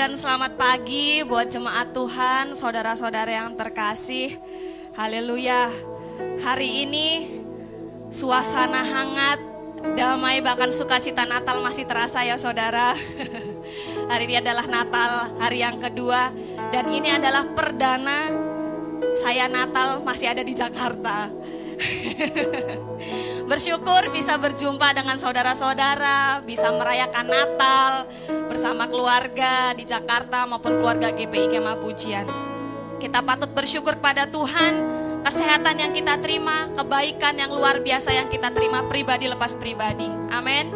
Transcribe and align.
Dan 0.00 0.16
selamat 0.16 0.56
pagi 0.56 1.20
buat 1.28 1.52
jemaat 1.52 1.92
Tuhan, 1.92 2.56
saudara-saudara 2.56 3.36
yang 3.36 3.52
terkasih. 3.52 4.40
Haleluya. 4.96 5.68
Hari 6.40 6.88
ini 6.88 7.08
suasana 8.08 8.80
hangat, 8.80 9.44
damai 10.00 10.40
bahkan 10.40 10.72
sukacita 10.72 11.28
Natal 11.28 11.60
masih 11.60 11.84
terasa 11.84 12.24
ya 12.24 12.40
saudara. 12.40 12.96
hari 14.10 14.24
ini 14.24 14.40
adalah 14.40 14.64
Natal, 14.64 15.36
hari 15.36 15.60
yang 15.60 15.76
kedua 15.76 16.32
dan 16.72 16.88
ini 16.88 17.20
adalah 17.20 17.44
perdana 17.52 18.32
saya 19.20 19.52
Natal 19.52 20.00
masih 20.00 20.32
ada 20.32 20.40
di 20.40 20.56
Jakarta. 20.56 21.28
Bersyukur 23.50 24.14
bisa 24.14 24.38
berjumpa 24.38 24.94
dengan 24.94 25.18
saudara-saudara, 25.18 26.38
bisa 26.46 26.70
merayakan 26.70 27.26
Natal 27.26 28.06
bersama 28.46 28.86
keluarga 28.86 29.74
di 29.74 29.82
Jakarta 29.82 30.46
maupun 30.46 30.78
keluarga 30.78 31.10
GPI 31.10 31.58
Kemah 31.58 31.82
Pujian. 31.82 32.30
Kita 33.02 33.18
patut 33.26 33.50
bersyukur 33.50 33.98
pada 33.98 34.30
Tuhan, 34.30 34.78
kesehatan 35.26 35.82
yang 35.82 35.90
kita 35.90 36.22
terima, 36.22 36.70
kebaikan 36.78 37.42
yang 37.42 37.50
luar 37.50 37.82
biasa 37.82 38.14
yang 38.14 38.30
kita 38.30 38.54
terima 38.54 38.86
pribadi 38.86 39.26
lepas 39.26 39.58
pribadi. 39.58 40.06
Amin. 40.30 40.70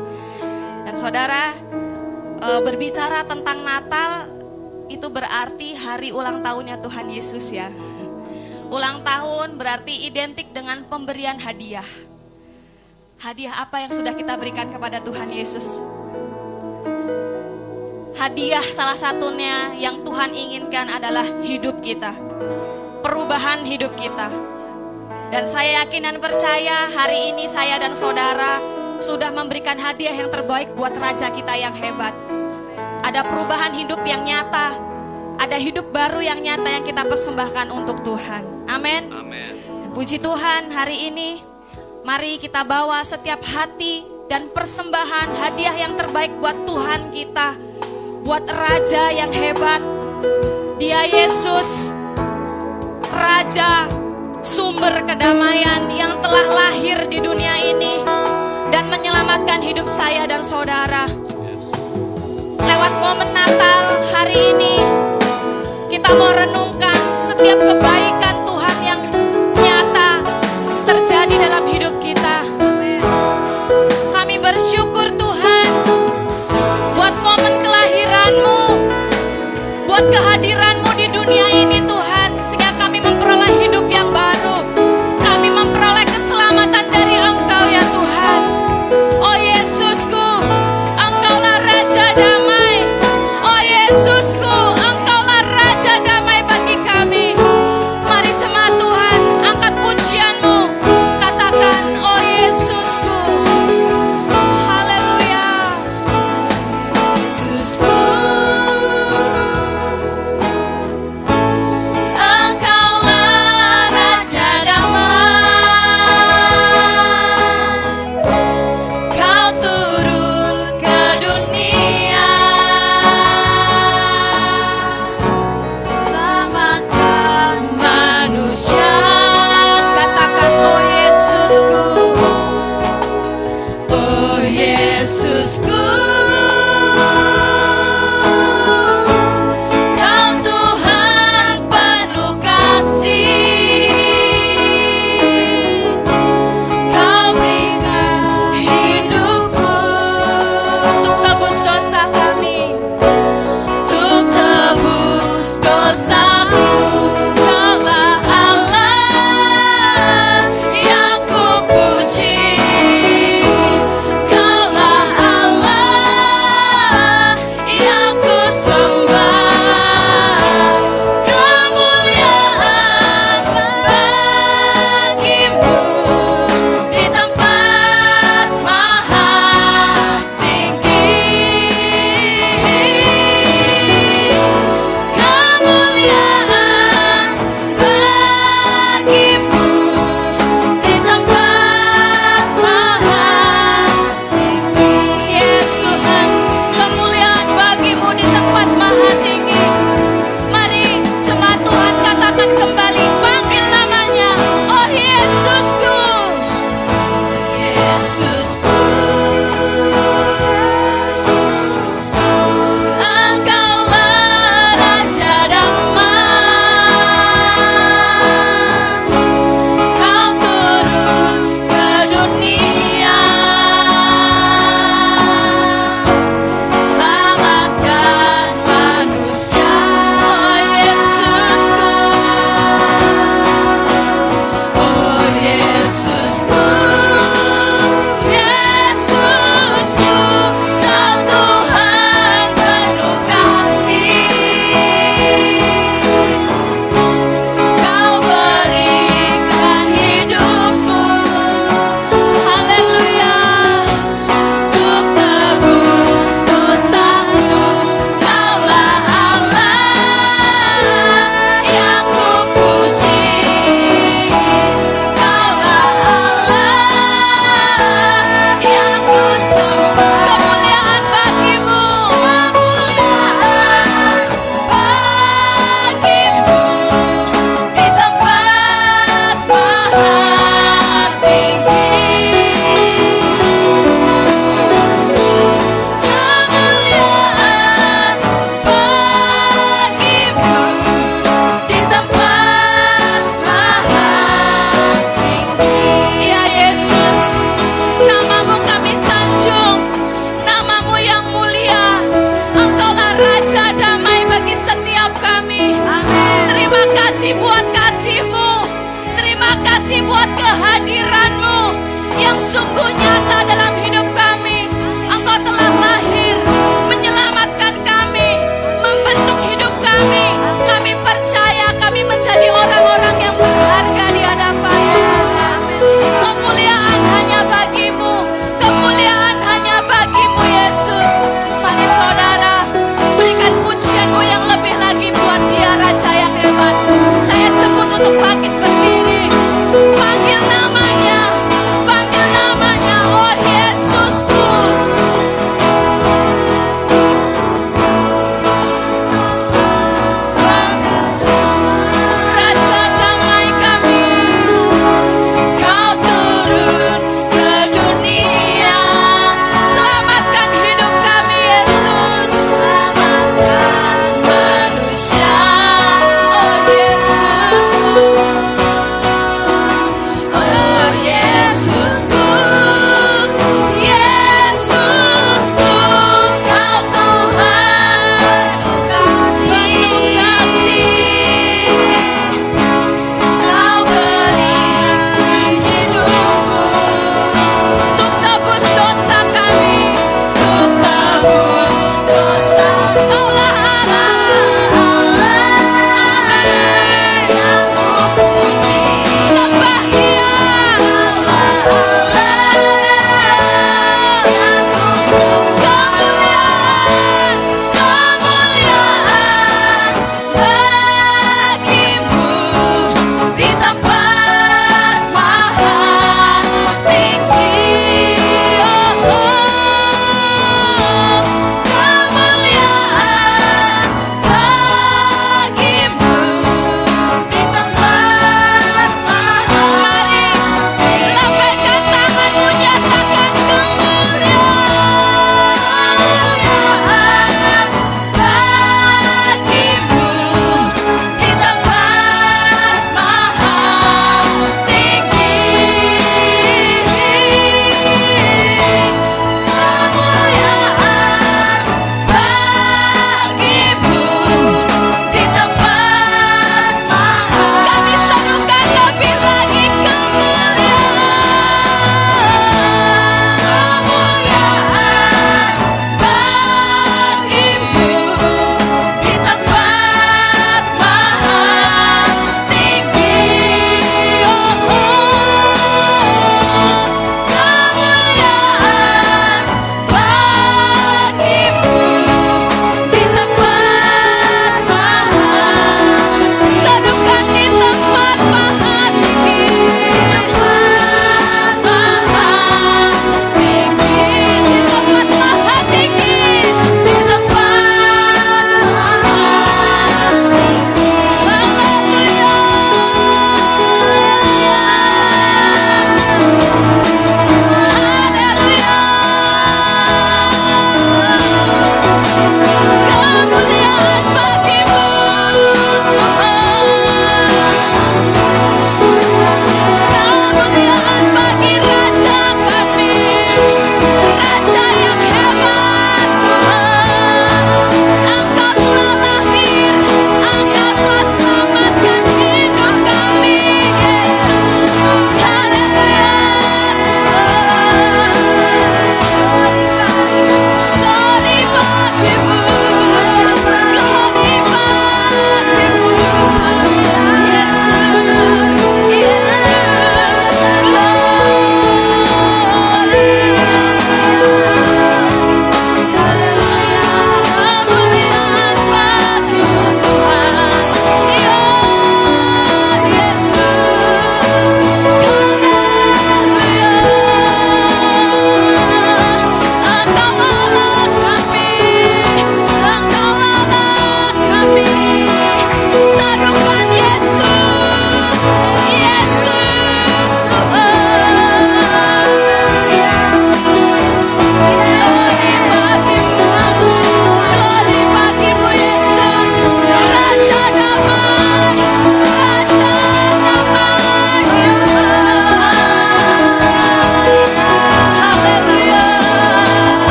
Dan 0.82 0.98
saudara, 0.98 1.54
e, 2.42 2.48
berbicara 2.58 3.22
tentang 3.22 3.62
Natal 3.62 4.26
itu 4.90 5.06
berarti 5.06 5.78
hari 5.78 6.10
ulang 6.10 6.42
tahunnya 6.42 6.82
Tuhan 6.82 7.06
Yesus 7.06 7.54
ya. 7.54 7.70
Ulang 8.66 8.98
tahun 9.06 9.62
berarti 9.62 10.10
identik 10.10 10.50
dengan 10.50 10.82
pemberian 10.90 11.38
hadiah. 11.38 12.13
Hadiah 13.20 13.62
apa 13.62 13.78
yang 13.86 13.92
sudah 13.94 14.14
kita 14.14 14.34
berikan 14.34 14.74
kepada 14.74 14.98
Tuhan 14.98 15.30
Yesus? 15.30 15.78
Hadiah 18.18 18.64
salah 18.74 18.98
satunya 18.98 19.74
yang 19.78 20.02
Tuhan 20.02 20.34
inginkan 20.34 20.90
adalah 20.90 21.22
hidup 21.46 21.78
kita. 21.78 22.14
Perubahan 23.06 23.62
hidup 23.62 23.94
kita. 23.94 24.30
Dan 25.30 25.46
saya 25.46 25.82
yakin 25.84 26.02
dan 26.10 26.16
percaya 26.18 26.90
hari 26.90 27.34
ini 27.34 27.46
saya 27.46 27.78
dan 27.78 27.94
saudara 27.94 28.58
sudah 29.02 29.30
memberikan 29.34 29.78
hadiah 29.78 30.14
yang 30.14 30.30
terbaik 30.30 30.74
buat 30.74 30.94
raja 30.94 31.30
kita 31.30 31.54
yang 31.58 31.74
hebat. 31.74 32.14
Ada 33.04 33.26
perubahan 33.26 33.74
hidup 33.74 34.00
yang 34.06 34.24
nyata, 34.24 34.74
ada 35.38 35.56
hidup 35.58 35.90
baru 35.90 36.22
yang 36.22 36.40
nyata 36.40 36.70
yang 36.70 36.84
kita 36.86 37.02
persembahkan 37.04 37.68
untuk 37.70 38.00
Tuhan. 38.06 38.42
Amin. 38.70 39.10
Amin. 39.10 39.52
Puji 39.92 40.18
Tuhan 40.18 40.74
hari 40.74 41.10
ini 41.12 41.53
Mari 42.04 42.36
kita 42.36 42.68
bawa 42.68 43.00
setiap 43.00 43.40
hati 43.40 44.04
dan 44.28 44.52
persembahan 44.52 45.40
hadiah 45.40 45.72
yang 45.72 45.96
terbaik 45.96 46.36
buat 46.36 46.52
Tuhan 46.68 47.08
kita. 47.08 47.56
Buat 48.20 48.44
Raja 48.44 49.08
yang 49.08 49.32
hebat. 49.32 49.80
Dia 50.76 51.08
Yesus, 51.08 51.96
Raja, 53.08 53.88
sumber 54.44 55.00
kedamaian 55.08 55.88
yang 55.96 56.20
telah 56.20 56.44
lahir 56.52 57.08
di 57.08 57.24
dunia 57.24 57.72
ini. 57.72 58.04
Dan 58.68 58.92
menyelamatkan 58.92 59.64
hidup 59.64 59.88
saya 59.88 60.28
dan 60.28 60.44
saudara. 60.44 61.08
Lewat 62.60 62.92
momen 63.00 63.32
Natal 63.32 64.04
hari 64.12 64.52
ini, 64.52 64.76
kita 65.88 66.12
mau 66.20 66.36
renungkan 66.36 67.00
setiap 67.32 67.64
kebaikan 67.64 68.23
buat 79.94 80.10
kehadiranmu 80.10 80.90
di 80.98 81.06
dunia 81.06 81.46
ini 81.54 81.78
Tuhan, 81.86 82.13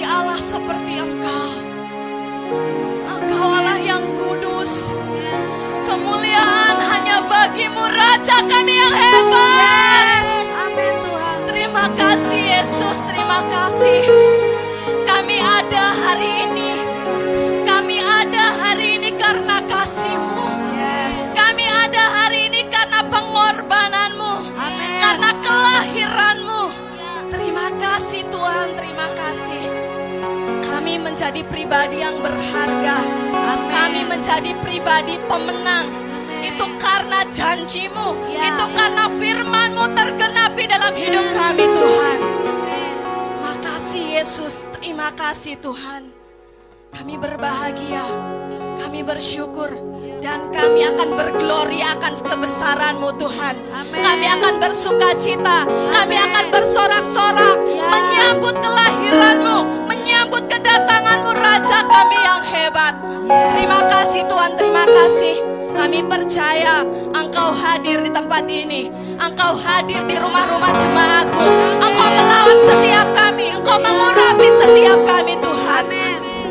menjadi 0.00 0.16
Allah 0.16 0.40
seperti 0.40 0.92
Engkau. 0.96 1.48
Engkau 3.04 3.48
Allah 3.52 3.76
yang 3.84 4.00
kudus. 4.16 4.96
Kemuliaan 5.84 6.76
hanya 6.88 7.20
bagimu 7.28 7.84
Raja 7.84 8.40
kami 8.48 8.80
yang 8.80 8.96
hebat. 8.96 10.24
Amin 10.64 10.94
Tuhan. 11.04 11.38
Terima 11.52 11.84
kasih 12.00 12.40
Yesus, 12.40 12.96
terima 13.04 13.44
kasih. 13.52 14.00
Kami 15.04 15.36
ada 15.36 15.84
hari 15.92 16.48
ini. 16.48 16.72
Kami 17.68 18.00
ada 18.00 18.56
hari 18.56 18.96
ini 18.96 19.12
karena 19.20 19.60
kasihmu. 19.68 20.48
Kami 21.36 21.66
ada 21.68 22.02
hari 22.24 22.48
ini 22.48 22.64
karena 22.72 23.04
pengorbananmu. 23.04 24.32
Amin. 24.56 24.96
Karena 24.96 25.30
kelahiran 25.44 26.29
menjadi 31.20 31.44
pribadi 31.52 32.00
yang 32.00 32.16
berharga. 32.24 32.96
Kami 33.68 34.08
menjadi 34.08 34.56
pribadi 34.64 35.20
pemenang. 35.28 35.92
Itu 36.40 36.64
karena 36.80 37.28
janjimu, 37.28 38.16
Ya. 38.32 38.48
itu 38.48 38.64
karena 38.72 39.04
firmanmu 39.20 39.84
tergenapi 39.92 40.64
dalam 40.64 40.96
hidup 40.96 41.26
kami 41.36 41.64
Tuhan. 41.68 42.18
Makasih 43.44 44.04
Yesus, 44.16 44.64
terima 44.80 45.12
kasih 45.12 45.60
Tuhan. 45.60 46.08
Kami 46.88 47.20
berbahagia, 47.20 48.00
kami 48.80 49.04
bersyukur, 49.04 49.76
dan 50.20 50.52
kami 50.52 50.84
akan 50.84 51.08
bergloria 51.16 51.96
akan 51.96 52.12
kebesaran-Mu 52.20 53.10
Tuhan. 53.16 53.56
Amin. 53.72 54.00
Kami 54.04 54.26
akan 54.28 54.54
bersuka 54.60 55.16
cita, 55.16 55.64
kami 55.66 56.16
akan 56.20 56.44
bersorak-sorak, 56.52 57.56
Yes. 57.64 57.88
menyambut 57.88 58.54
kelahiran-Mu, 58.60 59.58
menyambut 59.88 60.44
kedatangan-Mu 60.46 61.32
Raja 61.32 61.78
kami 61.88 62.18
yang 62.20 62.42
hebat. 62.44 62.94
Terima 63.56 63.80
kasih 63.88 64.22
Tuhan, 64.28 64.52
terima 64.60 64.84
kasih. 64.84 65.36
Kami 65.70 66.04
percaya 66.04 66.84
Engkau 67.16 67.56
hadir 67.56 68.04
di 68.04 68.10
tempat 68.12 68.44
ini. 68.44 68.92
Engkau 69.16 69.56
hadir 69.56 70.02
di 70.04 70.16
rumah-rumah 70.20 70.72
jemaatmu. 70.76 71.46
Engkau 71.80 72.08
melawat 72.10 72.58
setiap 72.68 73.06
kami. 73.16 73.46
Engkau 73.56 73.78
mengurapi 73.80 74.48
setiap 74.60 74.98
kami 75.08 75.34
Tuhan. 75.40 75.84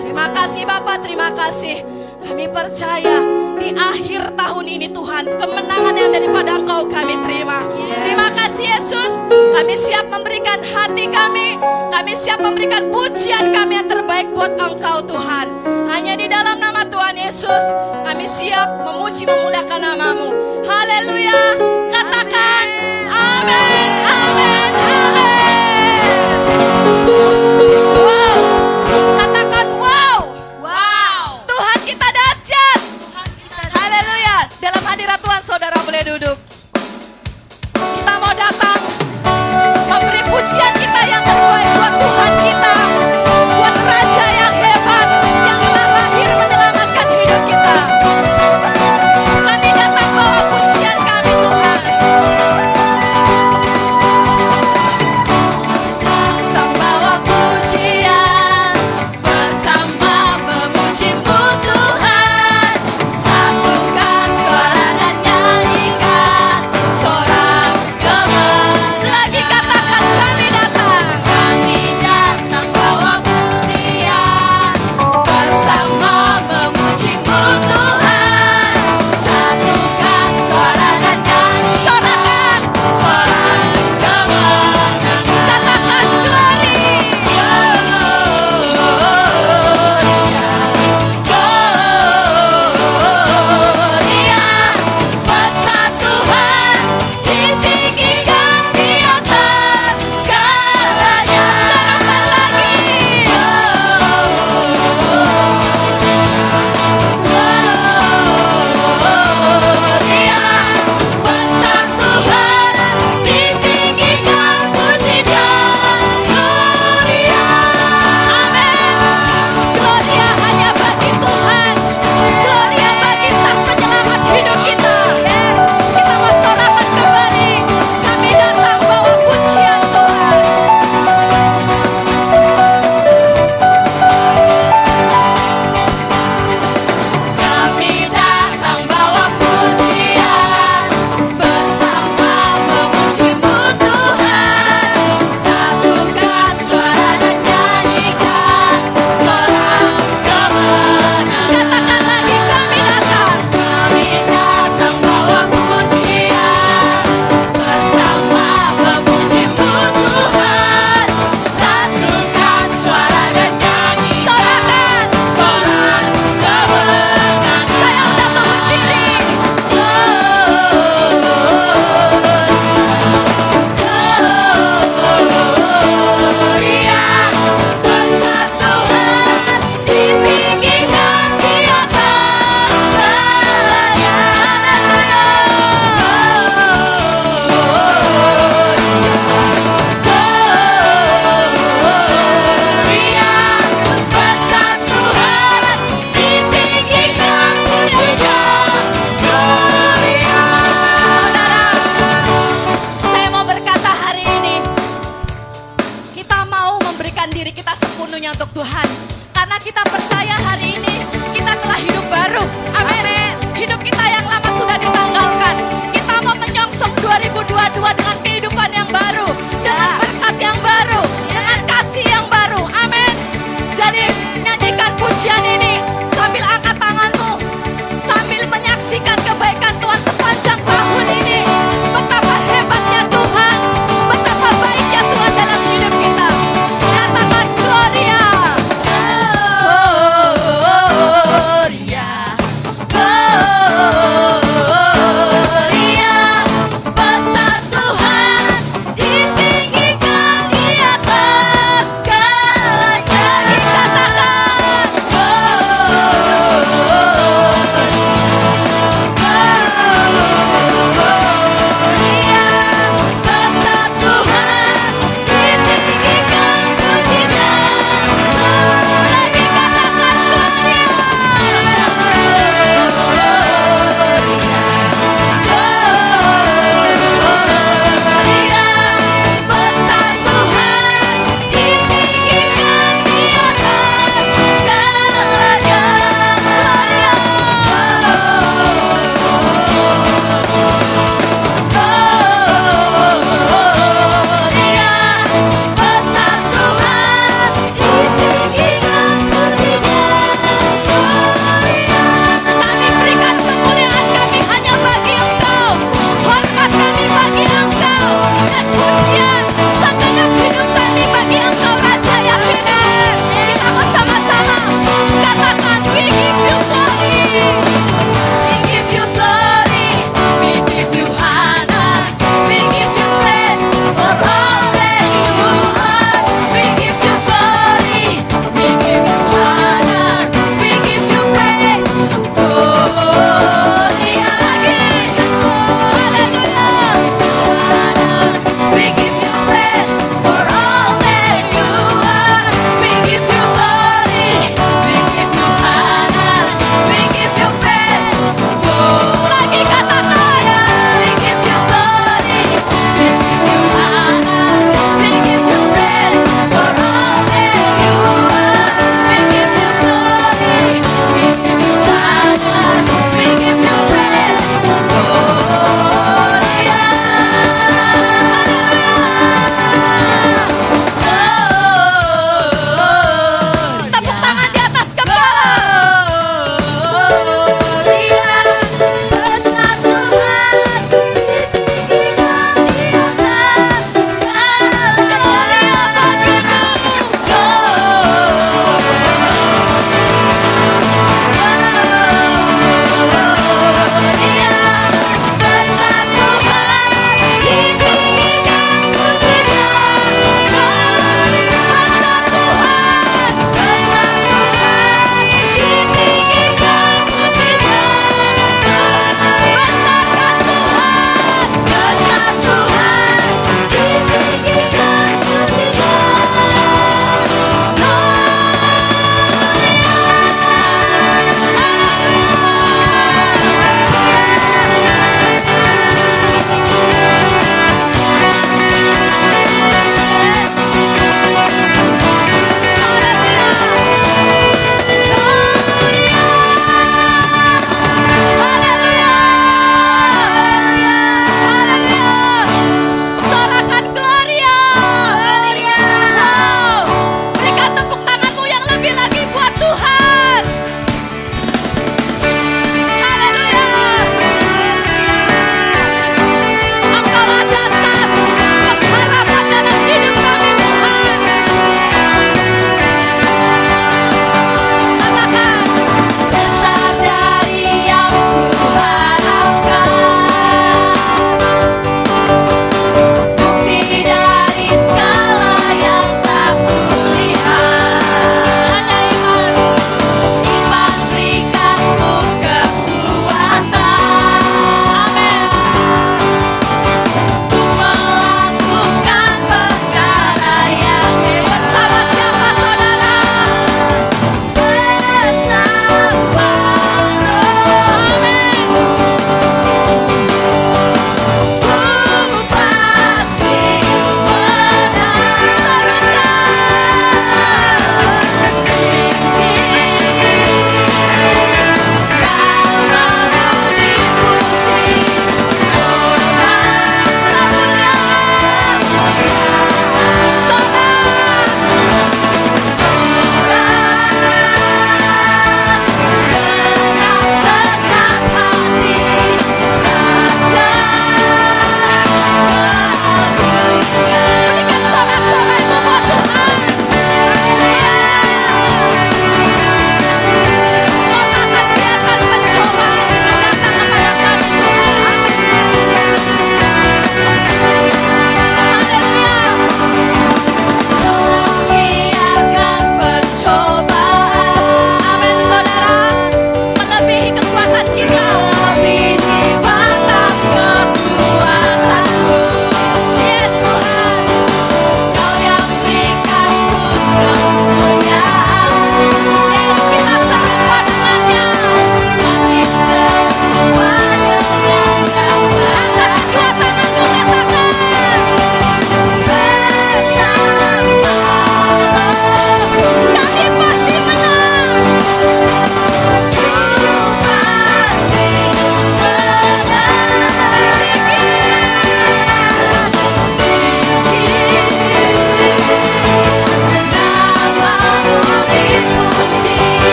Terima 0.00 0.26
kasih 0.32 0.62
Bapak, 0.64 1.04
terima 1.04 1.28
kasih. 1.36 1.84
Kami 2.24 2.46
percaya 2.48 3.39
di 3.60 3.70
akhir 3.76 4.40
tahun 4.40 4.64
ini 4.64 4.88
Tuhan, 4.88 5.28
kemenangan 5.36 5.94
yang 5.94 6.10
daripada 6.10 6.56
Engkau 6.56 6.88
kami 6.88 7.20
terima. 7.28 7.60
Terima 8.00 8.32
kasih 8.32 8.66
Yesus. 8.72 9.12
Kami 9.28 9.76
siap 9.76 10.08
memberikan 10.08 10.64
hati 10.64 11.04
kami. 11.12 11.60
Kami 11.92 12.12
siap 12.16 12.40
memberikan 12.40 12.88
pujian 12.88 13.52
kami 13.52 13.76
yang 13.76 13.88
terbaik 13.92 14.32
buat 14.32 14.56
Engkau 14.56 15.04
Tuhan. 15.04 15.52
Hanya 15.92 16.16
di 16.16 16.26
dalam 16.32 16.56
nama 16.56 16.88
Tuhan 16.88 17.20
Yesus, 17.20 17.64
kami 18.08 18.24
siap 18.24 18.80
memuji 18.88 19.28
memuliakan 19.28 19.80
namamu. 19.84 20.32
Haleluya. 20.64 21.60
Katakan 21.92 22.64
amin, 23.12 23.88
amin, 24.08 24.70
amin. 24.80 25.30
Wow. 27.10 27.59
Hadirat 35.00 35.16
Tuhan 35.24 35.40
saudara 35.48 35.80
boleh 35.80 36.02
duduk. 36.04 36.36
Kita 37.72 38.14
mau 38.20 38.36
datang 38.36 38.80
memberi 39.88 40.20
pujian 40.28 40.72
kita 40.76 41.00
yang 41.08 41.24
terbaik 41.24 41.79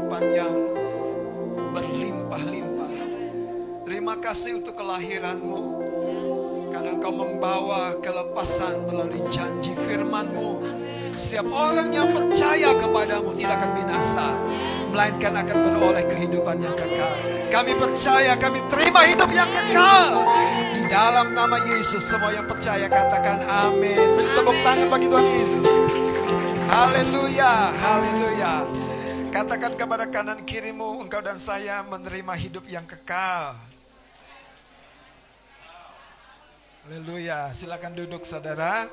kehidupan 0.00 0.24
yang 0.32 0.56
berlimpah-limpah. 1.76 2.92
Terima 3.84 4.16
kasih 4.16 4.56
untuk 4.56 4.72
kelahiran-Mu. 4.80 5.60
Karena 6.72 6.96
Engkau 6.96 7.12
membawa 7.12 8.00
kelepasan 8.00 8.88
melalui 8.88 9.20
janji 9.28 9.76
firman-Mu. 9.76 10.64
Setiap 11.12 11.44
orang 11.52 11.92
yang 11.92 12.16
percaya 12.16 12.72
kepadamu 12.80 13.36
tidak 13.36 13.60
akan 13.60 13.70
binasa. 13.76 14.26
Melainkan 14.88 15.36
akan 15.36 15.56
beroleh 15.68 16.04
kehidupan 16.08 16.56
yang 16.64 16.72
kekal. 16.80 17.12
Kami 17.52 17.72
percaya, 17.76 18.32
kami 18.40 18.64
terima 18.72 19.04
hidup 19.04 19.28
yang 19.36 19.52
kekal. 19.52 20.24
Di 20.80 20.82
dalam 20.88 21.36
nama 21.36 21.60
Yesus, 21.76 22.08
semua 22.08 22.32
yang 22.32 22.48
percaya 22.48 22.88
katakan 22.88 23.44
amin. 23.44 24.16
Beri 24.16 24.30
tepuk 24.32 24.56
tangan 24.64 24.88
bagi 24.88 25.12
Tuhan 25.12 25.28
Yesus. 25.28 25.70
Haleluya, 26.72 27.68
haleluya. 27.74 28.79
Katakan 29.30 29.78
kepada 29.78 30.10
kanan 30.10 30.42
kirimu, 30.42 31.06
engkau 31.06 31.22
dan 31.22 31.38
saya 31.38 31.86
menerima 31.86 32.34
hidup 32.34 32.66
yang 32.66 32.82
kekal. 32.82 33.54
Haleluya, 36.82 37.54
silakan 37.54 37.94
duduk 37.94 38.26
saudara. 38.26 38.90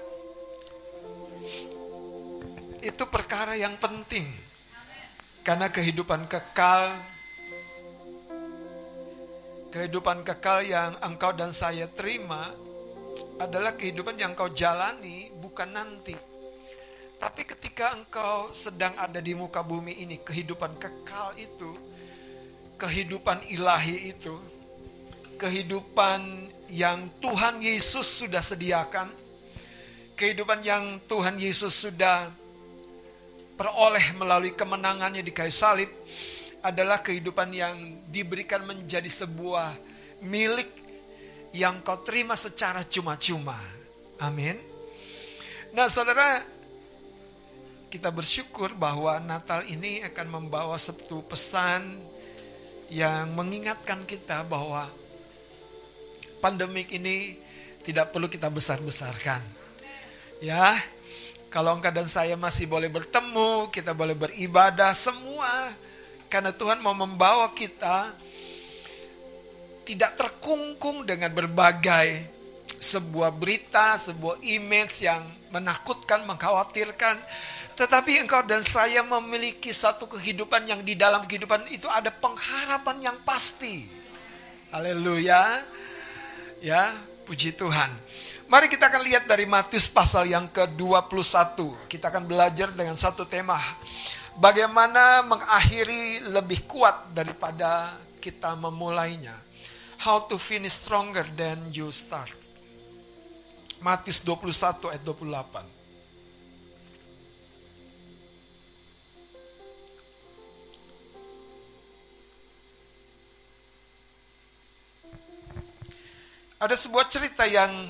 Itu 2.86 3.10
perkara 3.10 3.58
yang 3.58 3.82
penting. 3.82 4.30
Karena 5.42 5.74
kehidupan 5.74 6.30
kekal 6.30 6.94
kehidupan 9.74 10.22
kekal 10.22 10.64
yang 10.64 10.96
engkau 11.02 11.34
dan 11.34 11.52
saya 11.54 11.90
terima 11.92 12.50
adalah 13.38 13.74
kehidupan 13.74 14.18
yang 14.18 14.38
engkau 14.38 14.54
jalani 14.54 15.34
bukan 15.38 15.70
nanti. 15.70 16.37
Tapi 17.18 17.42
ketika 17.50 17.98
engkau 17.98 18.54
sedang 18.54 18.94
ada 18.94 19.18
di 19.18 19.34
muka 19.34 19.66
bumi 19.66 20.06
ini, 20.06 20.22
kehidupan 20.22 20.78
kekal 20.78 21.34
itu, 21.34 21.74
kehidupan 22.78 23.42
ilahi 23.50 24.14
itu, 24.14 24.38
kehidupan 25.42 26.50
yang 26.70 27.10
Tuhan 27.18 27.58
Yesus 27.58 28.26
sudah 28.26 28.42
sediakan, 28.42 29.10
kehidupan 30.14 30.62
yang 30.62 31.02
Tuhan 31.10 31.42
Yesus 31.42 31.74
sudah 31.74 32.30
peroleh 33.58 34.14
melalui 34.14 34.54
kemenangannya 34.54 35.26
di 35.26 35.34
kayu 35.34 35.50
salib 35.50 35.90
adalah 36.62 37.02
kehidupan 37.02 37.50
yang 37.50 37.76
diberikan 38.14 38.62
menjadi 38.62 39.10
sebuah 39.10 39.74
milik 40.22 40.70
yang 41.58 41.82
kau 41.82 42.02
terima 42.06 42.38
secara 42.38 42.86
cuma-cuma. 42.86 43.58
Amin. 44.22 44.58
Nah, 45.74 45.90
saudara, 45.90 46.42
kita 47.88 48.12
bersyukur 48.12 48.76
bahwa 48.76 49.16
Natal 49.24 49.64
ini 49.64 50.04
akan 50.04 50.28
membawa 50.28 50.76
satu 50.76 51.24
pesan 51.24 52.04
yang 52.92 53.32
mengingatkan 53.32 54.04
kita 54.04 54.44
bahwa 54.44 54.88
pandemik 56.44 56.92
ini 56.92 57.40
tidak 57.84 58.12
perlu 58.12 58.28
kita 58.28 58.52
besar-besarkan. 58.52 59.40
Ya, 60.44 60.76
kalau 61.48 61.80
engkau 61.80 61.90
dan 61.90 62.12
saya 62.12 62.36
masih 62.36 62.68
boleh 62.68 62.92
bertemu, 62.92 63.72
kita 63.72 63.96
boleh 63.96 64.14
beribadah 64.14 64.92
semua 64.92 65.72
karena 66.28 66.52
Tuhan 66.52 66.84
mau 66.84 66.92
membawa 66.92 67.48
kita 67.56 68.12
tidak 69.88 70.20
terkungkung 70.20 71.08
dengan 71.08 71.32
berbagai 71.32 72.37
sebuah 72.78 73.34
berita, 73.34 73.98
sebuah 73.98 74.42
image 74.42 75.06
yang 75.06 75.26
menakutkan, 75.50 76.24
mengkhawatirkan. 76.26 77.18
Tetapi 77.78 78.26
engkau 78.26 78.42
dan 78.46 78.66
saya 78.66 79.06
memiliki 79.06 79.70
satu 79.70 80.10
kehidupan 80.10 80.66
yang 80.66 80.82
di 80.82 80.98
dalam 80.98 81.22
kehidupan 81.26 81.70
itu 81.70 81.86
ada 81.90 82.10
pengharapan 82.10 83.12
yang 83.14 83.18
pasti. 83.22 83.86
Haleluya. 84.74 85.62
Ya, 86.58 86.90
puji 87.30 87.54
Tuhan. 87.54 87.94
Mari 88.48 88.72
kita 88.72 88.88
akan 88.88 89.04
lihat 89.04 89.28
dari 89.28 89.44
Matius 89.44 89.92
pasal 89.92 90.26
yang 90.32 90.48
ke-21. 90.48 91.60
Kita 91.92 92.08
akan 92.08 92.24
belajar 92.26 92.72
dengan 92.72 92.96
satu 92.96 93.28
tema. 93.28 93.60
Bagaimana 94.40 95.20
mengakhiri 95.28 96.32
lebih 96.32 96.64
kuat 96.64 97.12
daripada 97.12 97.92
kita 98.24 98.56
memulainya. 98.56 99.36
How 100.00 100.24
to 100.32 100.40
finish 100.40 100.80
stronger 100.80 101.28
than 101.36 101.74
you 101.76 101.92
start. 101.92 102.47
Matius 103.82 104.26
21 104.26 104.90
ayat 104.90 105.04
28. 105.06 105.78
Ada 116.58 116.74
sebuah 116.74 117.06
cerita 117.06 117.46
yang 117.46 117.86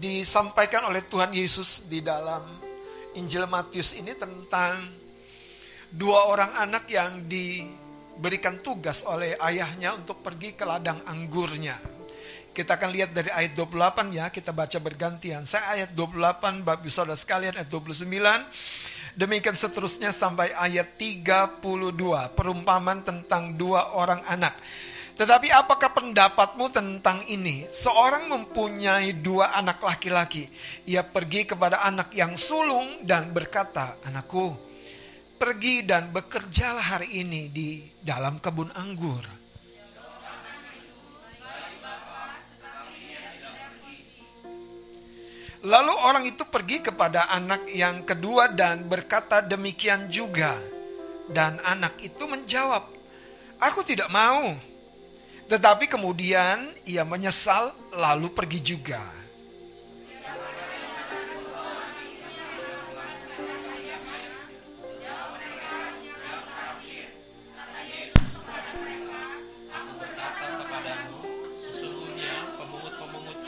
disampaikan 0.00 0.88
oleh 0.88 1.04
Tuhan 1.04 1.28
Yesus 1.28 1.84
di 1.84 2.00
dalam 2.00 2.40
Injil 3.20 3.44
Matius 3.44 3.92
ini 3.92 4.16
tentang 4.16 4.80
dua 5.92 6.32
orang 6.32 6.56
anak 6.56 6.88
yang 6.88 7.28
diberikan 7.28 8.64
tugas 8.64 9.04
oleh 9.04 9.36
ayahnya 9.36 9.92
untuk 9.92 10.24
pergi 10.24 10.56
ke 10.56 10.64
ladang 10.64 11.04
anggurnya. 11.04 11.97
Kita 12.58 12.74
akan 12.74 12.90
lihat 12.90 13.14
dari 13.14 13.30
ayat 13.30 13.54
28 13.54 14.18
ya, 14.18 14.34
kita 14.34 14.50
baca 14.50 14.78
bergantian. 14.82 15.46
Saya 15.46 15.78
ayat 15.78 15.94
28, 15.94 16.66
Bapak 16.66 16.90
Saudara 16.90 17.14
sekalian 17.14 17.54
ayat 17.54 17.70
29. 17.70 18.02
Demikian 19.14 19.54
seterusnya 19.54 20.10
sampai 20.10 20.50
ayat 20.58 20.98
32, 20.98 21.62
perumpamaan 22.34 23.06
tentang 23.06 23.54
dua 23.54 23.94
orang 23.94 24.26
anak. 24.26 24.58
Tetapi 25.14 25.54
apakah 25.54 26.02
pendapatmu 26.02 26.66
tentang 26.74 27.22
ini? 27.30 27.62
Seorang 27.70 28.26
mempunyai 28.26 29.14
dua 29.14 29.54
anak 29.54 29.78
laki-laki. 29.78 30.50
Ia 30.82 31.06
pergi 31.06 31.46
kepada 31.46 31.86
anak 31.86 32.10
yang 32.10 32.34
sulung 32.34 33.06
dan 33.06 33.30
berkata, 33.30 34.02
Anakku, 34.02 34.58
pergi 35.38 35.86
dan 35.86 36.10
bekerjalah 36.10 36.98
hari 36.98 37.22
ini 37.22 37.46
di 37.54 37.86
dalam 38.02 38.42
kebun 38.42 38.74
anggur. 38.74 39.37
Lalu 45.58 45.94
orang 46.06 46.22
itu 46.22 46.46
pergi 46.46 46.78
kepada 46.78 47.26
anak 47.34 47.66
yang 47.74 48.06
kedua 48.06 48.46
dan 48.54 48.86
berkata 48.86 49.42
demikian 49.42 50.06
juga. 50.06 50.54
Dan 51.28 51.58
anak 51.60 51.98
itu 52.00 52.24
menjawab, 52.24 52.98
Aku 53.58 53.82
tidak 53.82 54.06
mau. 54.06 54.54
Tetapi 55.50 55.90
kemudian 55.90 56.70
ia 56.86 57.02
menyesal 57.02 57.74
lalu 57.90 58.30
pergi 58.30 58.62
juga. 58.62 59.02
Sesungguhnya 71.58 72.54
pemungut-pemungut 72.54 73.38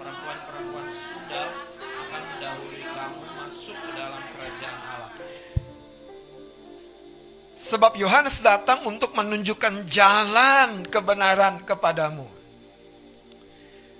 perempuan-perempuan 0.00 0.88
sundal 0.88 1.48
akan 1.76 2.22
mendahului 2.32 2.84
kamu 2.88 3.20
masuk 3.36 3.76
ke 3.76 3.90
dalam 3.92 4.22
kerajaan 4.32 4.80
Allah. 4.88 5.12
Sebab 7.60 7.92
Yohanes 8.00 8.40
datang 8.40 8.88
untuk 8.88 9.12
menunjukkan 9.12 9.84
jalan 9.84 10.88
kebenaran 10.88 11.60
kepadamu. 11.68 12.24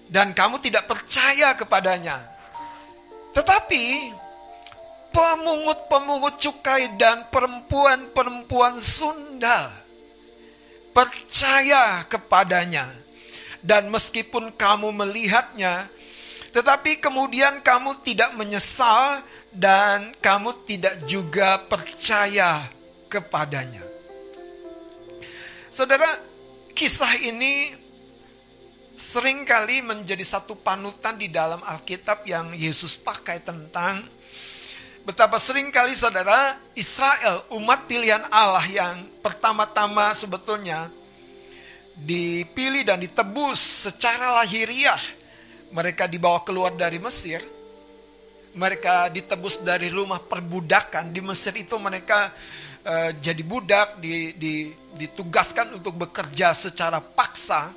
Dan 0.09 0.32
kamu 0.32 0.59
tidak 0.64 0.88
percaya 0.88 1.53
kepadanya. 1.53 2.24
Tetapi 3.36 4.16
pemungut-pemungut 5.12 6.40
cukai 6.40 6.96
dan 6.96 7.28
perempuan-perempuan 7.28 8.80
sundal 8.80 9.70
percaya 10.96 12.03
kepadanya. 12.09 12.90
Dan 13.61 13.92
meskipun 13.92 14.56
kamu 14.56 14.88
melihatnya, 15.04 15.88
tetapi 16.50 16.98
kemudian 16.98 17.61
kamu 17.61 18.00
tidak 18.00 18.32
menyesal 18.34 19.20
dan 19.52 20.16
kamu 20.18 20.64
tidak 20.64 20.96
juga 21.04 21.61
percaya 21.68 22.64
kepadanya. 23.06 23.84
Saudara, 25.70 26.08
kisah 26.72 27.20
ini 27.20 27.70
sering 28.96 29.44
kali 29.44 29.80
menjadi 29.80 30.24
satu 30.24 30.58
panutan 30.58 31.16
di 31.16 31.28
dalam 31.30 31.61
Alkitab 31.62 32.24
yang 32.24 32.52
Yesus 32.52 32.96
pakai 33.00 33.40
tentang 33.40 34.20
Betapa 35.00 35.40
sering 35.40 35.72
kali 35.72 35.96
saudara 35.96 36.61
Israel, 36.76 37.48
umat 37.56 37.88
pilihan 37.88 38.20
Allah 38.28 38.62
yang 38.68 39.08
pertama-tama 39.24 40.12
sebetulnya 40.12 40.92
dipilih 42.05 42.82
dan 42.86 43.01
ditebus 43.01 43.88
secara 43.88 44.40
lahiriah. 44.42 45.01
Mereka 45.70 46.11
dibawa 46.11 46.42
keluar 46.42 46.74
dari 46.74 46.98
Mesir. 46.98 47.38
Mereka 48.51 49.14
ditebus 49.14 49.62
dari 49.62 49.86
rumah 49.86 50.18
perbudakan. 50.18 51.14
Di 51.14 51.22
Mesir 51.22 51.55
itu 51.55 51.78
mereka 51.78 52.34
uh, 52.82 53.11
jadi 53.14 53.42
budak, 53.46 54.03
di, 54.03 54.34
di, 54.34 54.74
ditugaskan 54.98 55.78
untuk 55.78 55.94
bekerja 55.94 56.51
secara 56.51 56.98
paksa. 56.98 57.70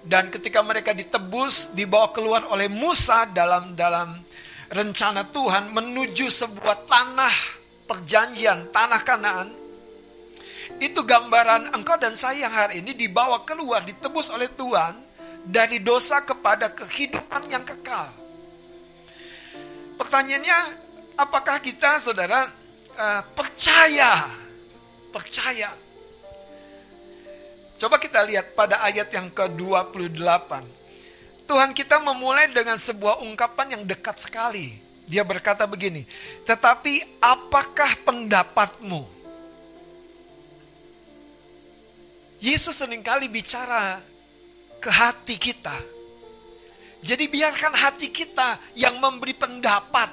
Dan 0.00 0.32
ketika 0.32 0.64
mereka 0.64 0.96
ditebus, 0.96 1.76
dibawa 1.76 2.08
keluar 2.08 2.48
oleh 2.48 2.72
Musa 2.72 3.28
dalam 3.28 3.76
dalam 3.76 4.16
rencana 4.72 5.28
Tuhan 5.28 5.68
menuju 5.68 6.32
sebuah 6.32 6.88
tanah 6.88 7.34
perjanjian, 7.84 8.72
tanah 8.72 9.00
Kanaan. 9.04 9.59
Itu 10.80 11.04
gambaran 11.04 11.76
engkau 11.76 12.00
dan 12.00 12.16
saya 12.16 12.48
yang 12.48 12.54
hari 12.56 12.80
ini 12.80 12.96
dibawa 12.96 13.44
keluar, 13.44 13.84
ditebus 13.84 14.32
oleh 14.32 14.48
Tuhan 14.48 14.96
dari 15.44 15.76
dosa 15.84 16.24
kepada 16.24 16.72
kehidupan 16.72 17.52
yang 17.52 17.60
kekal. 17.60 18.08
Pertanyaannya, 20.00 20.58
apakah 21.20 21.60
kita 21.60 22.00
saudara 22.00 22.48
uh, 22.96 23.22
percaya? 23.36 24.24
Percaya. 25.12 25.68
Coba 27.76 28.00
kita 28.00 28.24
lihat 28.24 28.56
pada 28.56 28.80
ayat 28.80 29.12
yang 29.12 29.28
ke-28. 29.28 30.64
Tuhan 31.44 31.76
kita 31.76 32.00
memulai 32.00 32.48
dengan 32.48 32.80
sebuah 32.80 33.20
ungkapan 33.20 33.76
yang 33.76 33.82
dekat 33.84 34.16
sekali. 34.16 34.80
Dia 35.04 35.28
berkata 35.28 35.68
begini, 35.68 36.08
tetapi 36.48 37.20
apakah 37.20 38.00
pendapatmu? 38.06 39.19
Yesus 42.40 42.80
sering 42.80 43.04
kali 43.04 43.28
bicara 43.28 44.00
ke 44.80 44.88
hati 44.88 45.36
kita. 45.36 45.76
Jadi 47.04 47.28
biarkan 47.28 47.72
hati 47.76 48.08
kita 48.08 48.56
yang 48.76 48.96
memberi 48.96 49.36
pendapat. 49.36 50.08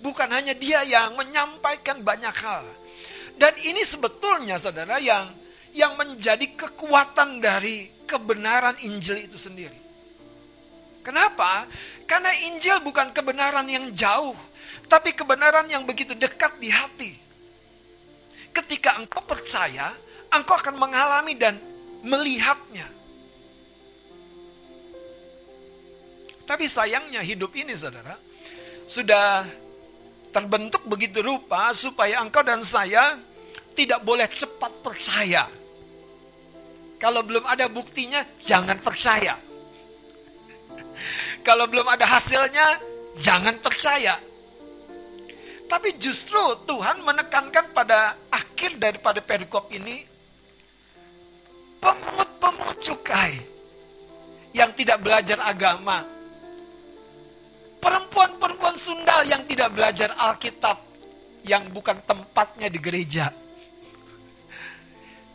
Bukan 0.00 0.28
hanya 0.28 0.52
dia 0.52 0.84
yang 0.84 1.16
menyampaikan 1.16 2.00
banyak 2.00 2.32
hal. 2.32 2.64
Dan 3.36 3.52
ini 3.60 3.80
sebetulnya 3.84 4.56
saudara 4.60 5.00
yang 5.00 5.32
yang 5.76 5.96
menjadi 6.00 6.44
kekuatan 6.56 7.44
dari 7.44 7.88
kebenaran 8.08 8.76
Injil 8.84 9.20
itu 9.20 9.36
sendiri. 9.36 9.76
Kenapa? 11.04 11.68
Karena 12.08 12.32
Injil 12.48 12.80
bukan 12.80 13.12
kebenaran 13.12 13.68
yang 13.68 13.92
jauh, 13.92 14.36
tapi 14.88 15.12
kebenaran 15.12 15.68
yang 15.68 15.84
begitu 15.84 16.16
dekat 16.16 16.56
di 16.56 16.72
hati. 16.72 17.12
Ketika 18.54 19.02
engkau 19.02 19.20
percaya, 19.26 19.92
engkau 20.38 20.56
akan 20.58 20.76
mengalami 20.76 21.34
dan 21.38 21.58
melihatnya. 22.04 22.88
Tapi 26.44 26.68
sayangnya 26.68 27.24
hidup 27.24 27.56
ini 27.56 27.72
saudara, 27.72 28.20
sudah 28.84 29.48
terbentuk 30.28 30.84
begitu 30.84 31.24
rupa 31.24 31.72
supaya 31.72 32.20
engkau 32.20 32.44
dan 32.44 32.60
saya 32.60 33.16
tidak 33.72 34.04
boleh 34.04 34.28
cepat 34.28 34.70
percaya 34.84 35.48
kalau 37.04 37.20
belum 37.20 37.44
ada 37.44 37.68
buktinya, 37.68 38.24
jangan 38.40 38.80
percaya. 38.80 39.36
Kalau 41.46 41.68
belum 41.68 41.84
ada 41.84 42.08
hasilnya, 42.08 42.80
jangan 43.20 43.60
percaya. 43.60 44.16
Tapi 45.68 46.00
justru 46.00 46.40
Tuhan 46.64 47.04
menekankan 47.04 47.76
pada 47.76 48.16
akhir 48.32 48.80
daripada 48.80 49.20
perikop 49.20 49.68
ini, 49.76 50.00
pemungut-pemungut 51.84 52.80
cukai 52.80 53.36
yang 54.56 54.72
tidak 54.72 55.04
belajar 55.04 55.36
agama, 55.44 56.00
perempuan-perempuan 57.84 58.80
sundal 58.80 59.28
yang 59.28 59.44
tidak 59.44 59.68
belajar 59.76 60.16
Alkitab, 60.16 60.80
yang 61.44 61.68
bukan 61.68 62.00
tempatnya 62.08 62.72
di 62.72 62.80
gereja 62.80 63.44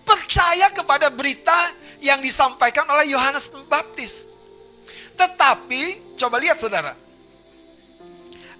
percaya 0.10 0.74
kepada 0.74 1.14
berita 1.14 1.70
yang 2.02 2.18
disampaikan 2.18 2.90
oleh 2.90 3.14
Yohanes 3.14 3.46
Pembaptis. 3.46 4.26
Tetapi, 5.14 6.16
coba 6.18 6.42
lihat 6.42 6.58
saudara. 6.58 6.98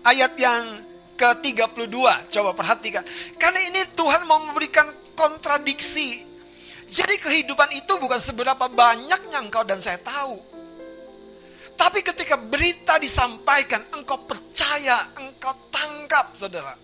Ayat 0.06 0.38
yang 0.38 0.86
ke-32, 1.18 1.98
coba 2.30 2.52
perhatikan. 2.54 3.02
Karena 3.42 3.66
ini 3.66 3.82
Tuhan 3.98 4.30
memberikan 4.30 4.94
kontradiksi. 5.18 6.29
Jadi 6.90 7.16
kehidupan 7.22 7.70
itu 7.78 7.94
bukan 8.02 8.18
seberapa 8.18 8.66
banyaknya 8.66 9.40
engkau 9.40 9.62
dan 9.62 9.78
saya 9.78 10.02
tahu. 10.02 10.42
Tapi 11.78 12.04
ketika 12.04 12.36
berita 12.36 13.00
disampaikan, 13.00 13.86
engkau 13.96 14.20
percaya, 14.28 15.08
engkau 15.16 15.54
tangkap 15.72 16.36
saudara 16.36 16.76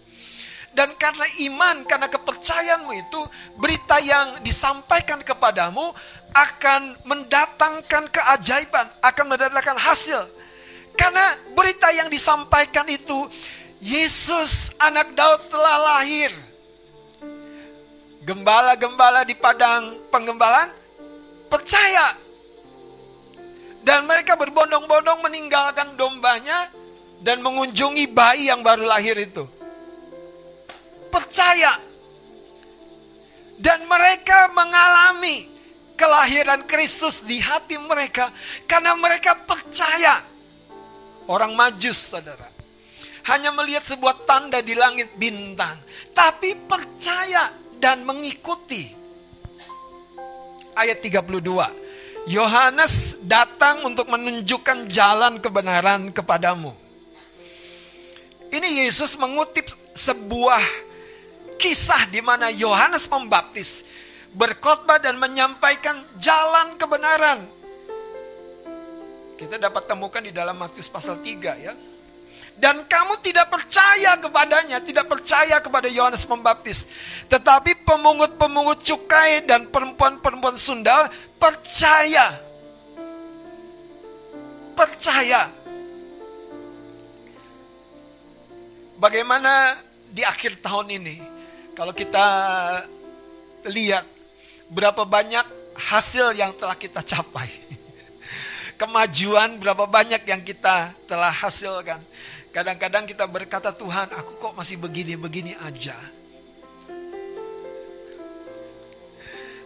dan 0.75 0.91
karena 0.99 1.23
iman, 1.47 1.87
karena 1.87 2.11
kepercayaanmu 2.11 2.91
itu, 2.99 3.21
berita 3.55 3.95
yang 4.03 4.43
disampaikan 4.43 5.23
kepadamu 5.23 5.95
akan 6.35 6.99
mendatangkan 7.07 8.11
keajaiban, 8.11 8.83
akan 8.99 9.25
mendatangkan 9.31 9.79
hasil. 9.79 10.27
Karena 10.99 11.39
berita 11.55 11.95
yang 11.95 12.11
disampaikan 12.11 12.83
itu, 12.91 13.31
Yesus 13.79 14.75
anak 14.75 15.15
Daud 15.15 15.47
telah 15.47 15.79
lahir. 15.79 16.31
Gembala-gembala 18.25 19.21
di 19.21 19.37
padang 19.37 20.09
penggembalaan 20.09 20.73
percaya. 21.45 22.17
Dan 23.85 24.09
mereka 24.09 24.33
berbondong-bondong 24.33 25.21
meninggalkan 25.21 25.93
dombanya 25.93 26.73
dan 27.21 27.45
mengunjungi 27.45 28.09
bayi 28.09 28.49
yang 28.49 28.65
baru 28.65 28.89
lahir 28.89 29.13
itu 29.21 29.45
percaya. 31.15 31.79
Dan 33.55 33.87
mereka 33.87 34.51
mengalami 34.51 35.47
kelahiran 35.95 36.67
Kristus 36.67 37.23
di 37.23 37.39
hati 37.39 37.79
mereka 37.79 38.27
karena 38.67 38.91
mereka 38.99 39.31
percaya. 39.47 40.19
Orang 41.25 41.55
majus, 41.55 42.11
saudara. 42.11 42.51
Hanya 43.25 43.49
melihat 43.55 43.81
sebuah 43.81 44.27
tanda 44.27 44.61
di 44.61 44.77
langit 44.77 45.17
bintang. 45.17 45.81
Tapi 46.13 46.53
percaya 46.67 47.49
dan 47.79 48.03
mengikuti. 48.07 48.91
Ayat 50.75 50.99
32. 50.99 51.31
Yohanes 52.25 53.21
datang 53.21 53.85
untuk 53.85 54.09
menunjukkan 54.09 54.89
jalan 54.89 55.37
kebenaran 55.37 56.09
kepadamu. 56.09 56.73
Ini 58.49 58.85
Yesus 58.87 59.13
mengutip 59.19 59.69
sebuah 59.93 60.61
kisah 61.61 62.09
di 62.09 62.19
mana 62.19 62.51
Yohanes 62.51 63.05
Pembaptis 63.05 63.85
berkhotbah 64.35 64.99
dan 64.99 65.15
menyampaikan 65.15 66.03
jalan 66.19 66.75
kebenaran. 66.75 67.47
Kita 69.35 69.59
dapat 69.59 69.83
temukan 69.87 70.23
di 70.23 70.31
dalam 70.31 70.55
Matius 70.55 70.91
pasal 70.91 71.19
3 71.19 71.55
ya. 71.59 71.73
Dan 72.55 72.87
kamu 72.87 73.19
tidak 73.19 73.51
percaya 73.51 74.15
kepadanya, 74.15 74.79
tidak 74.79 75.11
percaya 75.11 75.59
kepada 75.59 75.91
Yohanes 75.91 76.23
Pembaptis. 76.23 76.87
Tetapi 77.27 77.83
pemungut-pemungut 77.83 78.79
cukai 78.79 79.43
dan 79.43 79.67
perempuan-perempuan 79.67 80.55
sundal 80.55 81.11
percaya. 81.35 82.31
Percaya. 84.71 85.51
Bagaimana 88.95 89.75
di 90.07 90.23
akhir 90.23 90.63
tahun 90.63 90.95
ini 90.95 91.19
kalau 91.75 91.91
kita 91.91 92.23
lihat 93.67 94.07
berapa 94.71 95.03
banyak 95.03 95.43
hasil 95.75 96.31
yang 96.31 96.55
telah 96.55 96.79
kita 96.79 97.03
capai. 97.03 97.51
Kemajuan 98.79 99.59
berapa 99.59 99.83
banyak 99.83 100.23
yang 100.23 100.39
kita 100.39 100.95
telah 101.03 101.31
hasilkan. 101.31 101.99
Kadang-kadang 102.55 103.03
kita 103.03 103.27
berkata, 103.27 103.75
Tuhan 103.75 104.15
aku 104.15 104.39
kok 104.39 104.55
masih 104.55 104.79
begini-begini 104.79 105.59
aja. 105.59 105.99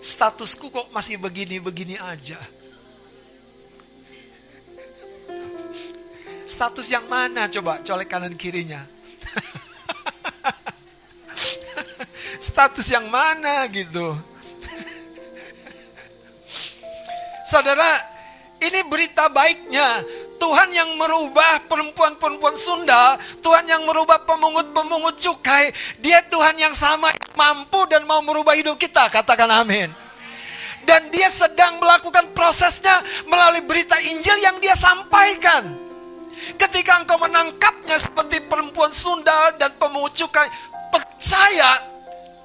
Statusku 0.02 0.74
kok 0.74 0.90
masih 0.90 1.22
begini-begini 1.22 2.02
aja. 2.02 2.42
Status 6.50 6.90
yang 6.90 7.06
mana 7.06 7.46
coba 7.46 7.78
colek 7.86 8.10
kanan 8.10 8.34
kirinya. 8.34 8.82
status 12.50 12.90
yang 12.90 13.06
mana 13.06 13.70
gitu. 13.70 14.18
Saudara, 17.46 18.02
ini 18.60 18.80
berita 18.88 19.32
baiknya. 19.32 20.04
Tuhan 20.40 20.72
yang 20.72 20.96
merubah 20.96 21.68
perempuan-perempuan 21.68 22.56
Sunda, 22.56 23.20
Tuhan 23.44 23.68
yang 23.68 23.84
merubah 23.84 24.24
pemungut-pemungut 24.24 25.20
cukai, 25.20 25.68
dia 26.00 26.24
Tuhan 26.32 26.56
yang 26.56 26.72
sama 26.72 27.12
yang 27.12 27.36
mampu 27.36 27.84
dan 27.92 28.08
mau 28.08 28.24
merubah 28.24 28.56
hidup 28.56 28.80
kita, 28.80 29.12
katakan 29.12 29.52
amin. 29.52 29.92
Dan 30.88 31.12
dia 31.12 31.28
sedang 31.28 31.84
melakukan 31.84 32.32
prosesnya 32.32 33.04
melalui 33.28 33.60
berita 33.68 34.00
Injil 34.00 34.40
yang 34.40 34.64
dia 34.64 34.80
sampaikan. 34.80 35.76
Ketika 36.56 37.04
engkau 37.04 37.20
menangkapnya 37.20 38.00
seperti 38.00 38.40
perempuan 38.48 38.96
Sunda 38.96 39.52
dan 39.60 39.76
pemungut 39.76 40.16
cukai, 40.16 40.48
percaya 40.88 41.84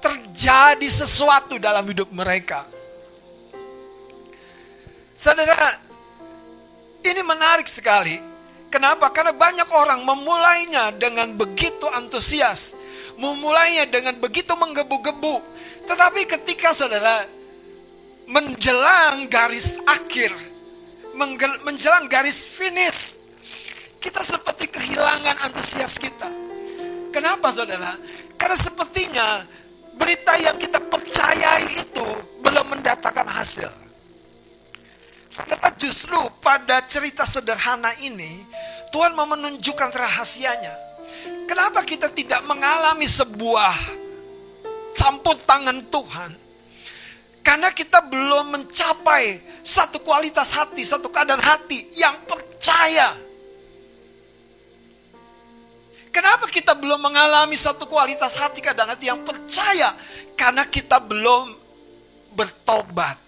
terjadi 0.03 0.87
sesuatu 0.91 1.55
dalam 1.57 1.87
hidup 1.87 2.11
mereka. 2.11 2.67
Saudara, 5.15 5.84
ini 7.11 7.21
menarik 7.21 7.69
sekali. 7.69 8.17
Kenapa? 8.73 9.13
Karena 9.13 9.31
banyak 9.31 9.69
orang 9.71 10.01
memulainya 10.03 10.91
dengan 10.95 11.31
begitu 11.37 11.85
antusias. 11.95 12.75
Memulainya 13.15 13.87
dengan 13.87 14.19
begitu 14.19 14.51
menggebu-gebu. 14.57 15.39
Tetapi 15.87 16.27
ketika 16.27 16.75
saudara 16.75 17.23
menjelang 18.27 19.29
garis 19.31 19.79
akhir, 19.87 20.33
menjelang 21.63 22.09
garis 22.11 22.43
finish, 22.43 23.15
kita 24.01 24.19
seperti 24.25 24.67
kehilangan 24.67 25.39
antusias 25.45 25.95
kita. 25.95 26.27
Kenapa 27.15 27.53
saudara? 27.55 27.95
Karena 28.35 28.57
sepertinya 28.59 29.27
berita 29.95 30.35
yang 30.35 30.59
kita 30.59 30.83
percayai 30.91 31.79
itu 31.79 32.07
belum 32.43 32.75
mendatangkan 32.75 33.29
hasil. 33.31 33.71
Saudara 35.35 35.67
justru 35.75 36.15
pada 36.39 36.79
cerita 36.87 37.27
sederhana 37.27 37.91
ini 37.99 38.47
Tuhan 38.87 39.11
mau 39.19 39.27
menunjukkan 39.27 39.91
rahasianya. 39.91 40.71
Kenapa 41.43 41.83
kita 41.83 42.07
tidak 42.07 42.39
mengalami 42.47 43.03
sebuah 43.03 43.75
campur 44.95 45.35
tangan 45.43 45.83
Tuhan? 45.91 46.31
Karena 47.43 47.67
kita 47.75 47.99
belum 48.07 48.55
mencapai 48.55 49.59
satu 49.59 49.99
kualitas 49.99 50.55
hati, 50.55 50.87
satu 50.87 51.11
keadaan 51.11 51.43
hati 51.43 51.83
yang 51.99 52.15
percaya. 52.23 53.11
Kenapa 56.15 56.47
kita 56.47 56.71
belum 56.79 57.11
mengalami 57.11 57.59
satu 57.59 57.83
kualitas 57.91 58.39
hati, 58.39 58.63
keadaan 58.63 58.95
hati 58.95 59.11
yang 59.11 59.19
percaya? 59.27 59.99
Karena 60.39 60.63
kita 60.63 60.95
belum 61.03 61.59
bertobat. 62.31 63.19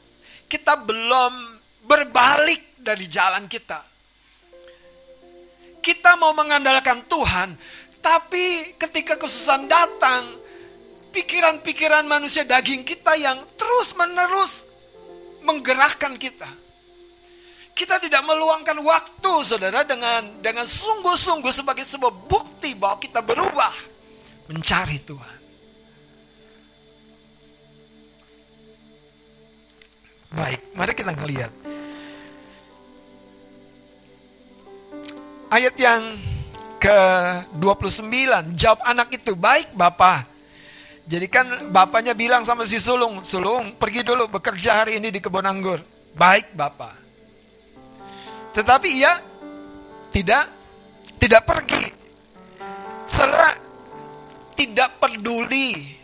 Kita 0.47 0.79
belum 0.79 1.56
berbalik 1.87 2.75
dari 2.75 3.07
jalan 3.07 3.47
kita. 3.47 3.79
Kita 5.79 6.19
mau 6.19 6.35
mengandalkan 6.35 7.07
Tuhan, 7.07 7.55
tapi 8.03 8.75
ketika 8.75 9.15
kesusahan 9.15 9.71
datang, 9.71 10.35
pikiran-pikiran 11.15 12.03
manusia 12.03 12.43
daging 12.43 12.83
kita 12.83 13.15
yang 13.15 13.39
terus-menerus 13.55 14.67
menggerakkan 15.47 16.19
kita. 16.19 16.51
Kita 17.71 18.03
tidak 18.03 18.25
meluangkan 18.25 18.75
waktu, 18.83 19.33
saudara, 19.47 19.87
dengan 19.87 20.43
dengan 20.43 20.67
sungguh-sungguh 20.67 21.53
sebagai 21.55 21.85
sebuah 21.87 22.11
bukti 22.25 22.75
bahwa 22.75 22.97
kita 22.99 23.23
berubah 23.23 23.71
mencari 24.49 24.97
Tuhan. 25.07 25.37
Baik, 30.35 30.61
mari 30.75 30.91
kita 30.91 31.15
melihat 31.15 31.53
ayat 35.51 35.75
yang 35.79 36.01
ke-29. 36.77 38.13
Jawab 38.53 38.79
anak 38.85 39.15
itu, 39.15 39.33
baik 39.33 39.73
Bapak. 39.73 40.37
Jadi 41.07 41.27
kan 41.31 41.71
bapaknya 41.71 42.11
bilang 42.11 42.43
sama 42.43 42.67
si 42.67 42.83
sulung, 42.83 43.23
sulung 43.23 43.79
pergi 43.79 44.03
dulu 44.03 44.27
bekerja 44.27 44.83
hari 44.83 44.99
ini 44.99 45.07
di 45.07 45.23
kebun 45.23 45.47
anggur. 45.47 45.79
Baik 46.11 46.51
Bapak. 46.51 46.99
Tetapi 48.51 48.89
ia 48.91 49.15
tidak 50.11 50.51
tidak 51.15 51.47
pergi. 51.47 51.85
Setelah 53.07 53.55
tidak 54.59 54.99
peduli 54.99 55.95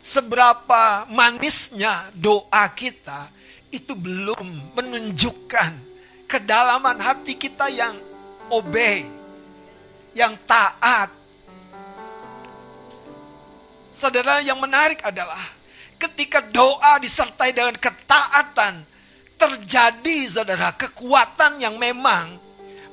seberapa 0.00 1.04
manisnya 1.12 2.08
doa 2.16 2.64
kita, 2.72 3.28
itu 3.68 3.92
belum 3.92 4.72
menunjukkan 4.72 5.72
kedalaman 6.24 6.96
hati 7.04 7.36
kita 7.36 7.68
yang 7.68 8.07
obey, 8.50 9.06
yang 10.16 10.34
taat. 10.44 11.12
Saudara, 13.92 14.40
yang 14.44 14.62
menarik 14.62 15.02
adalah 15.02 15.40
ketika 15.98 16.38
doa 16.38 17.02
disertai 17.02 17.50
dengan 17.50 17.74
ketaatan, 17.74 18.86
terjadi 19.38 20.18
saudara 20.26 20.74
kekuatan 20.74 21.62
yang 21.62 21.78
memang 21.78 22.38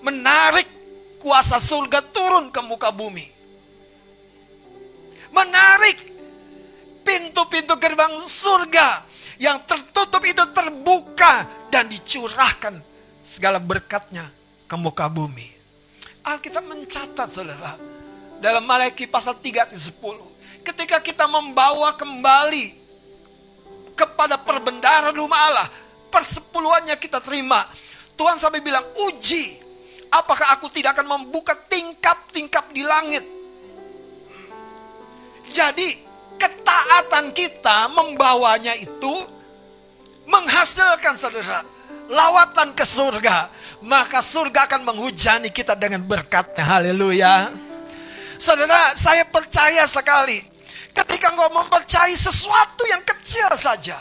menarik 0.06 0.70
kuasa 1.18 1.58
surga 1.58 2.06
turun 2.14 2.54
ke 2.54 2.62
muka 2.62 2.94
bumi. 2.94 3.26
Menarik 5.34 5.98
pintu-pintu 7.02 7.76
gerbang 7.82 8.14
surga 8.24 9.04
yang 9.42 9.66
tertutup 9.66 10.22
itu 10.24 10.46
terbuka 10.54 11.50
dan 11.74 11.90
dicurahkan 11.90 12.80
segala 13.26 13.60
berkatnya 13.60 14.30
ke 14.66 14.76
muka 14.76 15.06
bumi. 15.10 15.54
Alkitab 16.26 16.66
mencatat 16.66 17.30
saudara. 17.30 17.78
Dalam 18.42 18.66
Malaki 18.66 19.06
pasal 19.06 19.38
3 19.38 19.70
10. 19.72 20.66
Ketika 20.66 20.98
kita 20.98 21.30
membawa 21.30 21.94
kembali 21.94 22.86
kepada 23.96 24.36
perbendaharaan 24.36 25.16
rumah 25.16 25.40
Allah. 25.50 25.70
Persepuluhannya 26.10 26.96
kita 26.98 27.20
terima. 27.24 27.68
Tuhan 28.18 28.40
sampai 28.40 28.60
bilang 28.64 28.84
uji. 29.10 29.62
Apakah 30.12 30.56
aku 30.56 30.72
tidak 30.72 30.96
akan 30.96 31.20
membuka 31.20 31.56
tingkap-tingkap 31.56 32.72
di 32.72 32.84
langit. 32.86 33.24
Jadi 35.52 36.00
ketaatan 36.40 37.32
kita 37.32 37.88
membawanya 37.92 38.76
itu 38.76 39.14
menghasilkan 40.26 41.16
saudara 41.16 41.75
lawatan 42.10 42.74
ke 42.78 42.86
surga, 42.86 43.50
maka 43.86 44.22
surga 44.22 44.70
akan 44.70 44.82
menghujani 44.86 45.50
kita 45.50 45.74
dengan 45.78 46.04
berkatnya. 46.06 46.66
Haleluya. 46.66 47.50
Saudara, 48.36 48.94
saya 49.00 49.24
percaya 49.26 49.88
sekali 49.88 50.44
ketika 50.92 51.32
engkau 51.32 51.52
mempercayai 51.52 52.16
sesuatu 52.16 52.84
yang 52.88 53.04
kecil 53.04 53.48
saja, 53.56 53.96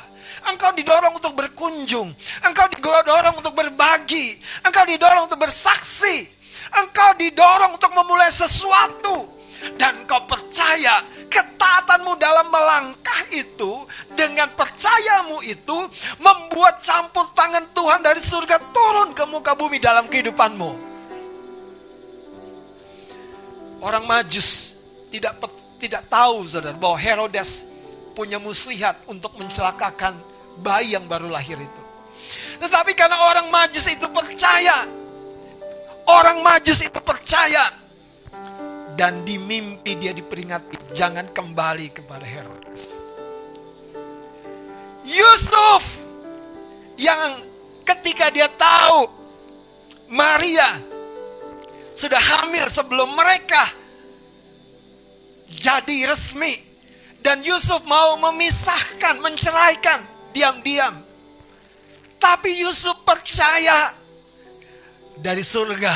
engkau 0.51 0.71
didorong 0.75 1.15
untuk 1.15 1.35
berkunjung, 1.35 2.11
engkau 2.43 2.67
didorong 2.71 3.39
untuk 3.39 3.55
berbagi, 3.55 4.39
engkau 4.67 4.85
didorong 4.87 5.31
untuk 5.31 5.41
bersaksi, 5.43 6.27
engkau 6.75 7.15
didorong 7.19 7.79
untuk 7.79 7.91
memulai 7.95 8.31
sesuatu, 8.31 9.27
dan 9.79 10.05
kau 10.05 10.23
percaya 10.29 11.01
ketaatanmu 11.35 12.15
dalam 12.23 12.47
melangkah 12.47 13.21
itu 13.35 13.83
dengan 14.15 14.47
percayamu 14.55 15.43
itu 15.43 15.79
membuat 16.23 16.79
campur 16.79 17.27
tangan 17.35 17.67
Tuhan 17.75 18.01
dari 18.07 18.23
surga 18.23 18.57
turun 18.71 19.11
ke 19.11 19.27
muka 19.27 19.59
bumi 19.59 19.83
dalam 19.83 20.07
kehidupanmu. 20.07 20.95
Orang 23.83 24.07
Majus 24.07 24.79
tidak 25.13 25.43
tidak 25.77 26.07
tahu 26.09 26.47
saudara 26.49 26.79
bahwa 26.79 26.97
Herodes 26.97 27.69
punya 28.15 28.39
muslihat 28.39 29.03
untuk 29.11 29.35
mencelakakan 29.37 30.17
bayi 30.63 30.95
yang 30.95 31.05
baru 31.05 31.29
lahir 31.29 31.59
itu. 31.59 31.83
Tetapi 32.63 32.95
karena 32.95 33.19
orang 33.29 33.51
Majus 33.51 33.91
itu 33.91 34.07
percaya, 34.09 34.87
orang 36.07 36.41
Majus 36.41 36.81
itu 36.81 36.97
percaya 37.03 37.84
dan 38.95 39.27
di 39.27 39.39
mimpi 39.39 39.99
dia 39.99 40.15
diperingati, 40.15 40.95
jangan 40.95 41.27
kembali 41.35 41.91
kepada 41.91 42.23
Herodes. 42.23 43.03
Yusuf 45.05 45.85
yang 46.97 47.45
ketika 47.85 48.33
dia 48.33 48.49
tahu 48.49 49.11
Maria 50.09 50.81
sudah 51.93 52.19
hamil 52.19 52.65
sebelum 52.71 53.13
mereka 53.13 53.69
jadi 55.51 56.09
resmi 56.09 56.57
dan 57.21 57.43
Yusuf 57.45 57.83
mau 57.85 58.17
memisahkan, 58.17 59.21
menceraikan 59.21 60.05
diam-diam. 60.33 61.03
Tapi 62.21 62.65
Yusuf 62.65 63.05
percaya 63.05 63.93
dari 65.21 65.45
surga 65.45 65.93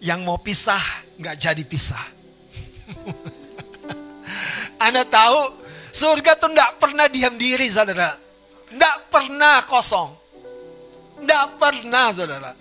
yang 0.00 0.24
mau 0.24 0.40
pisah 0.40 1.07
nggak 1.18 1.36
jadi 1.36 1.62
pisah. 1.66 2.06
Anda 4.86 5.02
tahu 5.02 5.58
surga 5.90 6.38
tuh 6.38 6.54
nggak 6.54 6.78
pernah 6.78 7.10
diam 7.10 7.34
diri 7.34 7.66
saudara. 7.66 8.14
Nggak 8.70 8.96
pernah 9.10 9.60
kosong. 9.66 10.14
Nggak 11.18 11.46
pernah 11.58 12.06
saudara. 12.14 12.52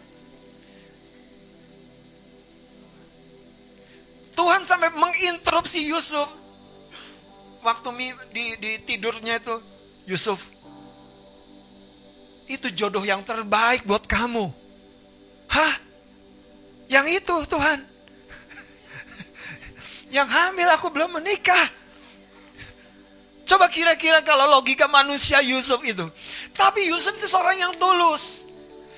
Tuhan 4.37 4.61
sampai 4.65 4.93
menginterupsi 4.93 5.85
Yusuf. 5.89 6.29
Waktu 7.65 7.89
di, 8.31 8.45
di 8.61 8.71
tidurnya 8.85 9.41
itu, 9.41 9.59
Yusuf, 10.07 10.39
itu 12.47 12.71
jodoh 12.71 13.03
yang 13.03 13.25
terbaik 13.27 13.83
buat 13.83 14.07
kamu. 14.07 14.47
Hah? 15.51 15.73
Yang 16.87 17.25
itu 17.25 17.35
Tuhan. 17.49 17.96
Yang 20.17 20.29
hamil 20.33 20.69
aku 20.73 20.89
belum 20.89 21.21
menikah. 21.21 21.69
Coba 23.45 23.69
kira-kira 23.69 24.25
kalau 24.25 24.49
logika 24.49 24.89
manusia 24.89 25.45
Yusuf 25.45 25.85
itu. 25.85 26.09
Tapi 26.57 26.89
Yusuf 26.89 27.13
itu 27.21 27.29
seorang 27.29 27.53
yang 27.61 27.73
tulus. 27.77 28.41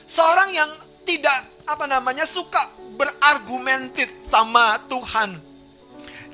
Seorang 0.08 0.56
yang 0.56 0.72
tidak 1.04 1.44
apa 1.68 1.86
namanya 1.86 2.24
suka 2.24 2.72
berargumentit 2.96 4.24
sama 4.24 4.80
Tuhan. 4.88 5.44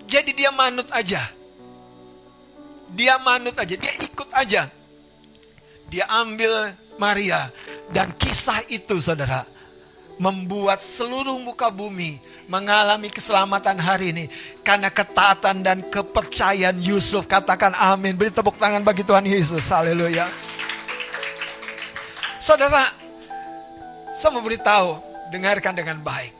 Jadi 0.05 0.31
dia 0.37 0.53
manut 0.53 0.87
aja. 0.93 1.33
Dia 2.93 3.17
manut 3.19 3.57
aja, 3.57 3.75
dia 3.75 3.93
ikut 3.99 4.29
aja. 4.31 4.69
Dia 5.89 6.05
ambil 6.13 6.77
Maria 7.01 7.49
dan 7.89 8.13
kisah 8.15 8.63
itu 8.69 9.01
Saudara 9.01 9.54
membuat 10.15 10.79
seluruh 10.79 11.35
muka 11.43 11.67
bumi 11.67 12.23
mengalami 12.47 13.11
keselamatan 13.11 13.75
hari 13.75 14.15
ini 14.15 14.25
karena 14.63 14.87
ketaatan 14.87 15.59
dan 15.65 15.77
kepercayaan 15.91 16.79
Yusuf. 16.79 17.27
Katakan 17.27 17.75
amin. 17.75 18.15
Beri 18.15 18.31
tepuk 18.31 18.55
tangan 18.55 18.83
bagi 18.83 19.03
Tuhan 19.03 19.27
Yesus. 19.27 19.65
Haleluya. 19.67 20.27
Saudara, 22.39 22.85
saya 24.13 24.31
mau 24.31 24.45
beritahu, 24.45 25.01
dengarkan 25.33 25.73
dengan 25.75 25.99
baik. 25.99 26.31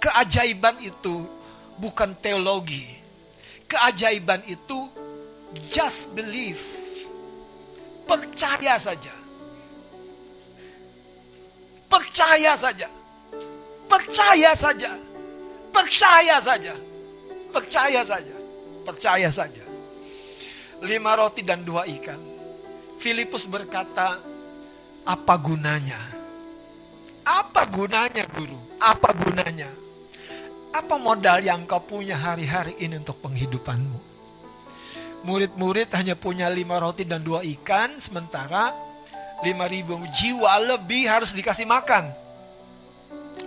Keajaiban 0.00 0.80
itu 0.80 1.28
bukan 1.76 2.16
teologi. 2.22 2.86
Keajaiban 3.68 4.46
itu 4.48 4.88
just 5.68 6.08
believe. 6.16 6.62
Percaya 8.06 8.78
saja. 8.78 9.14
Percaya 11.90 12.54
saja. 12.54 12.99
Percaya 13.90 14.54
saja. 14.54 14.94
Percaya 15.74 16.36
saja. 16.38 16.74
Percaya 17.50 18.00
saja. 18.06 18.36
Percaya 18.86 19.28
saja. 19.34 19.64
Lima 20.86 21.18
roti 21.18 21.42
dan 21.42 21.66
dua 21.66 21.84
ikan. 21.98 22.22
Filipus 23.02 23.50
berkata, 23.50 24.22
apa 25.02 25.34
gunanya? 25.42 25.98
Apa 27.26 27.66
gunanya 27.66 28.24
guru? 28.30 28.56
Apa 28.78 29.10
gunanya? 29.12 29.68
Apa 30.70 30.94
modal 30.94 31.42
yang 31.42 31.66
kau 31.66 31.82
punya 31.82 32.14
hari-hari 32.14 32.78
ini 32.78 33.02
untuk 33.02 33.18
penghidupanmu? 33.18 33.98
Murid-murid 35.26 35.90
hanya 35.98 36.14
punya 36.14 36.46
lima 36.48 36.78
roti 36.80 37.04
dan 37.04 37.20
dua 37.20 37.42
ikan, 37.42 37.98
sementara 37.98 38.72
lima 39.44 39.66
ribu 39.68 39.98
jiwa 40.14 40.56
lebih 40.62 41.10
harus 41.10 41.34
dikasih 41.34 41.66
makan. 41.68 42.29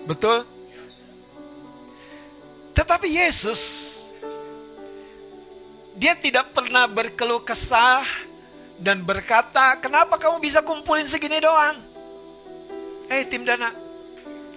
Betul? 0.03 0.43
Tetapi 2.73 3.07
Yesus 3.07 3.61
dia 5.93 6.17
tidak 6.17 6.51
pernah 6.51 6.89
berkeluh 6.89 7.45
kesah 7.45 8.03
dan 8.81 9.05
berkata, 9.05 9.77
"Kenapa 9.77 10.17
kamu 10.17 10.41
bisa 10.41 10.65
kumpulin 10.65 11.05
segini 11.05 11.37
doang?" 11.37 11.77
Eh, 13.07 13.21
hey, 13.21 13.23
tim 13.29 13.45
dana, 13.45 13.69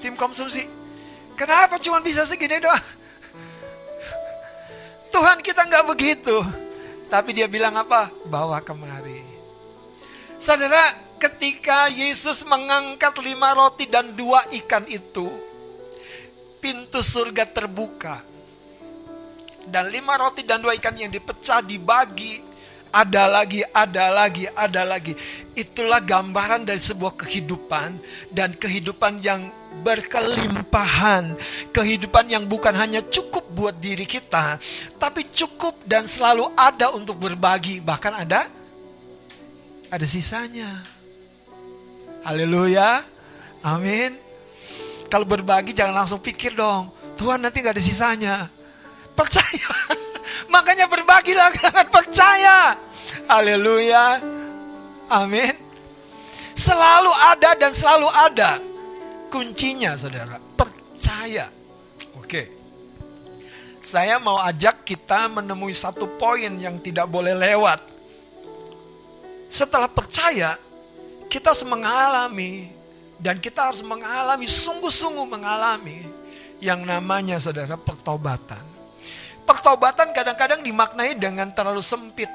tim 0.01 0.17
konsumsi, 0.17 0.65
kenapa 1.37 1.77
cuma 1.77 2.01
bisa 2.01 2.25
segini 2.25 2.57
doang? 2.57 2.81
Tuhan 5.13 5.45
kita 5.45 5.69
nggak 5.69 5.87
begitu. 5.87 6.37
Tapi 7.07 7.31
dia 7.31 7.47
bilang 7.47 7.77
apa? 7.79 8.11
Bawa 8.27 8.59
kemari. 8.65 9.23
Saudara, 10.37 11.06
ketika 11.17 11.89
Yesus 11.89 12.45
mengangkat 12.45 13.17
lima 13.21 13.57
roti 13.57 13.89
dan 13.89 14.13
dua 14.13 14.45
ikan 14.65 14.85
itu, 14.89 15.29
pintu 16.61 17.01
surga 17.01 17.45
terbuka. 17.49 18.23
Dan 19.67 19.91
lima 19.91 20.15
roti 20.15 20.47
dan 20.47 20.63
dua 20.63 20.79
ikan 20.79 20.95
yang 20.95 21.11
dipecah 21.11 21.63
dibagi. 21.63 22.55
Ada 22.97 23.29
lagi, 23.29 23.61
ada 23.75 24.09
lagi, 24.09 24.47
ada 24.55 24.83
lagi. 24.87 25.13
Itulah 25.53 26.01
gambaran 26.01 26.65
dari 26.65 26.79
sebuah 26.81 27.19
kehidupan. 27.19 27.99
Dan 28.31 28.55
kehidupan 28.55 29.21
yang 29.21 29.51
berkelimpahan. 29.83 31.35
Kehidupan 31.75 32.31
yang 32.31 32.47
bukan 32.47 32.73
hanya 32.79 33.03
cukup 33.05 33.43
buat 33.53 33.77
diri 33.77 34.07
kita. 34.07 34.57
Tapi 34.97 35.29
cukup 35.35 35.83
dan 35.83 36.07
selalu 36.07 36.47
ada 36.55 36.95
untuk 36.95 37.19
berbagi. 37.19 37.83
Bahkan 37.83 38.13
ada 38.23 38.49
ada 39.91 40.07
sisanya. 40.07 40.96
Haleluya. 42.27 43.07
Amin. 43.63 44.19
Kalau 45.07 45.23
berbagi 45.23 45.71
jangan 45.71 46.03
langsung 46.03 46.19
pikir 46.19 46.59
dong. 46.59 46.91
Tuhan 47.15 47.39
nanti 47.39 47.63
gak 47.63 47.79
ada 47.79 47.83
sisanya. 47.83 48.51
Percaya. 49.15 49.71
Makanya 50.55 50.91
berbagilah 50.91 51.49
dengan 51.55 51.87
percaya. 51.87 52.75
Haleluya. 53.31 54.19
Amin. 55.07 55.55
Selalu 56.59 57.15
ada 57.15 57.51
dan 57.55 57.71
selalu 57.71 58.11
ada. 58.11 58.59
Kuncinya 59.31 59.95
saudara. 59.95 60.43
Percaya. 60.59 61.47
Oke. 62.19 62.51
Saya 63.79 64.19
mau 64.19 64.43
ajak 64.43 64.83
kita 64.83 65.31
menemui 65.31 65.71
satu 65.71 66.11
poin 66.19 66.51
yang 66.59 66.83
tidak 66.83 67.07
boleh 67.07 67.39
lewat. 67.39 67.79
Setelah 69.47 69.87
percaya, 69.87 70.59
kita 71.27 71.53
harus 71.53 71.67
mengalami 71.67 72.71
dan 73.17 73.41
kita 73.41 73.73
harus 73.73 73.81
mengalami, 73.81 74.45
sungguh-sungguh 74.45 75.27
mengalami 75.27 76.05
yang 76.61 76.85
namanya 76.85 77.41
saudara 77.41 77.77
pertobatan. 77.77 78.63
Pertobatan 79.47 80.11
kadang-kadang 80.11 80.61
dimaknai 80.61 81.15
dengan 81.17 81.49
terlalu 81.55 81.81
sempit. 81.81 82.29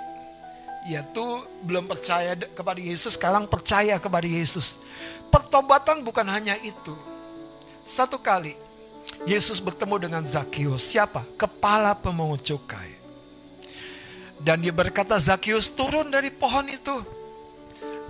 Yaitu 0.81 1.45
belum 1.61 1.85
percaya 1.85 2.33
kepada 2.33 2.81
Yesus, 2.81 3.13
sekarang 3.13 3.45
percaya 3.45 4.01
kepada 4.01 4.25
Yesus. 4.25 4.81
Pertobatan 5.29 6.01
bukan 6.01 6.25
hanya 6.25 6.57
itu. 6.65 6.97
Satu 7.85 8.17
kali 8.17 8.57
Yesus 9.29 9.61
bertemu 9.61 10.09
dengan 10.09 10.23
Zakius. 10.25 10.81
Siapa? 10.89 11.21
Kepala 11.37 11.93
pemungut 11.93 12.41
cukai. 12.41 12.97
Dan 14.41 14.65
dia 14.65 14.73
berkata, 14.73 15.21
Zakius 15.21 15.69
turun 15.77 16.09
dari 16.09 16.33
pohon 16.33 16.65
itu 16.65 17.20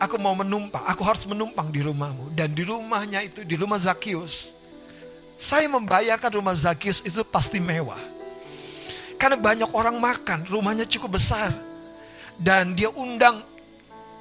aku 0.01 0.17
mau 0.17 0.33
menumpang, 0.33 0.81
aku 0.81 1.05
harus 1.05 1.29
menumpang 1.29 1.69
di 1.69 1.85
rumahmu. 1.85 2.33
Dan 2.33 2.57
di 2.57 2.65
rumahnya 2.65 3.21
itu, 3.21 3.45
di 3.45 3.53
rumah 3.53 3.77
Zakius. 3.77 4.57
Saya 5.37 5.69
membayangkan 5.69 6.33
rumah 6.33 6.57
Zakius 6.57 7.05
itu 7.05 7.21
pasti 7.21 7.61
mewah. 7.61 8.01
Karena 9.21 9.37
banyak 9.37 9.69
orang 9.77 10.01
makan, 10.01 10.49
rumahnya 10.49 10.89
cukup 10.89 11.21
besar. 11.21 11.53
Dan 12.33 12.73
dia 12.73 12.89
undang 12.89 13.45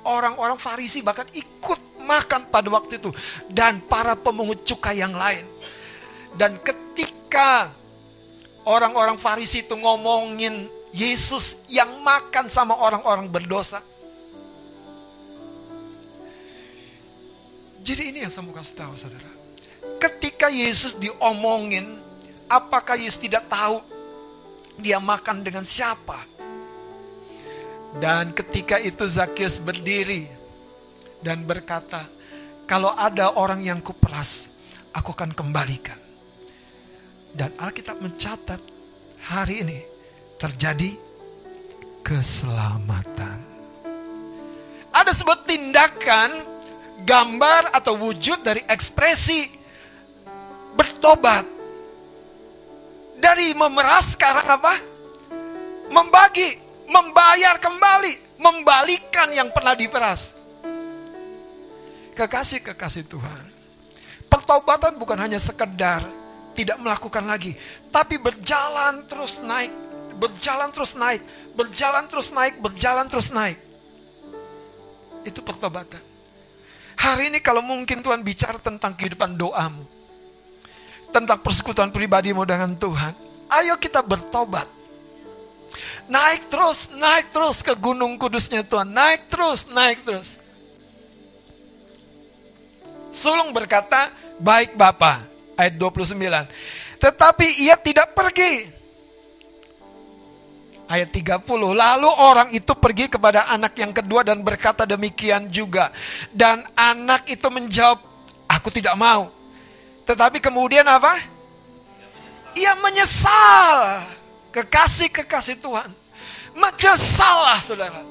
orang-orang 0.05 0.61
Farisi 0.61 1.01
bahkan 1.01 1.25
ikut 1.33 2.05
makan 2.05 2.53
pada 2.53 2.69
waktu 2.69 3.01
itu. 3.01 3.09
Dan 3.49 3.81
para 3.81 4.13
pemungut 4.13 4.61
cukai 4.69 5.01
yang 5.01 5.17
lain. 5.17 5.49
Dan 6.37 6.61
ketika 6.61 7.73
orang-orang 8.69 9.17
Farisi 9.17 9.65
itu 9.65 9.73
ngomongin 9.81 10.69
Yesus 10.93 11.65
yang 11.73 12.05
makan 12.05 12.53
sama 12.53 12.77
orang-orang 12.77 13.33
berdosa. 13.33 13.81
Jadi 17.91 18.15
ini 18.15 18.23
yang 18.23 18.31
saya 18.31 18.47
mau 18.47 18.55
kasih 18.55 18.79
tahu 18.79 18.95
saudara. 18.95 19.27
Ketika 19.99 20.47
Yesus 20.47 20.95
diomongin, 20.95 21.99
apakah 22.47 22.95
Yesus 22.95 23.19
tidak 23.19 23.51
tahu 23.51 23.83
dia 24.79 25.03
makan 25.03 25.43
dengan 25.43 25.67
siapa? 25.67 26.23
Dan 27.99 28.31
ketika 28.31 28.79
itu 28.79 29.03
Zakius 29.11 29.59
berdiri 29.59 30.31
dan 31.19 31.43
berkata, 31.43 32.07
kalau 32.71 32.95
ada 32.95 33.35
orang 33.35 33.59
yang 33.59 33.83
kuperas, 33.83 34.47
aku 34.95 35.11
akan 35.11 35.35
kembalikan. 35.35 35.99
Dan 37.35 37.51
Alkitab 37.59 37.99
mencatat 37.99 38.63
hari 39.27 39.67
ini 39.67 39.83
terjadi 40.39 40.95
keselamatan. 42.07 43.43
Ada 44.95 45.11
sebuah 45.11 45.43
tindakan 45.43 46.60
gambar 47.05 47.75
atau 47.75 47.97
wujud 47.97 48.41
dari 48.45 48.63
ekspresi 48.65 49.49
bertobat. 50.75 51.47
Dari 53.21 53.53
memeras 53.53 54.17
sekarang 54.17 54.49
apa? 54.49 54.75
Membagi, 55.93 56.57
membayar 56.89 57.61
kembali, 57.61 58.41
membalikan 58.41 59.29
yang 59.37 59.53
pernah 59.53 59.77
diperas. 59.77 60.33
Kekasih-kekasih 62.17 63.05
Tuhan. 63.05 63.45
Pertobatan 64.31 64.97
bukan 64.97 65.21
hanya 65.21 65.37
sekedar 65.37 66.07
tidak 66.57 66.81
melakukan 66.81 67.27
lagi, 67.29 67.55
tapi 67.93 68.17
berjalan 68.17 69.05
terus 69.07 69.43
naik, 69.43 69.73
berjalan 70.17 70.71
terus 70.73 70.93
naik, 70.97 71.21
berjalan 71.53 72.05
terus 72.09 72.29
naik, 72.33 72.55
berjalan 72.63 73.07
terus 73.11 73.29
naik. 73.35 73.59
Itu 75.29 75.45
pertobatan. 75.45 76.10
Hari 77.01 77.33
ini 77.33 77.41
kalau 77.41 77.65
mungkin 77.65 78.05
Tuhan 78.05 78.21
bicara 78.21 78.61
tentang 78.61 78.93
kehidupan 78.93 79.33
doamu, 79.33 79.89
tentang 81.09 81.41
persekutuan 81.41 81.89
pribadimu 81.89 82.45
dengan 82.45 82.77
Tuhan, 82.77 83.17
ayo 83.49 83.81
kita 83.81 84.05
bertobat. 84.05 84.69
Naik 86.11 86.53
terus, 86.53 86.93
naik 86.93 87.33
terus 87.33 87.65
ke 87.65 87.73
gunung 87.79 88.21
kudusnya 88.21 88.67
Tuhan. 88.67 88.91
Naik 88.91 89.33
terus, 89.33 89.65
naik 89.71 90.03
terus. 90.05 90.37
Sulung 93.15 93.55
berkata, 93.55 94.11
baik 94.37 94.75
Bapa. 94.75 95.25
Ayat 95.55 95.79
29. 95.79 96.21
Tetapi 97.01 97.47
ia 97.65 97.79
tidak 97.81 98.13
pergi. 98.13 98.80
Ayat 100.91 101.15
30. 101.15 101.47
Lalu 101.71 102.11
orang 102.11 102.51
itu 102.51 102.75
pergi 102.75 103.07
kepada 103.07 103.47
anak 103.47 103.79
yang 103.79 103.95
kedua 103.95 104.27
dan 104.27 104.43
berkata 104.43 104.83
demikian 104.83 105.47
juga. 105.47 105.95
Dan 106.35 106.67
anak 106.75 107.31
itu 107.31 107.47
menjawab, 107.47 108.03
aku 108.51 108.75
tidak 108.75 108.99
mau. 108.99 109.31
Tetapi 110.03 110.43
kemudian 110.43 110.83
apa? 110.83 111.15
Ia 112.59 112.75
menyesal. 112.83 114.03
Kekasih-kekasih 114.51 115.63
Tuhan. 115.63 115.95
Menyesalah 116.59 117.63
saudara. 117.63 118.03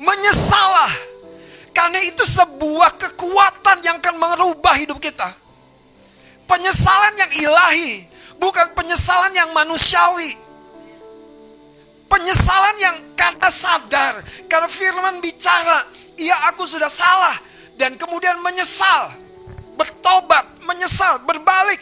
Menyesalah. 0.00 0.88
Karena 1.76 2.00
itu 2.08 2.24
sebuah 2.24 2.96
kekuatan 2.96 3.84
yang 3.84 4.00
akan 4.00 4.16
merubah 4.16 4.80
hidup 4.80 4.96
kita. 4.96 5.28
Penyesalan 6.48 7.20
yang 7.20 7.32
ilahi. 7.36 8.08
Bukan 8.40 8.72
penyesalan 8.72 9.36
yang 9.36 9.52
manusiawi. 9.52 10.51
Penyesalan 12.12 12.76
yang 12.76 12.96
karena 13.16 13.48
sadar. 13.48 14.20
Karena 14.44 14.68
firman 14.68 15.24
bicara. 15.24 15.88
Iya 16.20 16.52
aku 16.52 16.68
sudah 16.68 16.92
salah. 16.92 17.40
Dan 17.80 17.96
kemudian 17.96 18.36
menyesal. 18.44 19.16
Bertobat. 19.80 20.60
Menyesal. 20.60 21.24
Berbalik. 21.24 21.80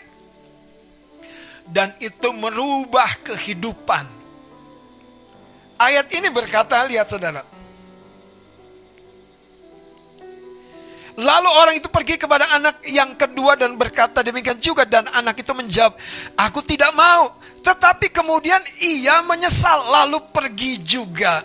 Dan 1.67 1.99
itu 1.99 2.31
merubah 2.31 3.11
kehidupan. 3.27 4.07
Ayat 5.83 6.07
ini 6.15 6.31
berkata, 6.31 6.87
lihat 6.87 7.11
saudara. 7.11 7.43
Lalu 11.21 11.51
orang 11.53 11.75
itu 11.77 11.93
pergi 11.93 12.17
kepada 12.17 12.49
anak 12.57 12.81
yang 12.89 13.13
kedua 13.13 13.53
dan 13.53 13.77
berkata 13.77 14.25
demikian 14.25 14.57
juga. 14.57 14.89
Dan 14.89 15.05
anak 15.13 15.37
itu 15.37 15.53
menjawab, 15.53 15.93
aku 16.33 16.65
tidak 16.65 16.97
mau. 16.97 17.37
Tetapi 17.61 18.09
kemudian 18.09 18.65
ia 18.81 19.21
menyesal 19.21 19.85
lalu 19.85 20.17
pergi 20.33 20.81
juga. 20.81 21.45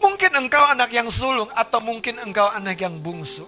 Mungkin 0.00 0.32
engkau 0.32 0.64
anak 0.72 0.88
yang 0.96 1.12
sulung 1.12 1.50
atau 1.52 1.84
mungkin 1.84 2.16
engkau 2.24 2.48
anak 2.48 2.80
yang 2.80 2.96
bungsu. 2.96 3.44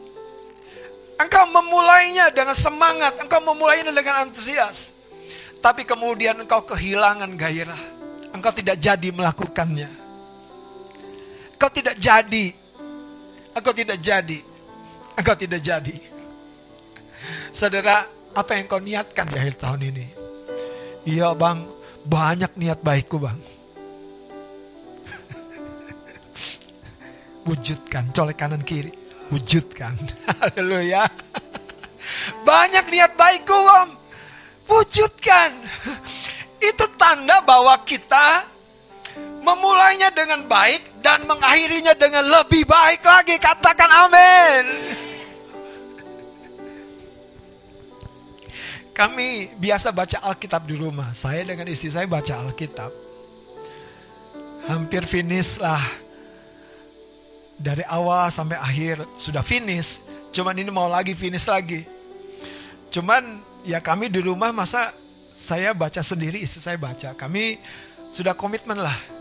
Engkau 1.17 1.49
memulainya 1.49 2.29
dengan 2.29 2.57
semangat, 2.57 3.17
engkau 3.25 3.41
memulainya 3.41 3.89
dengan 3.89 4.29
antusias. 4.29 4.93
Tapi 5.65 5.89
kemudian 5.89 6.37
engkau 6.37 6.61
kehilangan 6.69 7.33
gairah. 7.41 7.83
Engkau 8.37 8.53
tidak 8.53 8.77
jadi 8.77 9.09
melakukannya. 9.17 9.89
Engkau 11.57 11.71
tidak 11.73 11.97
jadi 11.97 12.60
Engkau 13.51 13.75
tidak 13.75 13.99
jadi. 13.99 14.39
Engkau 15.19 15.35
tidak 15.35 15.61
jadi. 15.61 15.97
Saudara, 17.51 18.07
apa 18.31 18.51
yang 18.55 18.67
kau 18.71 18.79
niatkan 18.79 19.27
di 19.27 19.37
akhir 19.37 19.59
tahun 19.59 19.91
ini? 19.91 20.07
Iya 21.09 21.35
bang, 21.35 21.67
banyak 22.07 22.53
niat 22.55 22.79
baikku 22.81 23.19
bang. 23.19 23.39
Wujudkan, 27.49 28.15
colek 28.15 28.39
kanan 28.39 28.63
kiri. 28.63 28.93
Wujudkan. 29.35 29.97
Haleluya. 30.41 31.11
Banyak 32.47 32.85
niat 32.87 33.13
baikku 33.19 33.57
bang. 33.57 33.91
Wujudkan. 34.71 35.51
Itu 36.61 36.87
tanda 36.95 37.43
bahwa 37.43 37.75
kita 37.83 38.47
memulainya 39.41 40.13
dengan 40.13 40.45
baik 40.45 41.01
dan 41.01 41.25
mengakhirinya 41.25 41.97
dengan 41.97 42.25
lebih 42.29 42.69
baik 42.69 43.01
lagi. 43.01 43.37
Katakan 43.41 43.91
amin. 44.09 44.65
Kami 48.93 49.57
biasa 49.57 49.97
baca 49.97 50.21
Alkitab 50.21 50.69
di 50.69 50.77
rumah. 50.77 51.17
Saya 51.17 51.41
dengan 51.49 51.65
istri 51.73 51.89
saya 51.89 52.05
baca 52.05 52.45
Alkitab. 52.45 52.93
Hampir 54.69 55.09
finish 55.09 55.57
lah. 55.57 55.81
Dari 57.57 57.85
awal 57.89 58.29
sampai 58.29 58.61
akhir 58.61 59.01
sudah 59.17 59.41
finish. 59.41 60.05
Cuman 60.37 60.53
ini 60.61 60.69
mau 60.69 60.85
lagi 60.85 61.17
finish 61.17 61.49
lagi. 61.49 61.81
Cuman 62.93 63.41
ya 63.65 63.81
kami 63.81 64.13
di 64.13 64.21
rumah 64.21 64.53
masa 64.53 64.93
saya 65.33 65.73
baca 65.73 66.05
sendiri, 66.05 66.45
istri 66.45 66.61
saya 66.61 66.77
baca. 66.77 67.17
Kami 67.17 67.57
sudah 68.13 68.37
komitmen 68.37 68.77
lah 68.77 69.20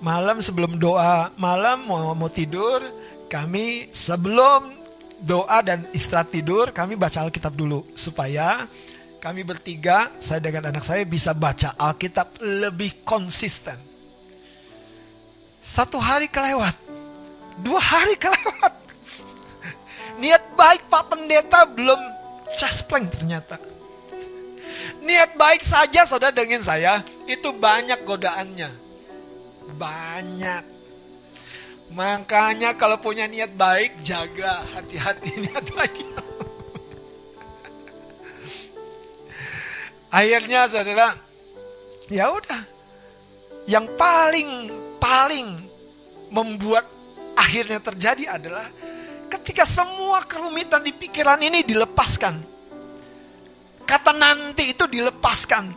malam 0.00 0.40
sebelum 0.40 0.80
doa 0.80 1.28
malam 1.36 1.84
mau 1.84 2.16
mau 2.16 2.32
tidur 2.32 2.80
kami 3.28 3.92
sebelum 3.92 4.72
doa 5.20 5.60
dan 5.60 5.84
istirahat 5.92 6.32
tidur 6.32 6.72
kami 6.72 6.96
baca 6.96 7.20
Alkitab 7.28 7.52
dulu 7.52 7.84
supaya 7.92 8.64
kami 9.20 9.44
bertiga 9.44 10.08
saya 10.16 10.40
dengan 10.40 10.72
anak 10.72 10.80
saya 10.80 11.04
bisa 11.04 11.36
baca 11.36 11.76
Alkitab 11.76 12.40
lebih 12.40 13.04
konsisten. 13.04 13.76
Satu 15.60 16.00
hari 16.00 16.24
kelewat, 16.32 16.72
dua 17.60 17.76
hari 17.76 18.16
kelewat. 18.16 18.72
Niat 20.24 20.56
baik 20.56 20.88
Pak 20.88 21.12
Pendeta 21.12 21.68
belum 21.68 22.00
caspleng 22.56 23.12
ternyata. 23.12 23.60
Niat 25.04 25.36
baik 25.36 25.60
saja 25.60 26.08
saudara 26.08 26.32
dengan 26.32 26.64
saya 26.64 27.04
itu 27.28 27.52
banyak 27.52 28.00
godaannya 28.08 28.89
banyak. 29.80 30.64
Makanya 31.96 32.76
kalau 32.76 33.00
punya 33.00 33.24
niat 33.24 33.56
baik, 33.56 34.04
jaga 34.04 34.60
hati-hati 34.76 35.30
niat 35.48 35.66
baik. 35.72 36.06
Akhirnya 40.12 40.68
saudara, 40.68 41.16
ya 42.12 42.28
udah. 42.30 42.62
Yang 43.64 43.86
paling 43.94 44.50
paling 44.98 45.48
membuat 46.30 46.86
akhirnya 47.38 47.78
terjadi 47.78 48.38
adalah 48.38 48.66
ketika 49.30 49.62
semua 49.62 50.22
kerumitan 50.26 50.82
di 50.82 50.94
pikiran 50.94 51.38
ini 51.42 51.62
dilepaskan. 51.62 52.42
Kata 53.86 54.14
nanti 54.14 54.70
itu 54.70 54.86
dilepaskan. 54.86 55.74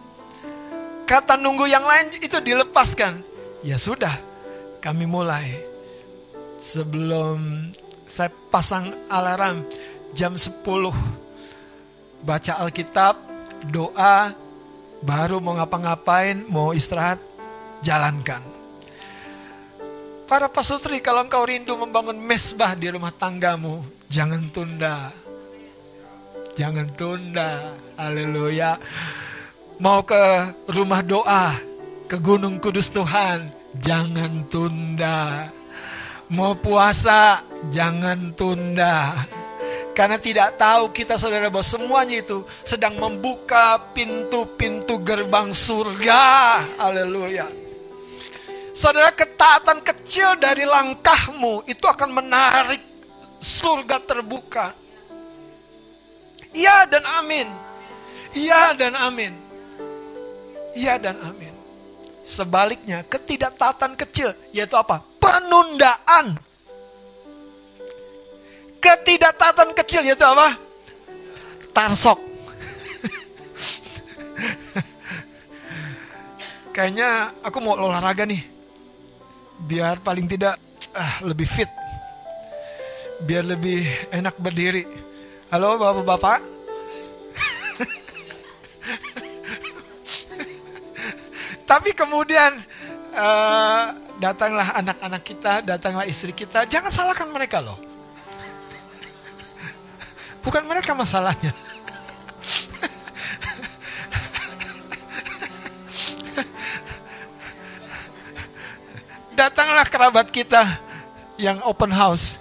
Kata 1.05 1.37
nunggu 1.37 1.65
yang 1.69 1.85
lain 1.85 2.17
itu 2.21 2.37
dilepaskan 2.41 3.32
Ya 3.63 3.79
sudah, 3.79 4.11
kami 4.83 5.07
mulai. 5.07 5.55
Sebelum 6.59 7.71
saya 8.03 8.31
pasang 8.51 8.91
alarm 9.07 9.63
jam 10.11 10.35
10 10.35 10.63
baca 12.23 12.53
Alkitab, 12.59 13.15
doa, 13.71 14.35
baru 15.03 15.39
mau 15.39 15.55
ngapa-ngapain, 15.55 16.43
mau 16.47 16.75
istirahat, 16.75 17.19
jalankan. 17.83 18.43
Para 20.27 20.47
pasutri, 20.47 21.03
kalau 21.03 21.23
engkau 21.23 21.43
rindu 21.43 21.75
membangun 21.75 22.15
mesbah 22.15 22.75
di 22.75 22.91
rumah 22.91 23.11
tanggamu, 23.11 23.83
jangan 24.07 24.47
tunda. 24.51 25.11
Jangan 26.55 26.87
tunda. 26.95 27.75
Haleluya. 27.99 28.79
Mau 29.83 29.99
ke 30.07 30.23
rumah 30.71 31.03
doa, 31.03 31.72
ke 32.07 32.17
Gunung 32.19 32.59
Kudus 32.59 32.91
Tuhan, 32.91 33.49
jangan 33.79 34.45
tunda. 34.51 35.49
Mau 36.33 36.57
puasa, 36.57 37.43
jangan 37.69 38.33
tunda. 38.33 39.13
Karena 39.93 40.17
tidak 40.17 40.57
tahu 40.57 40.89
kita 40.89 41.21
saudara 41.21 41.53
bahwa 41.53 41.61
semuanya 41.61 42.25
itu 42.25 42.41
sedang 42.65 42.97
membuka 42.97 43.77
pintu-pintu 43.93 44.97
gerbang 45.05 45.53
surga. 45.53 46.23
Haleluya. 46.81 47.45
Saudara 48.73 49.13
ketaatan 49.13 49.85
kecil 49.85 50.33
dari 50.41 50.65
langkahmu 50.65 51.69
itu 51.69 51.85
akan 51.85 52.09
menarik 52.09 52.81
surga 53.37 54.01
terbuka. 54.01 54.73
Iya 56.57 56.89
dan 56.89 57.05
amin. 57.21 57.47
Iya 58.33 58.73
dan 58.73 58.97
amin. 58.97 59.33
Iya 60.73 60.97
dan 60.97 61.21
amin. 61.21 61.52
Sebaliknya, 62.23 63.03
ketidaktaatan 63.03 63.99
kecil, 63.99 64.31
yaitu 64.55 64.79
apa? 64.79 65.03
Penundaan. 65.19 66.39
Ketidaktaatan 68.79 69.75
kecil, 69.75 70.07
yaitu 70.07 70.23
apa? 70.23 70.55
Tarsok. 71.75 72.15
Kayaknya 76.75 77.35
aku 77.43 77.59
mau 77.59 77.75
olahraga 77.75 78.23
nih. 78.23 78.39
Biar 79.59 79.99
paling 79.99 80.23
tidak 80.23 80.55
ah, 80.95 81.19
lebih 81.27 81.43
fit. 81.43 81.67
Biar 83.19 83.43
lebih 83.43 83.83
enak 84.15 84.39
berdiri. 84.39 84.87
Halo 85.51 85.75
bapak-bapak. 85.75 86.52
Tapi 91.63 91.95
kemudian 91.95 92.59
eh, 93.13 93.83
datanglah 94.19 94.75
anak-anak 94.77 95.23
kita, 95.23 95.63
datanglah 95.63 96.05
istri 96.05 96.35
kita. 96.35 96.67
Jangan 96.67 96.91
salahkan 96.91 97.29
mereka 97.31 97.63
loh. 97.63 97.79
Bukan 100.43 100.67
mereka 100.67 100.91
masalahnya. 100.91 101.55
Datanglah 109.33 109.87
kerabat 109.89 110.29
kita 110.29 110.61
yang 111.41 111.57
open 111.65 111.89
house. 111.89 112.37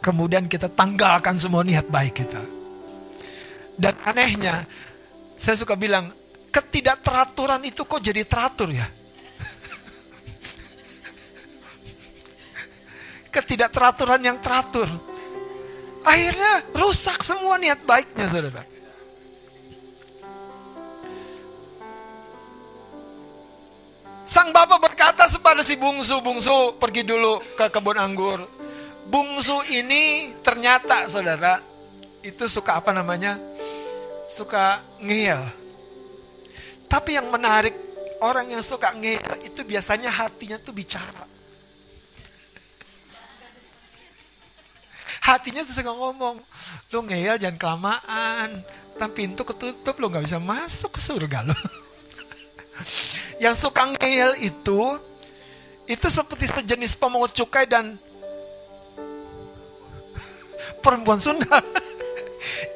Kemudian 0.00 0.46
kita 0.46 0.70
tanggalkan 0.70 1.36
semua 1.36 1.66
niat 1.66 1.90
baik 1.90 2.22
kita. 2.22 2.38
Dan 3.76 3.98
anehnya, 4.06 4.64
saya 5.36 5.56
suka 5.60 5.76
bilang, 5.76 6.08
ketidakteraturan 6.48 7.60
itu 7.68 7.84
kok 7.84 8.00
jadi 8.00 8.24
teratur 8.24 8.72
ya? 8.72 8.88
Ketidakteraturan 13.36 14.24
yang 14.24 14.40
teratur. 14.40 14.88
Akhirnya 16.08 16.64
rusak 16.72 17.20
semua 17.20 17.60
niat 17.60 17.84
baiknya, 17.84 18.32
saudara. 18.32 18.64
Sang 24.26 24.50
bapak 24.50 24.82
berkata 24.82 25.28
kepada 25.28 25.62
si 25.62 25.78
bungsu, 25.78 26.18
bungsu 26.18 26.74
pergi 26.80 27.06
dulu 27.06 27.38
ke 27.54 27.70
kebun 27.70 28.00
anggur. 28.00 28.42
Bungsu 29.06 29.62
ini 29.70 30.34
ternyata 30.42 31.06
saudara, 31.06 31.62
itu 32.26 32.48
suka 32.50 32.82
apa 32.82 32.90
namanya? 32.90 33.38
Suka 34.26 34.82
ngeyel. 34.98 35.42
Tapi 36.86 37.18
yang 37.18 37.30
menarik, 37.30 37.74
orang 38.22 38.50
yang 38.50 38.62
suka 38.62 38.94
ngeyel 38.94 39.42
itu 39.46 39.62
biasanya 39.62 40.10
hatinya 40.10 40.58
tuh 40.58 40.74
bicara. 40.74 41.26
Hatinya 45.26 45.66
tuh 45.66 45.74
suka 45.74 45.90
ngomong, 45.90 46.38
lu 46.94 47.00
ngeyel 47.02 47.34
jangan 47.38 47.58
kelamaan, 47.58 48.62
tapi 48.94 49.26
pintu 49.26 49.42
ketutup 49.42 49.98
lu 49.98 50.06
gak 50.06 50.22
bisa 50.22 50.38
masuk 50.38 50.94
ke 50.94 51.00
surga 51.02 51.42
lo. 51.42 51.56
yang 53.42 53.58
suka 53.58 53.90
ngeyel 53.96 54.38
itu 54.40 54.80
itu 55.86 56.06
seperti 56.10 56.50
sejenis 56.50 56.98
pemungut 56.98 57.34
cukai 57.34 57.66
dan 57.66 57.98
perempuan 60.84 61.18
Sunda. 61.18 61.58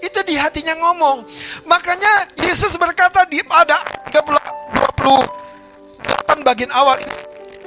itu 0.01 0.21
di 0.25 0.37
hatinya 0.37 0.75
ngomong. 0.79 1.25
Makanya 1.67 2.29
Yesus 2.41 2.77
berkata 2.77 3.25
di 3.27 3.43
pada 3.45 3.77
28 4.13 6.47
bagian 6.47 6.73
awal 6.73 7.01
ini, 7.03 7.17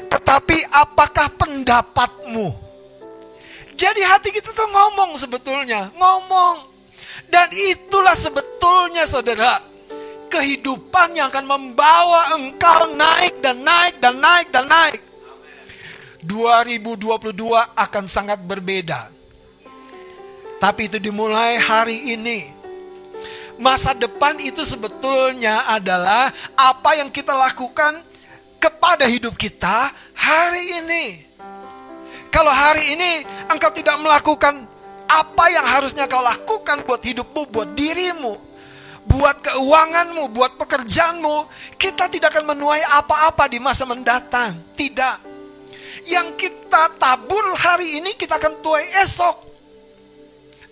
tetapi 0.09 0.57
apakah 0.71 1.27
pendapatmu? 1.37 2.47
Jadi 3.73 4.01
hati 4.05 4.29
kita 4.29 4.53
tuh 4.53 4.69
ngomong 4.69 5.17
sebetulnya, 5.17 5.89
ngomong. 5.97 6.69
Dan 7.29 7.49
itulah 7.53 8.13
sebetulnya 8.13 9.09
saudara, 9.09 9.61
kehidupan 10.29 11.17
yang 11.17 11.33
akan 11.33 11.45
membawa 11.45 12.37
engkau 12.37 12.93
naik 12.93 13.41
dan 13.41 13.61
naik 13.61 13.97
dan 14.01 14.17
naik 14.17 14.47
dan 14.53 14.65
naik. 14.69 15.01
2022 16.23 17.35
akan 17.75 18.05
sangat 18.07 18.39
berbeda. 18.41 19.11
Tapi 20.63 20.87
itu 20.87 20.95
dimulai 20.95 21.59
hari 21.59 22.15
ini. 22.15 22.47
Masa 23.59 23.91
depan 23.91 24.39
itu 24.39 24.63
sebetulnya 24.63 25.67
adalah 25.67 26.31
apa 26.55 26.95
yang 26.95 27.11
kita 27.11 27.35
lakukan 27.35 27.99
kepada 28.63 29.03
hidup 29.03 29.35
kita 29.35 29.91
hari 30.15 30.79
ini. 30.79 31.05
Kalau 32.31 32.47
hari 32.47 32.95
ini 32.95 33.27
engkau 33.51 33.75
tidak 33.75 33.99
melakukan 33.99 34.63
apa 35.03 35.45
yang 35.51 35.67
harusnya 35.67 36.07
kau 36.07 36.23
lakukan 36.23 36.87
buat 36.87 37.03
hidupmu, 37.03 37.43
buat 37.51 37.75
dirimu, 37.75 38.33
buat 39.03 39.43
keuanganmu, 39.43 40.31
buat 40.31 40.55
pekerjaanmu, 40.55 41.51
kita 41.75 42.07
tidak 42.07 42.39
akan 42.39 42.55
menuai 42.55 42.87
apa-apa 42.87 43.51
di 43.51 43.59
masa 43.59 43.83
mendatang. 43.83 44.63
Tidak. 44.79 45.35
Yang 46.07 46.27
kita 46.39 46.95
tabur 46.95 47.51
hari 47.51 47.99
ini 47.99 48.15
kita 48.15 48.39
akan 48.39 48.63
tuai 48.63 48.87
esok. 49.03 49.52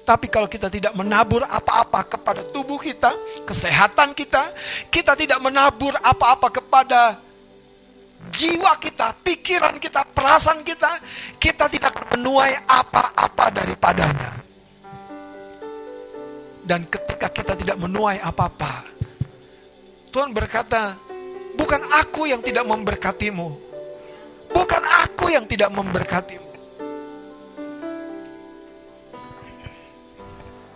Tapi 0.01 0.27
kalau 0.33 0.49
kita 0.49 0.67
tidak 0.67 0.97
menabur 0.97 1.45
apa-apa 1.45 2.17
kepada 2.17 2.41
tubuh 2.49 2.81
kita, 2.81 3.13
kesehatan 3.45 4.17
kita, 4.17 4.49
kita 4.89 5.13
tidak 5.13 5.37
menabur 5.39 5.93
apa-apa 6.01 6.49
kepada 6.49 7.21
jiwa 8.33 8.73
kita, 8.81 9.13
pikiran 9.21 9.77
kita, 9.77 10.01
perasaan 10.09 10.65
kita, 10.65 10.97
kita 11.37 11.69
tidak 11.69 11.93
menuai 12.13 12.53
apa-apa 12.65 13.45
daripadanya. 13.53 14.41
Dan 16.61 16.85
ketika 16.89 17.29
kita 17.29 17.53
tidak 17.57 17.77
menuai 17.77 18.21
apa-apa, 18.21 18.85
Tuhan 20.13 20.35
berkata, 20.35 20.97
bukan 21.57 21.81
aku 22.03 22.29
yang 22.29 22.43
tidak 22.43 22.67
memberkatimu. 22.67 23.49
Bukan 24.51 24.83
aku 25.07 25.31
yang 25.31 25.47
tidak 25.47 25.71
memberkatimu. 25.71 26.50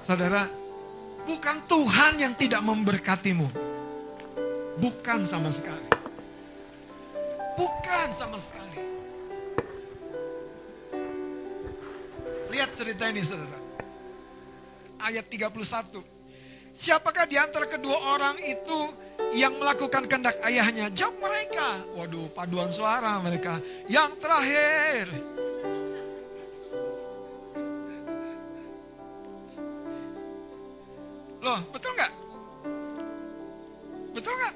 Saudara, 0.06 0.46
bukan 1.26 1.58
Tuhan 1.66 2.22
yang 2.22 2.38
tidak 2.38 2.62
memberkatimu. 2.62 3.50
Bukan 4.78 5.26
sama 5.26 5.50
sekali. 5.50 5.90
Bukan 7.58 8.08
sama 8.14 8.38
sekali. 8.38 8.86
Lihat 12.54 12.70
cerita 12.78 13.10
ini 13.10 13.26
saudara 13.26 13.66
ayat 15.06 15.26
31. 15.30 16.02
Siapakah 16.76 17.26
di 17.30 17.40
antara 17.40 17.70
kedua 17.70 17.96
orang 18.18 18.36
itu 18.42 18.92
yang 19.32 19.56
melakukan 19.56 20.10
kehendak 20.10 20.36
ayahnya? 20.44 20.92
Jawab 20.92 21.24
mereka. 21.24 21.68
Waduh, 21.96 22.28
paduan 22.36 22.68
suara 22.74 23.22
mereka. 23.24 23.62
Yang 23.88 24.12
terakhir. 24.20 25.35
Loh, 31.46 31.62
betul 31.70 31.94
nggak? 31.94 32.12
Betul 34.18 34.34
nggak? 34.34 34.56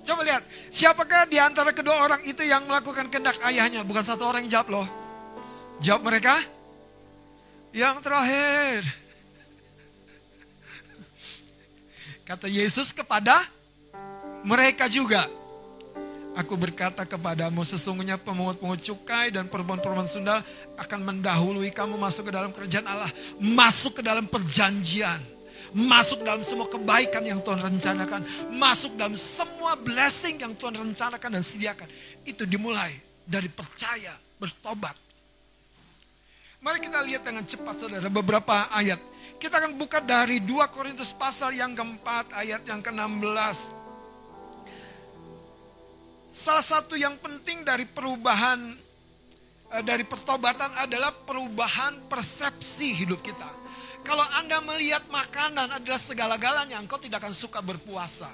Coba 0.00 0.20
lihat, 0.24 0.42
siapakah 0.72 1.28
di 1.28 1.36
antara 1.36 1.76
kedua 1.76 2.00
orang 2.00 2.24
itu 2.24 2.40
yang 2.40 2.64
melakukan 2.64 3.12
kehendak 3.12 3.36
ayahnya? 3.44 3.84
Bukan 3.84 4.00
satu 4.00 4.24
orang 4.24 4.48
yang 4.48 4.56
jawab 4.56 4.80
loh. 4.80 4.88
Jawab 5.84 6.08
mereka. 6.08 6.40
Yang 7.76 7.96
terakhir. 8.00 8.80
Kata 12.24 12.48
Yesus 12.48 12.96
kepada 12.96 13.36
mereka 14.40 14.88
juga. 14.88 15.28
Aku 16.40 16.56
berkata 16.56 17.04
kepadamu 17.04 17.66
sesungguhnya 17.66 18.16
pemungut-pemungut 18.16 18.80
cukai 18.80 19.28
dan 19.28 19.50
perempuan-perempuan 19.50 20.08
sundal 20.08 20.40
akan 20.78 21.00
mendahului 21.04 21.68
kamu 21.74 22.00
masuk 22.00 22.30
ke 22.30 22.32
dalam 22.32 22.48
kerajaan 22.54 22.86
Allah. 22.88 23.12
Masuk 23.36 24.00
ke 24.00 24.02
dalam 24.06 24.24
perjanjian. 24.24 25.39
Masuk 25.70 26.26
dalam 26.26 26.42
semua 26.42 26.66
kebaikan 26.66 27.22
yang 27.22 27.38
Tuhan 27.42 27.62
rencanakan. 27.62 28.50
Masuk 28.54 28.98
dalam 28.98 29.14
semua 29.14 29.78
blessing 29.78 30.40
yang 30.42 30.54
Tuhan 30.58 30.74
rencanakan 30.74 31.30
dan 31.38 31.44
sediakan. 31.44 31.88
Itu 32.26 32.46
dimulai 32.46 32.90
dari 33.22 33.46
percaya, 33.46 34.18
bertobat. 34.40 34.98
Mari 36.60 36.78
kita 36.82 37.00
lihat 37.00 37.24
dengan 37.24 37.46
cepat 37.46 37.74
saudara 37.80 38.12
beberapa 38.12 38.68
ayat 38.68 39.00
kita 39.40 39.56
akan 39.56 39.80
buka 39.80 40.04
dari 40.04 40.44
2 40.44 40.68
Korintus 40.68 41.16
pasal 41.16 41.56
yang 41.56 41.72
keempat 41.72 42.36
ayat 42.36 42.60
yang 42.68 42.84
ke-16. 42.84 43.72
Salah 46.28 46.60
satu 46.60 46.92
yang 46.92 47.16
penting 47.16 47.64
dari 47.64 47.88
perubahan 47.88 48.76
eh, 49.72 49.82
dari 49.82 50.04
pertobatan 50.04 50.68
adalah 50.76 51.16
perubahan 51.24 52.04
persepsi 52.12 52.92
hidup 53.00 53.24
kita. 53.24 53.48
Kalau 54.00 54.24
Anda 54.40 54.58
melihat 54.64 55.04
makanan 55.12 55.80
adalah 55.80 56.00
segala-galanya, 56.00 56.80
engkau 56.80 56.96
tidak 56.96 57.24
akan 57.24 57.34
suka 57.36 57.60
berpuasa. 57.60 58.32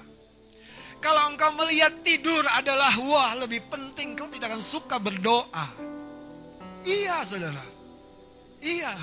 Kalau 0.97 1.29
engkau 1.29 1.53
melihat 1.53 1.93
tidur 2.01 2.41
adalah 2.49 2.89
wah 3.05 3.37
lebih 3.37 3.61
penting, 3.69 4.17
engkau 4.17 4.31
tidak 4.33 4.55
akan 4.55 4.63
suka 4.63 4.97
berdoa. 4.97 5.67
Iya 6.81 7.21
saudara. 7.21 7.65
Iya. 8.63 8.97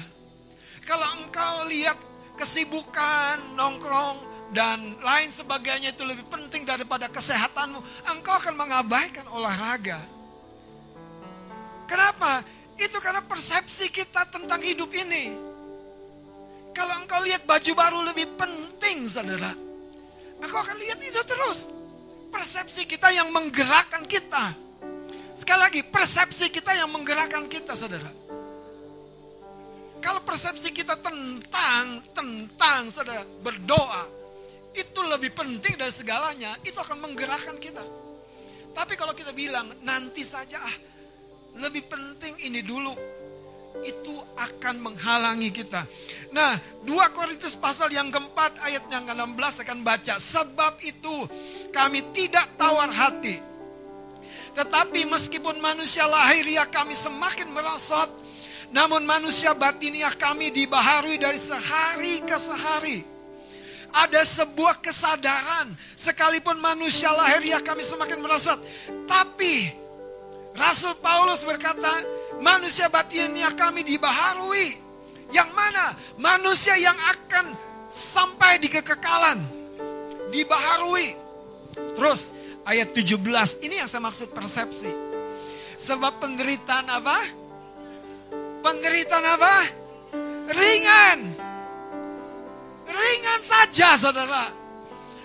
Kalau 0.82 1.06
engkau 1.22 1.68
lihat 1.70 1.96
kesibukan, 2.34 3.54
nongkrong, 3.54 4.50
dan 4.50 4.98
lain 5.00 5.30
sebagainya 5.30 5.94
itu 5.94 6.02
lebih 6.02 6.26
penting 6.26 6.66
daripada 6.66 7.06
kesehatanmu, 7.08 7.78
engkau 8.10 8.34
akan 8.36 8.54
mengabaikan 8.58 9.26
olahraga. 9.30 10.02
Kenapa? 11.86 12.42
Itu 12.74 12.98
karena 12.98 13.22
persepsi 13.22 13.86
kita 13.88 14.26
tentang 14.28 14.58
hidup 14.58 14.90
ini. 14.90 15.53
Kalau 16.74 16.94
engkau 16.98 17.22
lihat 17.22 17.46
baju 17.46 17.72
baru 17.72 17.98
lebih 18.10 18.26
penting, 18.34 19.06
saudara. 19.06 19.54
Engkau 20.42 20.58
akan 20.58 20.76
lihat 20.82 20.98
itu 20.98 21.22
terus. 21.22 21.70
Persepsi 22.34 22.82
kita 22.84 23.14
yang 23.14 23.30
menggerakkan 23.30 24.02
kita. 24.10 24.52
Sekali 25.38 25.60
lagi, 25.62 25.80
persepsi 25.86 26.50
kita 26.50 26.74
yang 26.74 26.90
menggerakkan 26.90 27.46
kita, 27.46 27.78
saudara. 27.78 28.10
Kalau 30.02 30.20
persepsi 30.26 30.74
kita 30.74 30.98
tentang, 30.98 32.02
tentang, 32.12 32.90
saudara, 32.90 33.22
berdoa, 33.40 34.04
itu 34.74 35.00
lebih 35.06 35.30
penting 35.30 35.78
dari 35.78 35.94
segalanya, 35.94 36.58
itu 36.66 36.76
akan 36.76 37.06
menggerakkan 37.06 37.56
kita. 37.62 37.80
Tapi 38.74 38.98
kalau 38.98 39.14
kita 39.14 39.30
bilang, 39.30 39.70
nanti 39.86 40.26
saja 40.26 40.58
ah, 40.58 40.76
lebih 41.62 41.86
penting 41.86 42.34
ini 42.50 42.60
dulu. 42.66 42.92
Itu 43.82 44.22
akan 44.38 44.78
menghalangi 44.78 45.50
kita. 45.50 45.82
Nah, 46.30 46.54
2 46.86 47.16
Korintus 47.16 47.58
pasal 47.58 47.90
yang 47.90 48.12
keempat 48.14 48.62
ayat 48.62 48.86
yang 48.86 49.02
ke-16 49.02 49.66
akan 49.66 49.78
baca. 49.82 50.14
Sebab 50.20 50.78
itu 50.86 51.26
kami 51.74 52.04
tidak 52.14 52.46
tawar 52.54 52.92
hati. 52.92 53.42
Tetapi 54.54 55.10
meskipun 55.10 55.58
manusia 55.58 56.06
lahiriah 56.06 56.70
kami 56.70 56.94
semakin 56.94 57.50
merosot. 57.50 58.10
Namun 58.70 59.02
manusia 59.02 59.54
batiniah 59.54 60.14
kami 60.14 60.54
dibaharui 60.54 61.18
dari 61.18 61.38
sehari 61.38 62.22
ke 62.22 62.36
sehari 62.38 63.14
ada 63.94 64.26
sebuah 64.26 64.82
kesadaran 64.82 65.70
sekalipun 65.94 66.58
manusia 66.58 67.14
lahiriah 67.14 67.62
kami 67.62 67.86
semakin 67.86 68.18
merosot 68.18 68.58
tapi 69.06 69.84
Rasul 70.54 70.94
Paulus 71.02 71.42
berkata, 71.42 72.06
manusia 72.40 72.88
batinnya 72.88 73.52
kami 73.54 73.84
dibaharui. 73.84 74.80
Yang 75.34 75.50
mana? 75.50 75.94
Manusia 76.18 76.78
yang 76.78 76.94
akan 76.94 77.54
sampai 77.90 78.62
di 78.62 78.70
kekekalan. 78.70 79.42
Dibaharui. 80.30 81.14
Terus 81.98 82.30
ayat 82.66 82.94
17, 82.94 83.62
ini 83.62 83.82
yang 83.82 83.90
saya 83.90 84.02
maksud 84.02 84.30
persepsi. 84.30 84.90
Sebab 85.74 86.22
penderitaan 86.22 86.86
apa? 86.86 87.18
Penderitaan 88.62 89.26
apa? 89.26 89.54
Ringan. 90.54 91.18
Ringan 92.86 93.40
saja 93.42 93.98
saudara. 93.98 94.54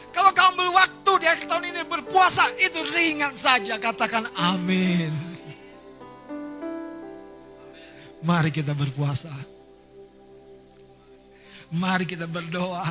Kalau 0.10 0.34
kamu 0.34 0.74
waktu 0.74 1.12
di 1.22 1.28
akhir 1.30 1.46
tahun 1.46 1.70
ini 1.70 1.82
berpuasa, 1.86 2.50
itu 2.58 2.82
ringan 2.82 3.38
saja. 3.38 3.78
Katakan 3.78 4.26
amin. 4.34 5.29
Mari 8.20 8.52
kita 8.52 8.76
berpuasa. 8.76 9.32
Mari 11.72 12.04
kita 12.04 12.28
berdoa. 12.28 12.84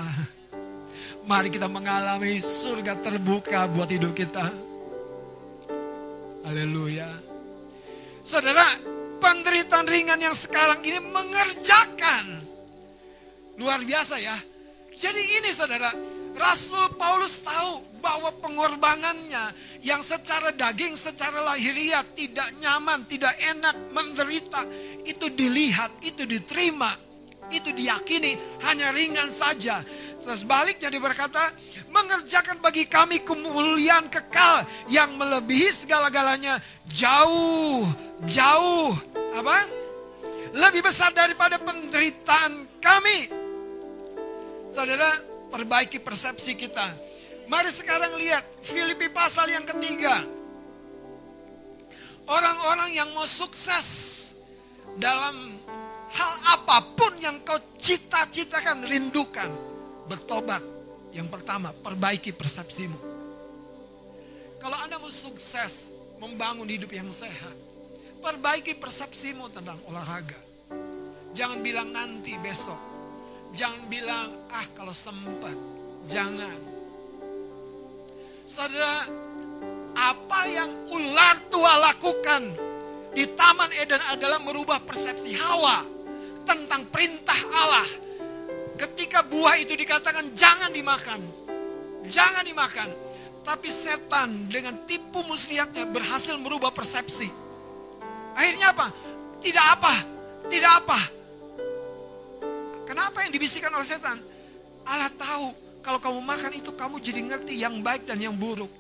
Mari 1.29 1.53
kita 1.53 1.69
mengalami 1.69 2.41
surga 2.41 2.97
terbuka 3.05 3.69
buat 3.69 3.93
hidup 3.93 4.17
kita. 4.17 4.49
Haleluya. 6.49 7.13
Saudara, 8.25 8.81
penderitaan 9.21 9.85
ringan 9.85 10.17
yang 10.17 10.33
sekarang 10.33 10.81
ini 10.81 10.97
mengerjakan. 11.05 12.41
Luar 13.61 13.85
biasa 13.85 14.17
ya. 14.17 14.39
Jadi 14.97 15.23
ini 15.45 15.53
saudara, 15.53 15.93
Rasul 16.39 16.95
Paulus 16.95 17.43
tahu 17.43 17.83
bahwa 17.99 18.31
pengorbanannya 18.39 19.53
yang 19.83 20.01
secara 20.07 20.55
daging, 20.55 20.95
secara 20.95 21.43
lahiriah 21.43 22.07
tidak 22.15 22.55
nyaman, 22.63 23.03
tidak 23.11 23.35
enak, 23.43 23.75
menderita, 23.91 24.63
itu 25.03 25.27
dilihat, 25.35 25.99
itu 26.07 26.23
diterima, 26.23 26.95
itu 27.51 27.75
diyakini 27.75 28.39
hanya 28.63 28.95
ringan 28.95 29.35
saja. 29.35 29.83
Sebaliknya 30.23 30.95
dia 30.95 31.03
berkata, 31.03 31.51
mengerjakan 31.91 32.63
bagi 32.63 32.87
kami 32.87 33.25
kemuliaan 33.27 34.07
kekal 34.07 34.63
yang 34.87 35.19
melebihi 35.19 35.75
segala-galanya 35.75 36.63
jauh, 36.87 37.83
jauh, 38.31 38.95
apa? 39.35 39.67
Lebih 40.55 40.87
besar 40.87 41.13
daripada 41.13 41.59
penderitaan 41.61 42.79
kami. 42.81 43.29
Saudara, 44.69 45.28
perbaiki 45.49 45.99
persepsi 46.01 46.55
kita. 46.55 46.87
Mari 47.49 47.73
sekarang 47.73 48.17
lihat 48.21 48.45
Filipi 48.61 49.09
pasal 49.09 49.49
yang 49.49 49.65
ketiga. 49.65 50.25
Orang-orang 52.29 52.93
yang 52.93 53.09
mau 53.17 53.25
sukses 53.25 53.89
dalam 55.01 55.57
hal 56.13 56.33
apa 56.61 56.85
pun 56.93 57.17
yang 57.17 57.41
kau 57.41 57.57
cita-citakan, 57.81 58.85
rindukan, 58.85 59.49
bertobat. 60.05 60.61
Yang 61.09 61.29
pertama, 61.33 61.73
perbaiki 61.73 62.37
persepsimu. 62.37 63.01
Kalau 64.61 64.77
Anda 64.85 65.01
mau 65.01 65.09
sukses 65.09 65.89
membangun 66.21 66.69
hidup 66.69 66.93
yang 66.93 67.09
sehat, 67.09 67.57
perbaiki 68.21 68.77
persepsimu 68.77 69.49
tentang 69.49 69.81
olahraga. 69.89 70.37
Jangan 71.33 71.65
bilang 71.65 71.89
nanti 71.95 72.37
besok, 72.43 72.77
Jangan 73.57 73.83
bilang, 73.89 74.29
ah 74.53 74.67
kalau 74.77 74.93
sempat. 74.93 75.57
Jangan. 76.09 76.59
Saudara, 78.49 79.05
apa 79.93 80.41
yang 80.49 80.71
ular 80.89 81.37
tua 81.53 81.73
lakukan 81.91 82.43
di 83.13 83.25
Taman 83.37 83.73
Eden 83.77 84.01
adalah 84.09 84.41
merubah 84.41 84.81
persepsi 84.81 85.37
Hawa 85.37 85.85
tentang 86.45 86.89
perintah 86.89 87.37
Allah. 87.53 87.89
Ketika 88.79 89.27
buah 89.27 89.59
itu 89.59 89.75
dikatakan 89.75 90.33
jangan 90.33 90.71
dimakan. 90.73 91.21
Jangan 92.09 92.45
dimakan. 92.47 92.89
Tapi 93.43 93.69
setan 93.73 94.49
dengan 94.49 94.77
tipu 94.85 95.25
muslihatnya 95.25 95.89
berhasil 95.89 96.37
merubah 96.37 96.73
persepsi. 96.73 97.29
Akhirnya 98.37 98.71
apa? 98.71 98.93
Tidak 99.41 99.67
apa. 99.77 99.95
Tidak 100.49 100.73
apa 100.73 101.18
Kenapa 102.89 103.21
yang 103.21 103.37
dibisikkan 103.37 103.69
oleh 103.69 103.85
setan? 103.85 104.17
Allah 104.89 105.13
tahu 105.13 105.53
kalau 105.85 106.01
kamu 106.01 106.25
makan 106.25 106.53
itu 106.57 106.73
kamu 106.73 106.97
jadi 107.05 107.21
ngerti 107.21 107.61
yang 107.61 107.85
baik 107.85 108.09
dan 108.09 108.17
yang 108.17 108.33
buruk. 108.33 108.73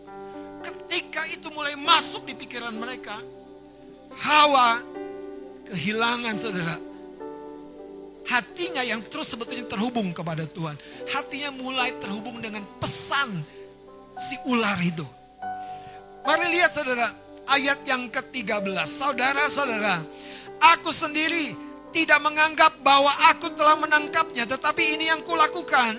Ketika 0.64 1.28
itu 1.28 1.52
mulai 1.52 1.76
masuk 1.76 2.24
di 2.24 2.32
pikiran 2.32 2.72
mereka, 2.72 3.20
Hawa 4.16 4.80
kehilangan 5.68 6.34
saudara. 6.40 6.76
Hatinya 8.28 8.80
yang 8.80 9.04
terus 9.12 9.28
sebetulnya 9.28 9.68
terhubung 9.68 10.16
kepada 10.16 10.48
Tuhan. 10.48 10.76
Hatinya 11.12 11.52
mulai 11.52 11.92
terhubung 12.00 12.40
dengan 12.40 12.64
pesan 12.80 13.44
si 14.16 14.36
ular 14.48 14.80
itu. 14.80 15.04
Mari 16.24 16.48
lihat 16.56 16.72
saudara, 16.72 17.12
ayat 17.48 17.84
yang 17.84 18.08
ke-13. 18.08 18.84
Saudara-saudara, 18.84 20.00
aku 20.60 20.92
sendiri 20.92 21.67
tidak 21.92 22.20
menganggap 22.20 22.78
bahwa 22.84 23.10
aku 23.32 23.52
telah 23.56 23.76
menangkapnya, 23.80 24.44
tetapi 24.44 24.96
ini 24.98 25.08
yang 25.08 25.24
kulakukan. 25.24 25.98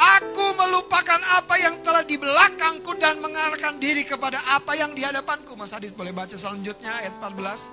Aku 0.00 0.56
melupakan 0.56 1.20
apa 1.36 1.60
yang 1.60 1.76
telah 1.84 2.00
di 2.00 2.16
belakangku 2.16 2.96
dan 2.96 3.20
mengarahkan 3.20 3.76
diri 3.76 4.00
kepada 4.00 4.40
apa 4.48 4.72
yang 4.72 4.96
di 4.96 5.04
hadapanku. 5.04 5.52
Mas 5.52 5.76
Adit 5.76 5.92
boleh 5.92 6.16
baca 6.16 6.40
selanjutnya 6.40 7.04
ayat 7.04 7.12
14. 7.20 7.68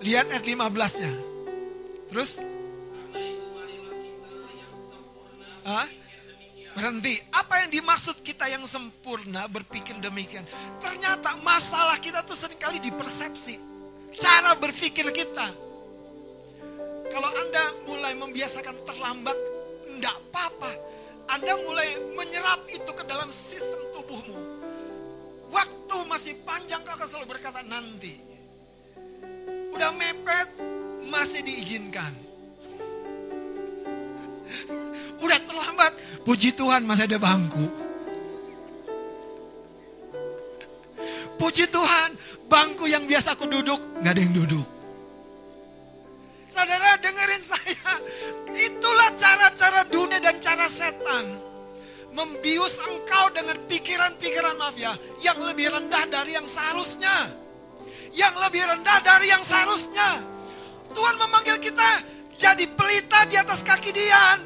Lihat 0.00 0.26
ayat 0.32 0.44
15-nya. 0.48 1.12
Terus? 2.08 2.40
Hah? 5.66 6.05
Berhenti. 6.76 7.16
Apa 7.32 7.64
yang 7.64 7.72
dimaksud 7.72 8.20
kita 8.20 8.52
yang 8.52 8.60
sempurna 8.68 9.48
berpikir 9.48 9.96
demikian? 9.96 10.44
Ternyata 10.76 11.40
masalah 11.40 11.96
kita 11.96 12.20
tuh 12.20 12.36
sering 12.36 12.60
kali 12.60 12.76
di 12.76 12.92
persepsi. 12.92 13.56
Cara 14.20 14.52
berpikir 14.60 15.08
kita. 15.08 15.48
Kalau 17.08 17.30
Anda 17.32 17.72
mulai 17.88 18.12
membiasakan 18.12 18.84
terlambat, 18.84 19.38
enggak 19.88 20.20
apa-apa. 20.28 20.70
Anda 21.32 21.56
mulai 21.64 21.96
menyerap 22.12 22.68
itu 22.68 22.92
ke 22.92 23.04
dalam 23.08 23.32
sistem 23.32 23.80
tubuhmu. 23.96 24.36
Waktu 25.48 25.96
masih 26.04 26.36
panjang 26.44 26.84
kau 26.84 26.92
akan 26.92 27.08
selalu 27.08 27.40
berkata 27.40 27.64
nanti. 27.64 28.20
Udah 29.72 29.96
mepet, 29.96 30.48
masih 31.08 31.40
diizinkan 31.40 32.25
Udah 35.20 35.38
terlambat. 35.42 35.92
Puji 36.22 36.54
Tuhan 36.54 36.82
masih 36.86 37.06
ada 37.06 37.18
bangku. 37.18 37.66
Puji 41.36 41.68
Tuhan, 41.68 42.16
bangku 42.48 42.88
yang 42.88 43.04
biasa 43.04 43.36
aku 43.36 43.44
duduk, 43.44 43.78
nggak 44.00 44.12
ada 44.16 44.22
yang 44.24 44.34
duduk. 44.34 44.66
Saudara 46.48 46.96
dengerin 46.96 47.44
saya, 47.44 47.92
itulah 48.56 49.12
cara-cara 49.12 49.84
dunia 49.92 50.16
dan 50.24 50.40
cara 50.40 50.64
setan. 50.64 51.44
Membius 52.16 52.80
engkau 52.80 53.28
dengan 53.36 53.60
pikiran-pikiran 53.68 54.56
mafia 54.56 54.96
yang 55.20 55.36
lebih 55.36 55.68
rendah 55.68 56.08
dari 56.08 56.32
yang 56.32 56.48
seharusnya. 56.48 57.28
Yang 58.16 58.40
lebih 58.40 58.64
rendah 58.64 58.98
dari 59.04 59.28
yang 59.28 59.44
seharusnya. 59.44 60.24
Tuhan 60.96 61.20
memanggil 61.20 61.60
kita 61.60 62.15
jadi 62.36 62.64
pelita 62.68 63.24
di 63.26 63.36
atas 63.40 63.64
kaki 63.64 63.90
Dian. 63.92 64.40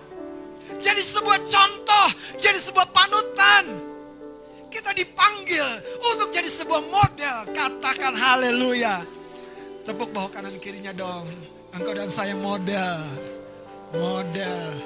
Jadi 0.80 1.02
sebuah 1.02 1.38
contoh, 1.44 2.08
jadi 2.38 2.56
sebuah 2.56 2.88
panutan. 2.94 3.66
Kita 4.70 4.94
dipanggil 4.94 5.66
untuk 5.98 6.30
jadi 6.30 6.46
sebuah 6.46 6.86
model. 6.86 7.50
Katakan 7.50 8.14
haleluya. 8.14 9.02
Tepuk 9.82 10.14
bawah 10.14 10.30
kanan 10.30 10.54
kirinya 10.62 10.94
dong. 10.94 11.26
Engkau 11.74 11.90
dan 11.90 12.06
saya 12.06 12.38
model. 12.38 13.02
Model. 13.90 14.78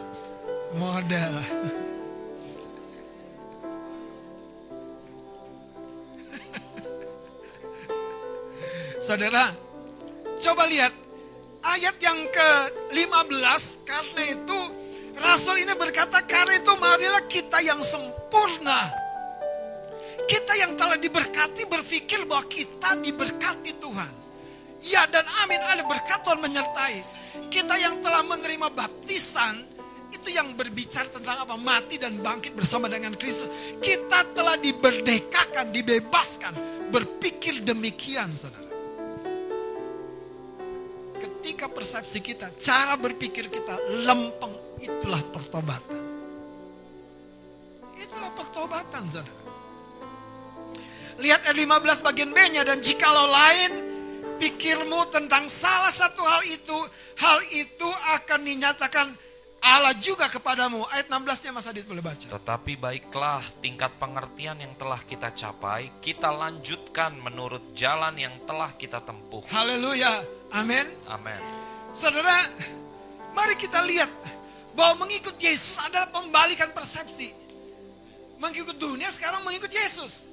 Model. 0.72 1.32
Saudara, 9.04 9.52
coba 10.40 10.64
lihat 10.64 11.03
ayat 11.64 11.96
yang 11.98 12.20
ke-15 12.28 13.62
karena 13.88 14.22
itu 14.36 14.60
Rasul 15.14 15.62
ini 15.62 15.74
berkata 15.78 16.26
karena 16.26 16.58
itu 16.58 16.72
marilah 16.74 17.24
kita 17.30 17.62
yang 17.62 17.78
sempurna. 17.80 18.90
Kita 20.24 20.56
yang 20.56 20.74
telah 20.74 20.96
diberkati 20.98 21.68
berpikir 21.68 22.24
bahwa 22.26 22.48
kita 22.48 22.98
diberkati 22.98 23.78
Tuhan. 23.78 24.12
Ya 24.84 25.06
dan 25.06 25.24
amin 25.44 25.60
ada 25.62 25.84
berkat 25.86 26.24
Tuhan 26.26 26.40
menyertai. 26.42 26.96
Kita 27.46 27.74
yang 27.78 28.02
telah 28.02 28.26
menerima 28.26 28.68
baptisan 28.74 29.62
itu 30.10 30.34
yang 30.34 30.56
berbicara 30.58 31.06
tentang 31.10 31.46
apa? 31.46 31.54
Mati 31.54 32.00
dan 32.00 32.18
bangkit 32.18 32.56
bersama 32.58 32.90
dengan 32.90 33.14
Kristus. 33.14 33.50
Kita 33.78 34.34
telah 34.34 34.58
diberdekakan, 34.58 35.70
dibebaskan. 35.70 36.52
Berpikir 36.90 37.62
demikian 37.62 38.34
saudara. 38.34 38.73
Ketika 41.44 41.68
persepsi 41.68 42.24
kita, 42.24 42.56
cara 42.56 42.96
berpikir 42.96 43.52
kita 43.52 43.76
lempeng, 44.08 44.56
itulah 44.80 45.20
pertobatan. 45.28 46.00
Itulah 48.00 48.32
pertobatan 48.32 49.04
saudara. 49.12 49.44
Lihat 51.20 51.44
ayat 51.44 51.52
15 51.52 52.00
bagian 52.00 52.32
B-nya 52.32 52.64
dan 52.64 52.80
jikalau 52.80 53.28
lain 53.28 53.76
pikirmu 54.40 55.04
tentang 55.12 55.44
salah 55.52 55.92
satu 55.92 56.24
hal 56.24 56.48
itu, 56.48 56.78
hal 57.20 57.38
itu 57.52 57.92
akan 58.16 58.40
dinyatakan 58.40 59.12
Allah 59.64 59.96
juga 60.00 60.32
kepadamu. 60.32 60.84
Ayat 60.92 61.08
16-nya 61.08 61.52
Mas 61.52 61.68
Adit 61.68 61.88
boleh 61.88 62.04
baca. 62.04 62.24
Tetapi 62.24 62.72
baiklah 62.76 63.44
tingkat 63.64 63.92
pengertian 63.96 64.60
yang 64.60 64.72
telah 64.80 65.00
kita 65.04 65.28
capai, 65.32 65.88
kita 66.04 66.28
lanjutkan 66.28 67.16
menurut 67.16 67.76
jalan 67.76 68.12
yang 68.16 68.32
telah 68.48 68.72
kita 68.76 69.00
tempuh. 69.04 69.44
Haleluya. 69.48 70.24
Amin. 70.54 70.86
Amin. 71.10 71.42
Saudara, 71.90 72.46
mari 73.34 73.58
kita 73.58 73.82
lihat 73.82 74.10
bahwa 74.78 75.06
mengikut 75.06 75.34
Yesus 75.34 75.82
adalah 75.82 76.06
pembalikan 76.14 76.70
persepsi. 76.70 77.34
Mengikut 78.38 78.78
dunia 78.78 79.10
sekarang 79.10 79.42
mengikut 79.42 79.70
Yesus. 79.70 80.30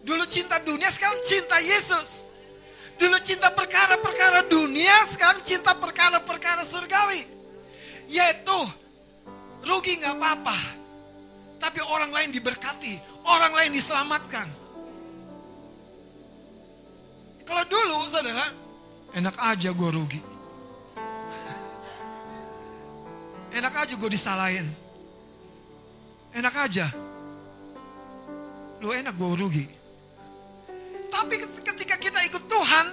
Dulu 0.00 0.24
cinta 0.24 0.56
dunia, 0.64 0.88
sekarang 0.88 1.20
cinta 1.20 1.60
Yesus. 1.60 2.28
Dulu 2.96 3.20
cinta 3.20 3.52
perkara-perkara 3.52 4.48
dunia, 4.48 4.96
sekarang 5.12 5.44
cinta 5.44 5.76
perkara-perkara 5.76 6.64
surgawi. 6.64 7.28
Yaitu, 8.08 8.60
rugi 9.68 10.00
nggak 10.00 10.16
apa-apa. 10.16 10.58
Tapi 11.60 11.84
orang 11.84 12.10
lain 12.14 12.30
diberkati, 12.32 12.96
orang 13.28 13.52
lain 13.52 13.70
diselamatkan. 13.76 14.48
Kalau 17.48 17.64
dulu, 17.64 18.04
saudara, 18.12 18.44
enak 19.16 19.36
aja 19.40 19.72
gue 19.72 19.88
rugi. 19.88 20.20
Enak 23.56 23.72
aja 23.72 23.94
gue 23.96 24.10
disalahin. 24.12 24.68
Enak 26.36 26.54
aja. 26.68 26.92
Lu 28.84 28.92
enak 28.92 29.16
gue 29.16 29.30
rugi. 29.40 29.66
Tapi 31.08 31.40
ketika 31.64 31.96
kita 31.96 32.20
ikut 32.28 32.44
Tuhan, 32.44 32.86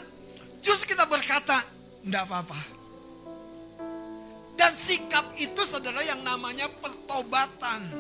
justru 0.63 0.95
kita 0.95 1.03
berkata, 1.03 1.59
enggak 2.07 2.23
apa-apa. 2.23 2.59
Dan 4.55 4.71
sikap 4.79 5.35
itu 5.35 5.67
saudara 5.67 5.99
yang 5.99 6.23
namanya 6.23 6.71
pertobatan. 6.79 7.91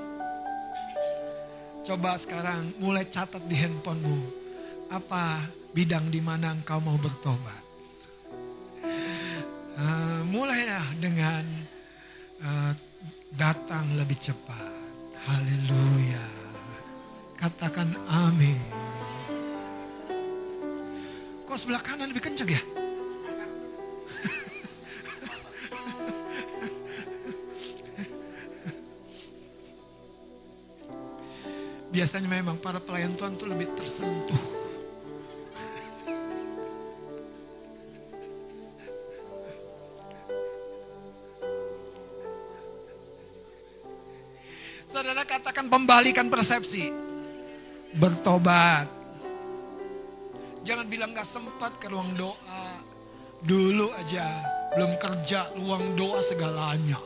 Coba 1.83 2.15
sekarang 2.15 2.71
mulai 2.79 3.03
catat 3.11 3.43
di 3.43 3.59
handphonemu. 3.59 4.23
Apa 4.87 5.43
bidang 5.75 6.07
di 6.07 6.23
mana 6.23 6.55
engkau 6.55 6.79
mau 6.79 6.95
bertobat. 6.95 7.67
Uh, 9.75 10.23
mulailah 10.31 10.87
dengan 11.03 11.43
uh, 12.39 12.71
datang 13.35 13.99
lebih 13.99 14.15
cepat. 14.15 14.71
Haleluya. 15.27 16.23
Katakan 17.35 17.91
amin. 18.07 18.55
Kok 21.43 21.59
sebelah 21.59 21.83
kanan 21.83 22.07
lebih 22.07 22.23
kencang 22.23 22.47
ya? 22.55 22.63
Biasanya 31.91 32.31
memang 32.31 32.55
para 32.63 32.79
pelayan 32.79 33.11
Tuhan 33.11 33.35
itu 33.35 33.43
lebih 33.43 33.67
tersentuh. 33.75 34.54
Saudara 44.95 45.27
katakan 45.27 45.67
pembalikan 45.67 46.31
persepsi. 46.31 46.87
Bertobat. 47.99 48.87
Jangan 50.63 50.87
bilang 50.87 51.11
gak 51.11 51.27
sempat 51.27 51.75
ke 51.83 51.91
ruang 51.91 52.15
doa. 52.15 52.79
Dulu 53.43 53.91
aja 53.91 54.23
belum 54.71 54.95
kerja 54.95 55.51
ruang 55.59 55.99
doa 55.99 56.23
segalanya. 56.23 56.95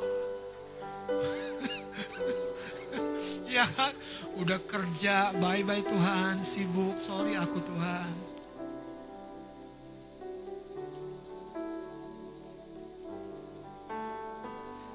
ya 3.57 3.66
kan? 3.74 3.98
Udah 4.38 4.61
kerja, 4.70 5.34
bye-bye 5.41 5.82
Tuhan, 5.82 6.45
sibuk, 6.45 6.94
sorry 7.02 7.41
aku 7.41 7.57
Tuhan. 7.57 8.28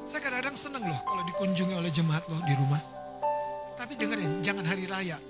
Saya 0.05 0.20
kadang-kadang 0.20 0.56
seneng 0.56 0.85
loh 0.85 1.01
kalau 1.09 1.24
dikunjungi 1.24 1.81
oleh 1.81 1.89
jemaat 1.89 2.28
loh 2.28 2.36
di 2.44 2.52
rumah. 2.52 2.81
Tapi 3.74 3.97
dengerin, 3.97 4.44
jangan 4.44 4.64
hari 4.68 4.85
raya. 4.85 5.16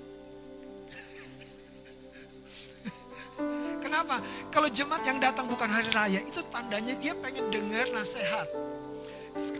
Kenapa? 3.83 4.19
Kalau 4.51 4.67
jemaat 4.67 5.07
yang 5.07 5.23
datang 5.23 5.47
bukan 5.47 5.71
hari 5.71 5.87
raya, 5.95 6.19
itu 6.21 6.43
tandanya 6.51 6.93
dia 6.99 7.15
pengen 7.15 7.47
dengar 7.47 7.87
nasihat. 7.95 8.51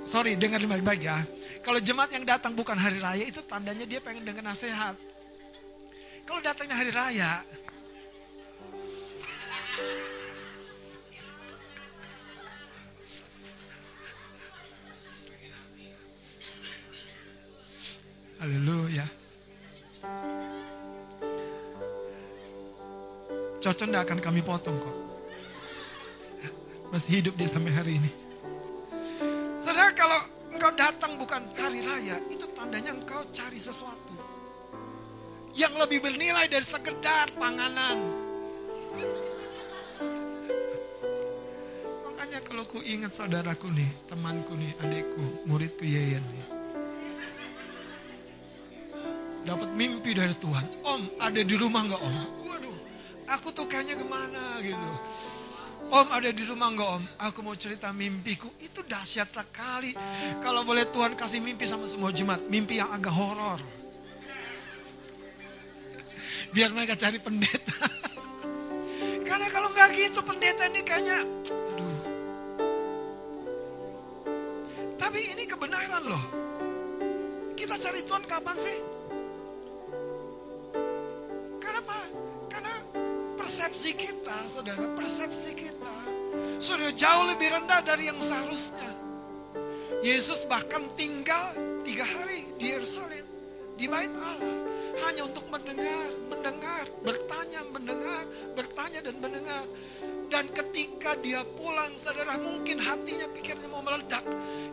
Sorry, 0.04 0.36
dengar 0.36 0.60
baik-baik 0.64 1.04
ya. 1.04 1.24
Kalau 1.64 1.80
jemaat 1.80 2.12
yang 2.12 2.26
datang 2.28 2.56
bukan 2.56 2.76
hari 2.76 3.00
raya, 3.00 3.24
itu 3.24 3.40
tandanya 3.44 3.86
dia 3.88 4.04
pengen 4.04 4.28
dengar 4.28 4.44
nasihat. 4.44 4.96
Kalau 6.28 6.44
datangnya 6.44 6.76
hari 6.76 6.92
raya, 6.92 7.40
Haleluya. 18.46 19.02
Cocok 23.58 23.88
tidak 23.90 24.06
akan 24.06 24.20
kami 24.22 24.46
potong 24.46 24.78
kok. 24.78 24.94
Masih 26.94 27.26
hidup 27.26 27.34
dia 27.42 27.50
sampai 27.50 27.74
hari 27.74 27.98
ini. 27.98 28.12
Saudara 29.58 29.90
kalau 29.98 30.22
engkau 30.54 30.70
datang 30.78 31.18
bukan 31.18 31.42
hari 31.58 31.82
raya, 31.82 32.22
itu 32.30 32.46
tandanya 32.54 32.94
engkau 32.94 33.26
cari 33.34 33.58
sesuatu. 33.58 34.14
Yang 35.58 35.82
lebih 35.82 36.06
bernilai 36.06 36.46
dari 36.46 36.62
sekedar 36.70 37.34
panganan. 37.42 37.98
Makanya 42.14 42.46
kalau 42.46 42.70
ku 42.70 42.78
ingat 42.86 43.10
saudaraku 43.10 43.74
nih, 43.74 43.90
temanku 44.06 44.54
nih, 44.54 44.78
adikku, 44.86 45.50
muridku 45.50 45.82
Yeyen 45.82 46.22
nih. 46.30 46.55
Dapat 49.46 49.70
mimpi 49.78 50.18
dari 50.18 50.34
Tuhan. 50.34 50.66
Om, 50.82 51.22
ada 51.22 51.42
di 51.46 51.56
rumah 51.56 51.86
nggak 51.86 52.02
om? 52.02 52.16
Waduh, 52.50 52.78
aku 53.30 53.54
tuh 53.54 53.70
kayaknya 53.70 53.96
ke 54.02 54.06
mana 54.10 54.58
gitu. 54.66 54.90
Om 55.86 56.08
ada 56.10 56.30
di 56.34 56.44
rumah 56.50 56.74
nggak 56.74 56.90
om? 56.98 57.04
Aku 57.30 57.46
mau 57.46 57.54
cerita 57.54 57.94
mimpiku. 57.94 58.50
Itu 58.58 58.82
dahsyat 58.82 59.30
sekali. 59.30 59.94
Kalau 60.42 60.66
boleh 60.66 60.90
Tuhan 60.90 61.14
kasih 61.14 61.46
mimpi 61.46 61.70
sama 61.70 61.86
semua 61.86 62.10
jemaat. 62.10 62.42
Mimpi 62.50 62.82
yang 62.82 62.90
agak 62.90 63.14
horor. 63.14 63.62
Biar 66.50 66.74
mereka 66.74 66.98
cari 66.98 67.22
pendeta. 67.22 67.78
Karena 69.30 69.48
kalau 69.54 69.70
nggak 69.70 69.90
gitu 69.94 70.20
pendeta 70.26 70.66
ini 70.66 70.82
kayaknya, 70.82 71.22
aduh. 71.54 72.00
Tapi 74.98 75.20
ini 75.38 75.44
kebenaran 75.46 76.04
loh. 76.08 76.24
Kita 77.54 77.78
cari 77.78 78.02
Tuhan 78.06 78.24
kapan 78.26 78.58
sih? 78.58 78.95
Persepsi 83.66 83.98
kita, 83.98 84.46
saudara, 84.46 84.86
persepsi 84.94 85.58
kita 85.58 85.98
sudah 86.62 86.94
jauh 86.94 87.26
lebih 87.26 87.50
rendah 87.50 87.82
dari 87.82 88.14
yang 88.14 88.22
seharusnya. 88.22 88.94
Yesus 90.06 90.46
bahkan 90.46 90.86
tinggal 90.94 91.50
tiga 91.82 92.06
hari 92.06 92.46
di 92.62 92.78
Yerusalem, 92.78 93.26
di 93.74 93.90
bait 93.90 94.14
Allah, 94.22 94.58
hanya 95.02 95.26
untuk 95.26 95.50
mendengar, 95.50 96.14
mendengar, 96.30 96.86
bertanya, 97.02 97.66
mendengar, 97.74 98.22
bertanya 98.54 99.00
dan 99.02 99.18
mendengar. 99.18 99.66
Dan 100.30 100.46
ketika 100.54 101.18
dia 101.26 101.42
pulang, 101.58 101.98
saudara 101.98 102.38
mungkin 102.38 102.78
hatinya 102.78 103.26
pikirnya 103.34 103.66
mau 103.66 103.82
meledak. 103.82 104.22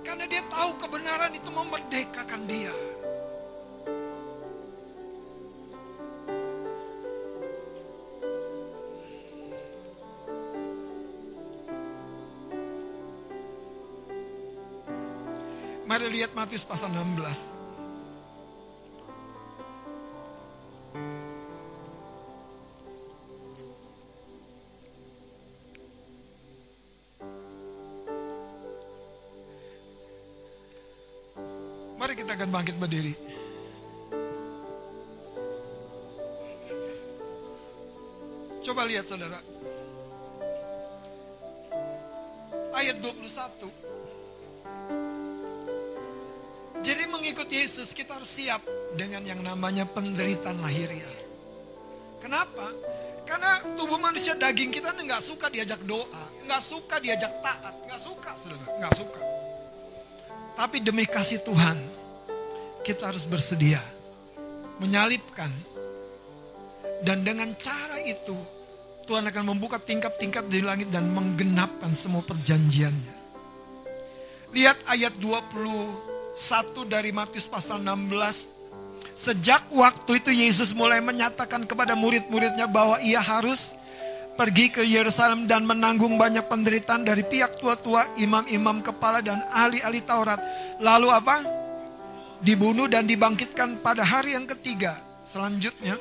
Karena 0.05 0.29
dia 0.29 0.45
tahu 0.53 0.77
kebenaran 0.77 1.33
itu 1.33 1.49
memerdekakan 1.49 2.45
dia. 2.45 2.92
Lihat 16.13 16.37
Matius 16.37 16.69
pasal 16.69 16.93
16. 16.93 17.57
Mari 31.97 32.13
kita 32.13 32.37
akan 32.37 32.49
bangkit 32.53 32.77
berdiri. 32.77 33.17
Coba 38.61 38.85
lihat 38.85 39.09
saudara. 39.09 39.41
Ayat 42.77 43.01
21. 43.01 43.92
Jadi 46.83 47.07
mengikut 47.07 47.47
Yesus 47.47 47.95
kita 47.95 48.19
harus 48.19 48.27
siap 48.27 48.59
dengan 48.99 49.23
yang 49.23 49.39
namanya 49.39 49.87
penderitaan 49.87 50.59
lahiriah. 50.59 51.15
Kenapa? 52.19 52.75
Karena 53.23 53.63
tubuh 53.79 54.03
manusia 54.03 54.35
daging 54.35 54.75
kita 54.75 54.91
nggak 54.91 55.23
suka 55.23 55.47
diajak 55.47 55.79
doa, 55.87 56.25
nggak 56.43 56.63
suka 56.63 56.99
diajak 56.99 57.39
taat, 57.39 57.75
nggak 57.87 58.01
suka, 58.03 58.31
saudara, 58.35 58.67
nggak 58.83 58.95
suka. 58.99 59.23
Tapi 60.59 60.77
demi 60.83 61.07
kasih 61.07 61.39
Tuhan, 61.47 61.79
kita 62.83 63.15
harus 63.15 63.31
bersedia 63.31 63.79
menyalipkan. 64.83 65.55
Dan 67.03 67.23
dengan 67.23 67.55
cara 67.63 68.03
itu, 68.03 68.35
Tuhan 69.07 69.27
akan 69.31 69.55
membuka 69.55 69.79
tingkap-tingkap 69.79 70.51
di 70.51 70.63
langit 70.63 70.91
dan 70.91 71.11
menggenapkan 71.11 71.95
semua 71.95 72.27
perjanjiannya. 72.27 73.23
Lihat 74.55 74.87
ayat 74.87 75.15
21 76.33 76.89
dari 76.89 77.13
Matius 77.13 77.45
pasal 77.45 77.85
16. 77.85 78.49
Sejak 79.13 79.69
waktu 79.69 80.25
itu 80.25 80.31
Yesus 80.33 80.73
mulai 80.73 81.05
menyatakan 81.05 81.69
kepada 81.69 81.93
murid-muridnya 81.93 82.65
bahwa 82.65 82.97
ia 83.05 83.21
harus 83.21 83.77
pergi 84.33 84.73
ke 84.73 84.81
Yerusalem 84.81 85.45
dan 85.45 85.69
menanggung 85.69 86.17
banyak 86.17 86.49
penderitaan 86.49 87.05
dari 87.05 87.21
pihak 87.21 87.61
tua-tua, 87.61 88.09
imam-imam 88.17 88.81
kepala 88.81 89.21
dan 89.21 89.45
ahli-ahli 89.53 90.01
Taurat. 90.09 90.41
Lalu 90.81 91.09
apa? 91.13 91.37
Dibunuh 92.41 92.89
dan 92.89 93.05
dibangkitkan 93.05 93.85
pada 93.85 94.03
hari 94.03 94.33
yang 94.33 94.49
ketiga. 94.49 94.99
Selanjutnya, 95.23 95.95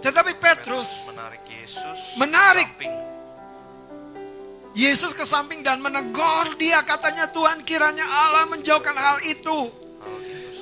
tetapi 0.00 0.32
Petrus 0.40 1.12
menarik 1.12 1.44
Yesus 1.44 1.98
Menarik. 2.16 2.68
Yesus 4.70 5.10
ke 5.10 5.26
samping 5.26 5.66
dan 5.66 5.82
menegur 5.82 6.54
dia 6.54 6.78
katanya 6.86 7.26
Tuhan 7.26 7.66
kiranya 7.66 8.06
Allah 8.06 8.46
menjauhkan 8.46 8.94
hal 8.94 9.18
itu. 9.26 9.66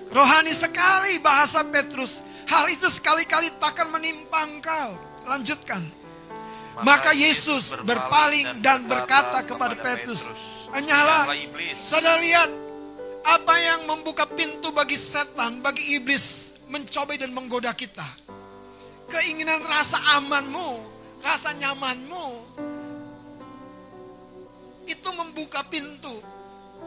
Rohani 0.09 0.56
sekali 0.56 1.20
bahasa 1.20 1.60
Petrus. 1.68 2.24
Hal 2.48 2.72
itu 2.72 2.89
sekali-kali 2.89 3.52
takkan 3.60 3.93
menimpa 3.93 4.48
engkau. 4.48 4.97
Lanjutkan. 5.28 5.85
Maka 6.80 7.12
Yesus 7.12 7.76
berpaling 7.85 8.64
dan 8.64 8.89
berkata 8.89 9.44
kepada 9.44 9.76
Petrus, 9.76 10.24
Enyahlah, 10.72 11.28
saudara 11.76 12.16
lihat 12.22 12.48
apa 13.28 13.55
yang 13.60 13.85
membuka 13.85 14.24
pintu 14.24 14.72
bagi 14.72 14.97
setan, 14.97 15.60
bagi 15.60 16.01
iblis 16.01 16.56
mencoba 16.68 17.12
dan 17.16 17.32
menggoda 17.36 17.76
kita. 17.76 18.05
Keinginan 19.09 19.64
rasa 19.64 20.01
amanmu, 20.20 20.85
rasa 21.24 21.56
nyamanmu, 21.56 22.26
itu 24.89 25.09
membuka 25.12 25.60
pintu. 25.69 26.19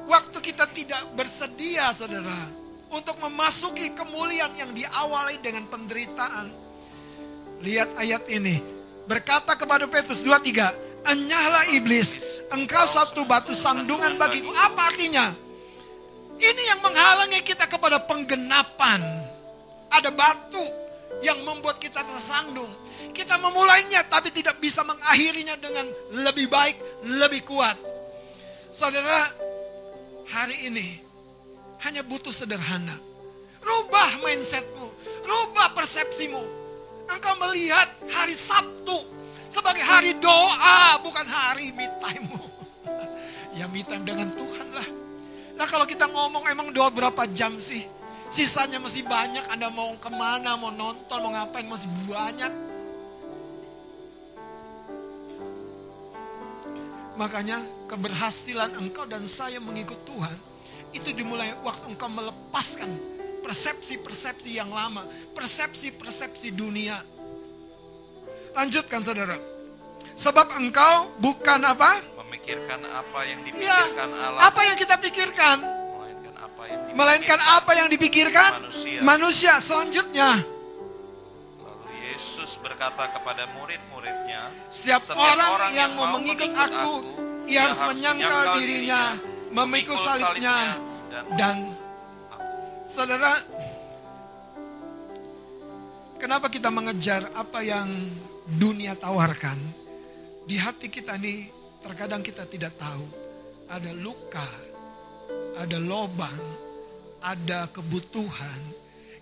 Waktu 0.10 0.38
kita 0.41 0.65
tidak 0.73 1.14
bersedia, 1.14 1.94
saudara, 1.94 2.49
untuk 2.91 3.15
memasuki 3.23 3.94
kemuliaan 3.95 4.52
yang 4.57 4.72
diawali 4.76 5.40
dengan 5.40 5.69
penderitaan. 5.72 6.52
Lihat 7.61 7.95
ayat 7.95 8.26
ini. 8.28 8.60
Berkata 9.06 9.56
kepada 9.56 9.86
Petrus 9.86 10.26
23, 10.26 10.91
Enyahlah 11.02 11.65
iblis, 11.73 12.22
engkau 12.53 12.86
satu 12.86 13.26
batu 13.26 13.57
sandungan 13.57 14.22
bagiku. 14.22 14.53
Apa 14.53 14.94
artinya? 14.94 15.34
Ini 16.38 16.61
yang 16.73 16.80
menghalangi 16.82 17.41
kita 17.41 17.65
kepada 17.65 18.02
penggenapan. 18.06 19.02
Ada 19.90 20.10
batu 20.14 20.61
yang 21.26 21.41
membuat 21.41 21.78
kita 21.82 22.02
tersandung. 22.02 22.69
Kita 23.11 23.38
memulainya 23.38 24.06
tapi 24.07 24.32
tidak 24.34 24.57
bisa 24.61 24.82
mengakhirinya 24.86 25.57
dengan 25.57 25.86
lebih 26.22 26.48
baik, 26.49 26.78
lebih 27.06 27.45
kuat. 27.45 27.90
Saudara, 28.72 29.27
hari 30.31 30.72
ini 30.72 31.03
hanya 31.84 31.99
butuh 32.07 32.31
sederhana. 32.31 32.95
Rubah 33.60 34.23
mindsetmu, 34.23 34.88
rubah 35.27 35.76
persepsimu. 35.76 36.39
Engkau 37.11 37.35
melihat 37.35 37.91
hari 38.07 38.31
Sabtu 38.31 39.03
sebagai 39.52 39.84
hari 39.84 40.15
doa, 40.23 40.95
bukan 41.03 41.27
hari 41.27 41.76
me 41.76 41.91
time-mu. 41.99 42.48
Ya 43.60 43.68
me 43.68 43.84
time 43.84 44.07
dengan 44.07 44.31
Tuhan 44.31 44.72
lah. 44.72 44.88
Nah 45.60 45.68
kalau 45.68 45.84
kita 45.84 46.07
ngomong 46.07 46.48
emang 46.48 46.72
doa 46.72 46.88
berapa 46.88 47.27
jam 47.27 47.60
sih? 47.60 47.84
Sisanya 48.31 48.80
masih 48.80 49.03
banyak, 49.03 49.52
Anda 49.52 49.68
mau 49.68 49.99
ke 49.99 50.07
mana, 50.07 50.56
mau 50.56 50.72
nonton, 50.72 51.19
mau 51.19 51.35
ngapain, 51.35 51.68
masih 51.68 51.91
banyak. 52.07 52.70
Makanya 57.16 57.60
keberhasilan 57.92 58.72
engkau 58.80 59.04
dan 59.04 59.28
saya 59.28 59.60
mengikut 59.60 60.00
Tuhan 60.08 60.38
itu 60.92 61.12
dimulai 61.12 61.56
waktu 61.64 61.92
engkau 61.92 62.08
melepaskan 62.08 62.92
persepsi-persepsi 63.42 64.56
yang 64.56 64.72
lama, 64.72 65.04
persepsi-persepsi 65.36 66.54
dunia. 66.56 67.04
Lanjutkan 68.52 69.02
saudara. 69.02 69.38
Sebab 70.12 70.60
engkau 70.60 71.12
bukan 71.18 71.60
apa? 71.64 72.04
Memikirkan 72.20 72.84
apa 72.84 73.20
yang 73.24 73.40
Ya, 73.56 73.88
dipikirkan 73.88 74.10
Allah, 74.12 74.40
apa 74.44 74.62
yang 74.68 74.76
kita 74.76 74.96
pikirkan? 75.00 75.58
melainkan 75.62 76.34
apa 76.36 76.62
yang 76.68 76.80
dipikirkan 76.84 76.98
Melainkan 76.98 77.40
apa 77.40 77.72
yang 77.76 77.88
dipikirkan 77.88 78.50
manusia. 78.60 79.00
manusia. 79.02 79.54
Selanjutnya, 79.64 80.30
berkata 82.62 83.10
kepada 83.12 83.50
murid-muridnya, 83.58 84.54
setiap, 84.70 85.02
Setiap 85.04 85.18
orang, 85.18 85.52
orang 85.58 85.72
yang 85.74 85.92
yang 85.92 85.92
mau 85.98 86.16
mengikut 86.16 86.52
aku, 86.54 86.94
ia 87.50 87.60
harus 87.68 87.82
menyangkal 87.82 88.44
dirinya, 88.62 89.02
memikul 89.52 89.98
salibnya, 89.98 90.78
dan 91.36 91.76
saudara, 92.88 93.42
kenapa 96.22 96.48
kita 96.48 96.70
mengejar 96.70 97.28
apa 97.34 97.60
yang 97.66 97.90
dunia 98.46 98.94
tawarkan? 98.96 99.58
Di 100.46 100.58
hati 100.62 100.88
kita 100.88 101.18
ini 101.18 101.50
terkadang 101.82 102.22
kita 102.22 102.46
tidak 102.46 102.78
tahu 102.78 103.06
ada 103.72 103.92
luka, 103.96 104.50
ada 105.58 105.78
lobang, 105.80 106.44
ada 107.24 107.70
kebutuhan 107.72 108.60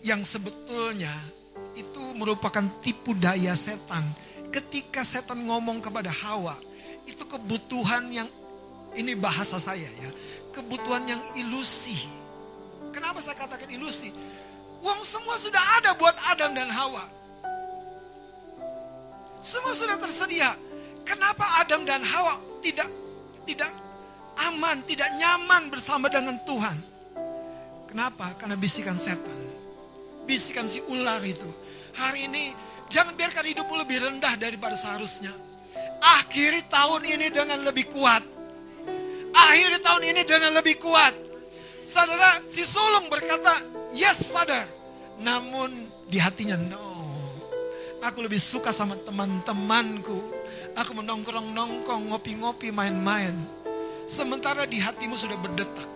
yang 0.01 0.23
sebetulnya 0.23 1.38
itu 1.79 2.01
merupakan 2.15 2.63
tipu 2.83 3.15
daya 3.15 3.55
setan. 3.55 4.03
Ketika 4.51 5.05
setan 5.05 5.45
ngomong 5.47 5.79
kepada 5.79 6.11
Hawa, 6.11 6.57
itu 7.07 7.23
kebutuhan 7.23 8.09
yang 8.11 8.29
ini 8.97 9.13
bahasa 9.13 9.61
saya 9.61 9.85
ya, 9.85 10.09
kebutuhan 10.51 11.05
yang 11.05 11.21
ilusi. 11.37 12.09
Kenapa 12.89 13.21
saya 13.21 13.37
katakan 13.37 13.69
ilusi? 13.69 14.09
Uang 14.81 15.05
semua 15.05 15.37
sudah 15.37 15.61
ada 15.79 15.93
buat 15.93 16.15
Adam 16.33 16.51
dan 16.57 16.69
Hawa. 16.73 17.05
Semua 19.39 19.71
sudah 19.71 19.95
tersedia. 19.95 20.51
Kenapa 21.07 21.45
Adam 21.63 21.87
dan 21.87 22.03
Hawa 22.03 22.41
tidak 22.59 22.89
tidak 23.47 23.71
aman, 24.49 24.83
tidak 24.83 25.09
nyaman 25.15 25.71
bersama 25.71 26.09
dengan 26.11 26.35
Tuhan? 26.43 26.77
Kenapa? 27.89 28.37
Karena 28.37 28.53
bisikan 28.53 28.97
setan. 29.01 29.37
Bisikan 30.29 30.69
si 30.69 30.83
ular 30.85 31.17
itu. 31.25 31.49
Hari 31.97 32.29
ini 32.29 32.53
jangan 32.91 33.13
biarkan 33.15 33.45
hidupmu 33.45 33.75
lebih 33.85 33.97
rendah 34.03 34.33
daripada 34.35 34.75
seharusnya. 34.77 35.31
Akhiri 35.99 36.65
tahun 36.67 37.05
ini 37.05 37.27
dengan 37.29 37.61
lebih 37.63 37.89
kuat. 37.91 38.23
Akhiri 39.33 39.79
tahun 39.79 40.03
ini 40.13 40.21
dengan 40.25 40.51
lebih 40.57 40.79
kuat. 40.81 41.15
Saudara, 41.85 42.43
si 42.45 42.61
sulung 42.61 43.09
berkata, 43.09 43.65
yes 43.97 44.29
father. 44.29 44.67
Namun 45.19 45.89
di 46.05 46.21
hatinya, 46.21 46.55
no. 46.55 46.87
Aku 47.99 48.23
lebih 48.23 48.39
suka 48.39 48.71
sama 48.71 48.95
teman-temanku. 48.95 50.21
Aku 50.77 50.91
menongkrong-nongkrong, 50.95 52.13
ngopi-ngopi, 52.13 52.71
main-main. 52.71 53.35
Sementara 54.07 54.63
di 54.63 54.79
hatimu 54.79 55.17
sudah 55.19 55.35
berdetak. 55.35 55.89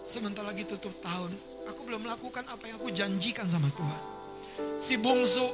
Sebentar 0.00 0.42
lagi 0.42 0.64
tutup 0.64 0.96
tahun. 1.04 1.30
Aku 1.68 1.84
belum 1.84 2.08
melakukan 2.08 2.42
apa 2.48 2.64
yang 2.66 2.80
aku 2.80 2.90
janjikan 2.90 3.46
sama 3.46 3.68
Tuhan. 3.76 4.19
Si 4.80 4.96
bungsu, 4.96 5.44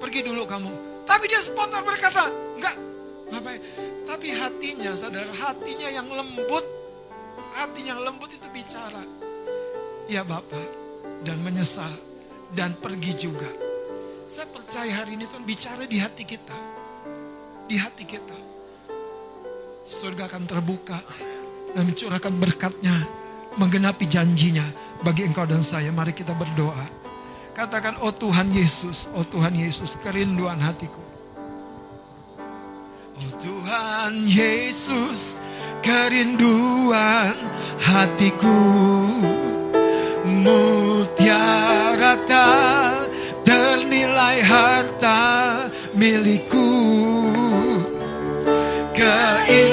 pergi 0.00 0.24
dulu 0.24 0.46
kamu. 0.46 1.04
Tapi 1.04 1.24
dia 1.26 1.42
spontan 1.42 1.82
berkata, 1.82 2.30
enggak, 2.56 2.76
ngapain. 3.34 3.60
Tapi 4.06 4.28
hatinya, 4.34 4.94
saudara, 4.94 5.30
hatinya 5.34 5.88
yang 5.90 6.06
lembut. 6.06 6.62
Hatinya 7.50 7.98
yang 7.98 8.02
lembut 8.06 8.30
itu 8.30 8.46
bicara. 8.54 9.02
Ya 10.06 10.22
Bapak, 10.22 10.66
dan 11.26 11.42
menyesal. 11.42 11.90
Dan 12.50 12.74
pergi 12.78 13.14
juga. 13.14 13.46
Saya 14.26 14.46
percaya 14.50 15.02
hari 15.02 15.14
ini 15.14 15.26
Tuhan 15.26 15.46
bicara 15.46 15.86
di 15.86 15.98
hati 16.02 16.26
kita. 16.26 16.58
Di 17.66 17.78
hati 17.78 18.02
kita. 18.02 18.38
Surga 19.86 20.26
akan 20.26 20.50
terbuka. 20.50 20.98
Dan 21.74 21.90
mencurahkan 21.90 22.34
berkatnya. 22.34 22.94
Menggenapi 23.54 24.06
janjinya 24.06 24.66
bagi 25.02 25.26
engkau 25.26 25.46
dan 25.46 25.62
saya. 25.62 25.94
Mari 25.94 26.10
kita 26.10 26.34
berdoa. 26.34 26.99
Katakan, 27.60 28.00
oh 28.00 28.08
Tuhan 28.08 28.56
Yesus, 28.56 29.04
oh 29.12 29.20
Tuhan 29.20 29.52
Yesus, 29.52 30.00
kerinduan 30.00 30.56
hatiku. 30.64 31.04
Oh 33.20 33.32
Tuhan 33.36 34.24
Yesus, 34.24 35.36
kerinduan 35.84 37.36
hatiku. 37.76 38.64
Mutiara 40.24 42.16
tak 42.24 43.12
ternilai 43.44 44.40
harta 44.40 45.20
milikku. 45.92 46.72
Keindahanmu 48.96 49.69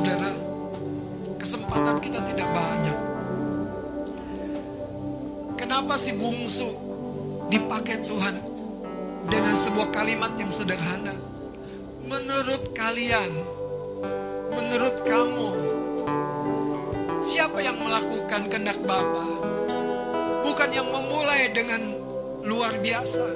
saudara, 0.00 0.32
kesempatan 1.36 2.00
kita 2.00 2.24
tidak 2.24 2.48
banyak. 2.56 2.98
Kenapa 5.60 6.00
si 6.00 6.16
bungsu 6.16 6.72
dipakai 7.52 8.00
Tuhan 8.08 8.32
dengan 9.28 9.52
sebuah 9.52 9.92
kalimat 9.92 10.32
yang 10.40 10.48
sederhana? 10.48 11.12
Menurut 12.08 12.72
kalian, 12.72 13.44
menurut 14.48 15.04
kamu, 15.04 15.48
siapa 17.20 17.60
yang 17.60 17.76
melakukan 17.76 18.48
kehendak 18.48 18.80
Bapa? 18.88 19.28
Bukan 20.48 20.70
yang 20.72 20.88
memulai 20.88 21.52
dengan 21.52 21.92
luar 22.40 22.72
biasa, 22.80 23.28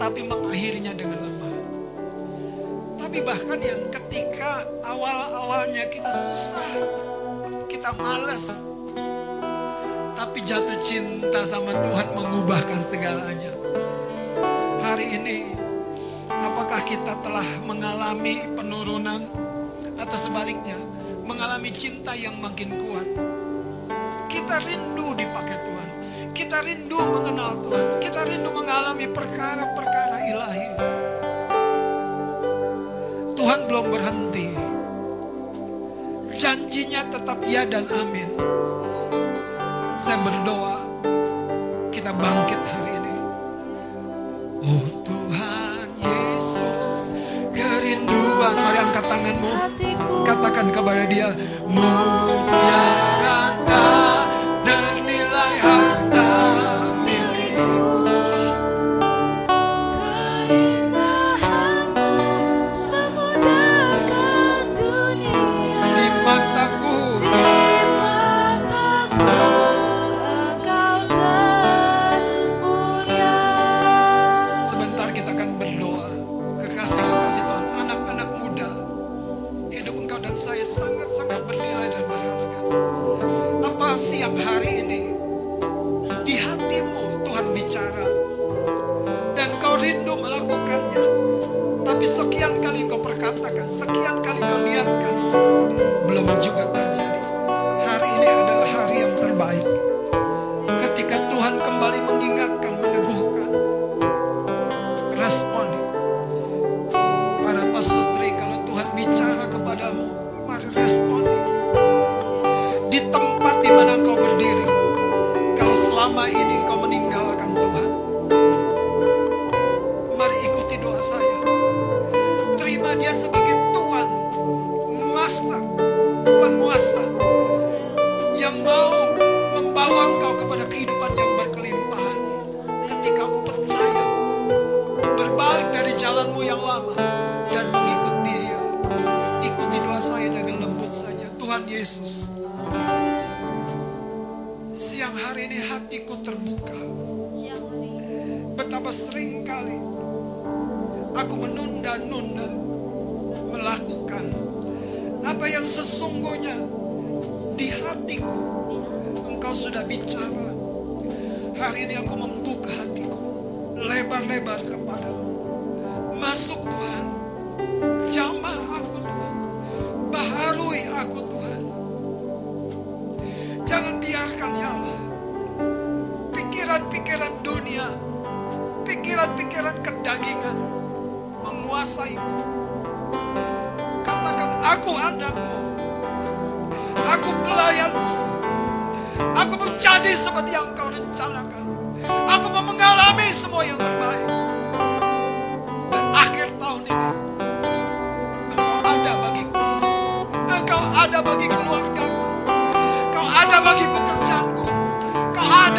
tapi 0.00 0.24
mengakhirnya 0.24 0.96
dengan 0.96 1.20
lemah. 1.20 1.45
Tapi 3.16 3.32
bahkan 3.32 3.56
yang 3.64 3.80
ketika 3.88 4.68
awal-awalnya 4.84 5.88
kita 5.88 6.12
susah, 6.12 6.68
kita 7.64 7.88
males. 7.96 8.60
Tapi 10.12 10.44
jatuh 10.44 10.76
cinta 10.84 11.40
sama 11.48 11.72
Tuhan 11.80 12.12
mengubahkan 12.12 12.76
segalanya. 12.84 13.56
Hari 14.84 15.16
ini, 15.16 15.56
apakah 16.28 16.84
kita 16.84 17.16
telah 17.24 17.48
mengalami 17.64 18.44
penurunan 18.52 19.32
atau 19.96 20.18
sebaliknya, 20.20 20.76
mengalami 21.24 21.72
cinta 21.72 22.12
yang 22.12 22.36
makin 22.36 22.76
kuat? 22.76 23.08
Kita 24.28 24.60
rindu 24.60 25.16
dipakai 25.16 25.56
Tuhan. 25.64 25.88
Kita 26.36 26.60
rindu 26.60 27.00
mengenal 27.00 27.64
Tuhan. 27.64 27.96
Kita 27.96 28.28
rindu 28.28 28.52
mengalami 28.52 29.08
perkara-perkara 29.08 30.05
Tuhan 33.46 33.62
belum 33.62 33.86
berhenti. 33.94 34.58
Janjinya 36.34 37.06
tetap 37.06 37.38
ya 37.46 37.62
dan 37.62 37.86
amin. 37.94 38.26
Saya 39.94 40.18
berdoa 40.18 40.82
kita 41.94 42.10
bangkit 42.10 42.58
hari 42.58 42.90
ini. 42.98 43.16
Oh 44.66 44.86
Tuhan 45.06 45.86
Yesus, 45.94 47.14
kerinduan. 47.54 48.58
Mari 48.58 48.78
angkat 48.82 49.04
tanganmu. 49.06 49.52
Katakan 50.26 50.66
kepada 50.74 51.06
dia, 51.06 51.30
mulia. 51.70 52.95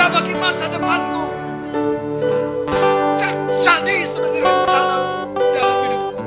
bagi 0.08 0.34
masa 0.40 0.66
depanku. 0.72 1.24
Terjadi 3.20 3.98
seperti 4.08 4.40
rencana 4.40 4.98
dalam 5.36 5.78
hidupku. 5.84 6.26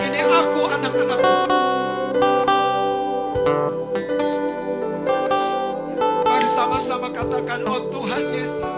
Ini 0.00 0.20
aku 0.24 0.60
anak-anakku 0.64 1.34
Mari 6.24 6.48
sama-sama 6.48 7.08
katakan, 7.12 7.60
oh 7.68 7.80
Tuhan 7.92 8.22
Yesus. 8.32 8.75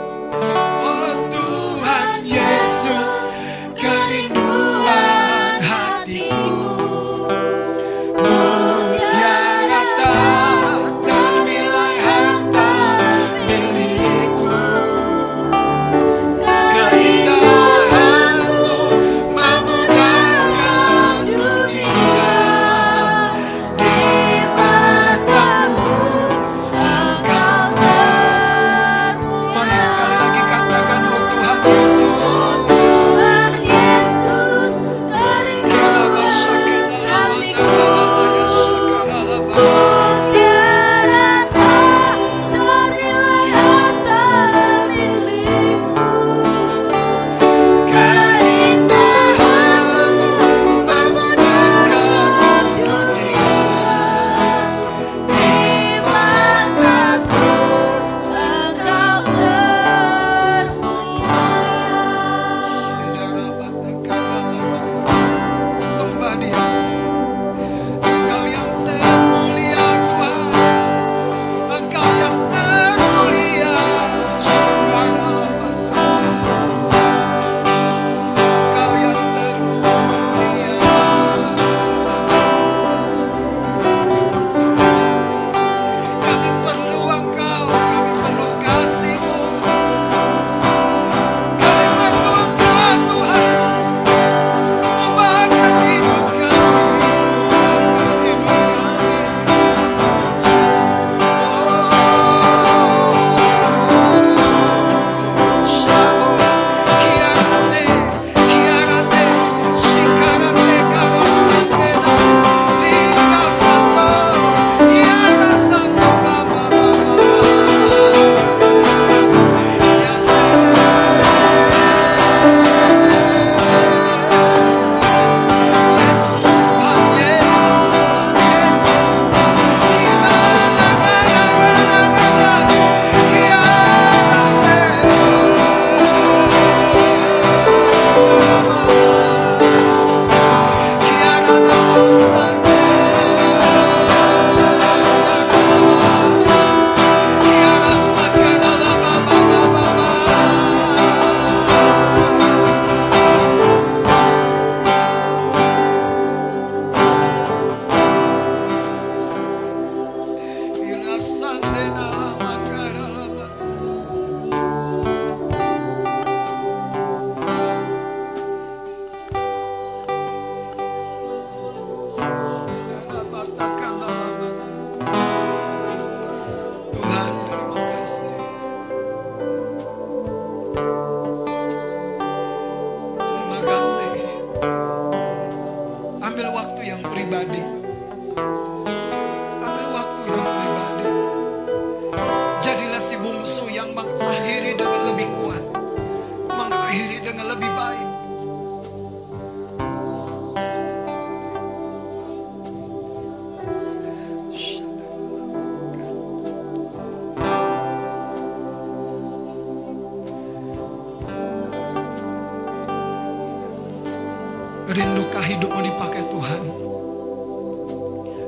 Rindukah 215.28 215.44
hidupmu 215.44 215.80
dipakai 215.84 216.24
Tuhan? 216.32 216.62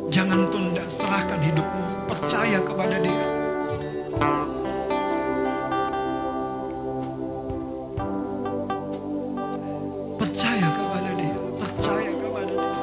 Jangan 0.08 0.48
tunda, 0.48 0.80
serahkan 0.88 1.36
hidupmu, 1.44 2.08
percaya 2.08 2.56
kepada 2.56 2.96
Dia. 3.04 3.24
Percaya 10.16 10.68
kepada 10.72 11.10
Dia, 11.20 11.36
percaya 11.60 12.12
kepada 12.16 12.48
Dia. 12.48 12.80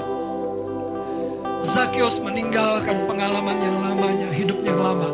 Zakius 1.66 2.22
meninggalkan 2.22 3.02
pengalaman 3.10 3.58
yang 3.66 3.82
lamanya, 3.82 4.30
hidup 4.30 4.62
yang 4.62 4.78
lama. 4.78 5.10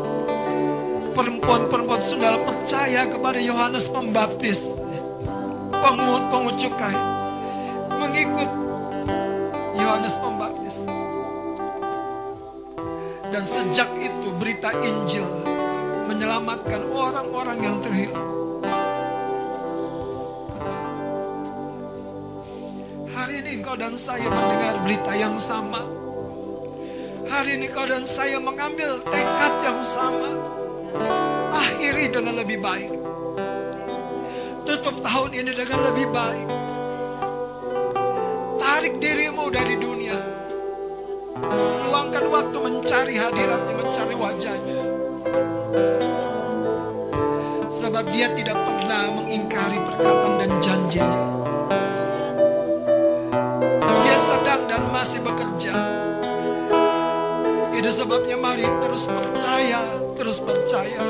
Perempuan-perempuan 1.16 2.04
saudara 2.04 2.36
percaya 2.36 3.08
kepada 3.08 3.40
Yohanes 3.40 3.88
Pembaptis. 3.88 4.76
Pengut-pengut 5.72 6.60
cukai 6.60 7.14
mengikut 7.96 8.63
Yohanes 9.94 10.18
Pembaptis. 10.18 10.76
Dan 13.30 13.46
sejak 13.46 13.86
itu 13.94 14.28
berita 14.42 14.74
Injil 14.82 15.22
menyelamatkan 16.10 16.82
orang-orang 16.90 17.58
yang 17.62 17.78
terhilang. 17.78 18.30
Hari 23.14 23.34
ini 23.38 23.62
engkau 23.62 23.78
dan 23.78 23.94
saya 23.94 24.26
mendengar 24.26 24.74
berita 24.82 25.12
yang 25.14 25.38
sama. 25.38 25.78
Hari 27.30 27.54
ini 27.54 27.70
kau 27.70 27.86
dan 27.86 28.02
saya 28.02 28.42
mengambil 28.42 28.98
tekad 28.98 29.54
yang 29.62 29.78
sama. 29.86 30.42
Akhiri 31.54 32.10
dengan 32.10 32.42
lebih 32.42 32.58
baik. 32.58 32.90
Tutup 34.66 34.98
tahun 35.06 35.38
ini 35.38 35.54
dengan 35.54 35.86
lebih 35.86 36.10
baik 36.10 36.64
tarik 38.74 39.00
dirimu 39.44 39.52
dari 39.52 39.76
dunia. 39.76 40.16
Luangkan 41.90 42.24
waktu 42.32 42.56
mencari 42.56 43.14
hadiratnya, 43.20 43.74
mencari 43.76 44.14
wajahnya. 44.16 44.78
Sebab 47.68 48.04
dia 48.08 48.32
tidak 48.32 48.56
pernah 48.56 49.12
mengingkari 49.12 49.76
perkataan 49.76 50.32
dan 50.40 50.50
janjinya. 50.64 51.22
Dia 53.84 54.16
sedang 54.16 54.62
dan 54.64 54.82
masih 54.88 55.20
bekerja. 55.20 55.74
Itu 57.74 57.90
sebabnya 57.92 58.40
mari 58.40 58.64
terus 58.80 59.04
percaya, 59.04 59.84
terus 60.16 60.40
percaya. 60.40 61.02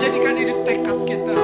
Jadikan 0.00 0.34
tekad 0.64 0.98
kita. 1.04 1.36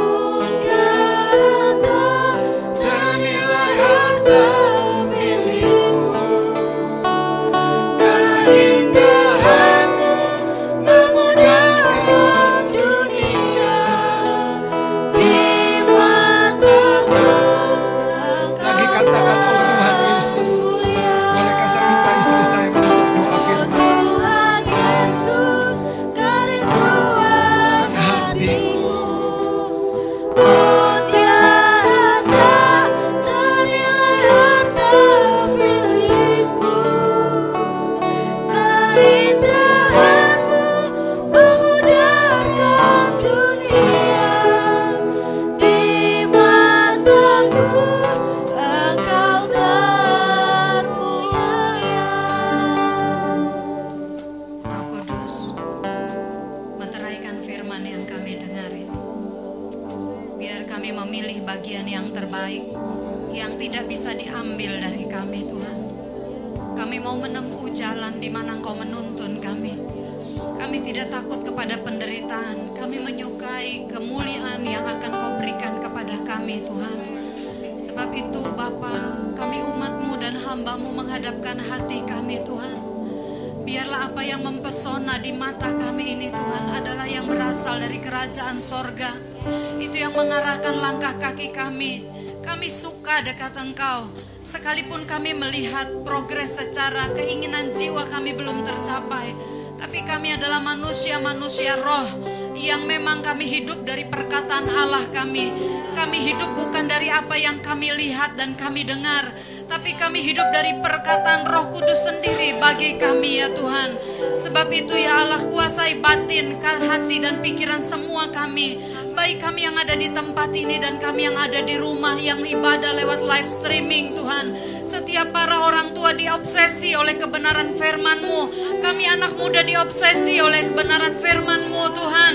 Apa 107.32 107.40
yang 107.40 107.64
kami 107.64 107.88
lihat 107.96 108.36
dan 108.36 108.52
kami 108.60 108.84
dengar, 108.84 109.32
tapi 109.64 109.96
kami 109.96 110.20
hidup 110.20 110.52
dari 110.52 110.76
perkataan 110.84 111.48
Roh 111.48 111.72
Kudus 111.72 112.04
sendiri 112.04 112.60
bagi 112.60 113.00
kami 113.00 113.40
ya 113.40 113.48
Tuhan. 113.56 113.96
Sebab 114.36 114.68
itu 114.68 114.92
ya 114.92 115.16
Allah 115.16 115.40
kuasai 115.40 115.96
batin, 116.04 116.60
hati 116.60 117.24
dan 117.24 117.40
pikiran 117.40 117.80
semua 117.80 118.28
kami. 118.28 118.84
Baik 119.16 119.40
kami 119.40 119.64
yang 119.64 119.80
ada 119.80 119.96
di 119.96 120.12
tempat 120.12 120.52
ini 120.52 120.76
dan 120.76 121.00
kami 121.00 121.24
yang 121.24 121.40
ada 121.40 121.64
di 121.64 121.80
rumah 121.80 122.20
yang 122.20 122.44
ibadah 122.44 123.00
lewat 123.00 123.24
live 123.24 123.48
streaming 123.48 124.12
Tuhan. 124.12 124.52
Setiap 124.84 125.32
para 125.32 125.56
orang 125.56 125.96
tua 125.96 126.12
diobsesi 126.12 126.92
oleh 126.92 127.16
kebenaran 127.16 127.72
firman-Mu. 127.72 128.40
Kami 128.84 129.08
anak 129.08 129.40
muda 129.40 129.64
diobsesi 129.64 130.36
oleh 130.36 130.68
kebenaran 130.68 131.16
firman-Mu 131.16 131.82
Tuhan. 131.96 132.32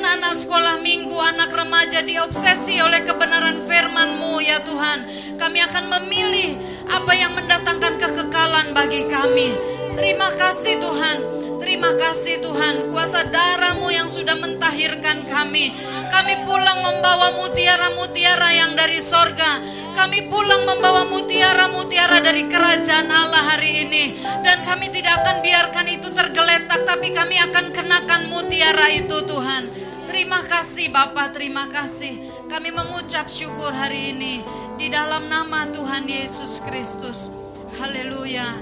Anak-anak 0.00 0.32
sekolah 0.32 0.76
minggu, 0.80 1.12
anak 1.12 1.52
remaja 1.52 2.00
diobsesi 2.00 2.80
oleh 2.80 3.04
kebenaran 3.04 3.68
firman-Mu 3.68 4.40
ya 4.40 4.64
Tuhan. 4.64 5.04
Kami 5.36 5.60
akan 5.60 5.92
memilih 5.92 6.56
apa 6.88 7.12
yang 7.12 7.36
mendatangkan 7.36 8.00
kekekalan 8.00 8.72
bagi 8.72 9.04
kami. 9.12 9.52
Terima 10.00 10.32
kasih 10.32 10.80
Tuhan. 10.80 11.16
Terima 11.60 11.92
kasih 12.00 12.40
Tuhan, 12.40 12.88
kuasa 12.88 13.28
darahmu 13.28 13.92
yang 13.92 14.08
sudah 14.08 14.40
mentahirkan 14.40 15.28
kami. 15.28 15.76
Kami 16.08 16.48
pulang 16.48 16.80
membawa 16.80 17.36
mutiara-mutiara 17.36 18.56
yang 18.56 18.72
dari 18.72 19.04
sorga. 19.04 19.60
Kami 19.92 20.32
pulang 20.32 20.64
membawa 20.64 21.04
mutiara-mutiara 21.12 22.24
dari 22.24 22.48
kerajaan 22.48 23.12
Allah 23.12 23.52
hari 23.52 23.84
ini. 23.84 24.16
Dan 24.40 24.64
kami 24.64 24.88
tidak 24.88 25.20
akan 25.20 25.44
biarkan 25.44 25.86
itu 25.92 26.08
tergeletak, 26.08 26.88
tapi 26.88 27.12
kami 27.12 27.36
akan 27.36 27.68
kenakan 27.68 28.32
mutiara 28.32 28.88
itu 28.96 29.20
Tuhan. 29.28 29.89
Terima 30.20 30.44
kasih 30.44 30.92
Bapak, 30.92 31.32
terima 31.32 31.64
kasih. 31.72 32.20
Kami 32.44 32.68
mengucap 32.68 33.32
syukur 33.32 33.72
hari 33.72 34.12
ini 34.12 34.44
di 34.76 34.92
dalam 34.92 35.32
nama 35.32 35.64
Tuhan 35.72 36.04
Yesus 36.04 36.60
Kristus. 36.60 37.32
Haleluya. 37.80 38.52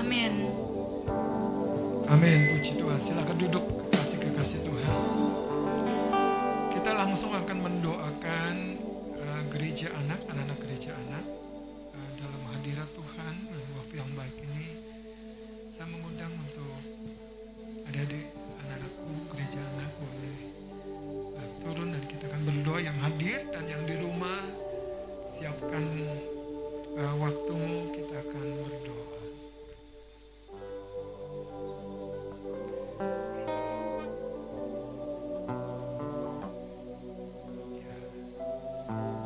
Amin. 0.00 0.48
Amin, 2.08 2.56
puji 2.56 2.80
Tuhan. 2.80 3.04
Silakan 3.04 3.36
duduk, 3.36 3.68
kasih 3.92 4.16
kekasih 4.16 4.64
Tuhan. 4.64 4.92
langsung 6.96 7.36
akan 7.36 7.58
mendoakan 7.68 8.54
uh, 9.20 9.42
gereja 9.52 9.92
anak, 9.92 10.24
anak-anak 10.32 10.47
dan 23.58 23.66
yang 23.74 23.82
di 23.90 23.98
rumah 23.98 24.38
siapkan 25.26 25.82
uh, 26.94 27.14
waktumu 27.18 27.90
kita 27.90 28.14
akan 28.22 28.46
berdoa. 28.54 29.18
Ya. 37.82 37.98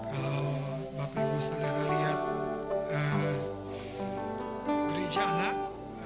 Kalau 0.09 0.49
Bapak 0.97 1.21
Ibu 1.29 1.37
Saudara 1.37 1.83
lihat 1.93 2.19
eh, 2.89 3.37
gereja 4.65 5.23
anak 5.29 5.57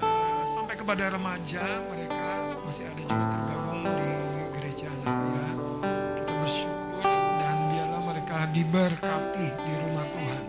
eh, 0.03 0.43
sampai 0.51 0.75
kepada 0.75 1.15
remaja 1.15 1.63
mereka 1.95 2.27
masih 2.67 2.91
ada 2.91 3.03
juga 3.07 3.26
diberkati 8.57 9.47
di 9.53 9.73
rumah 9.85 10.07
Tuhan. 10.09 10.45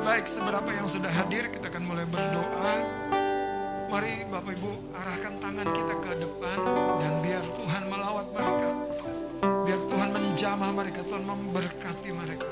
Baik, 0.00 0.24
seberapa 0.24 0.70
yang 0.72 0.88
sudah 0.88 1.12
hadir 1.12 1.52
kita 1.52 1.68
akan 1.68 1.84
mulai 1.84 2.08
berdoa. 2.08 2.74
Mari 3.92 4.24
Bapak 4.32 4.56
Ibu 4.56 4.96
arahkan 4.96 5.34
tangan 5.44 5.68
kita 5.76 5.94
ke 6.00 6.12
depan 6.24 6.58
dan 7.04 7.12
biar 7.20 7.44
Tuhan 7.44 7.82
melawat 7.92 8.26
mereka. 8.32 8.68
Biar 9.44 9.80
Tuhan 9.92 10.08
menjamah 10.08 10.70
mereka, 10.72 11.00
Tuhan 11.04 11.24
memberkati 11.28 12.10
mereka. 12.16 12.48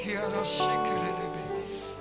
Hiarashikiridebe. 0.00 1.42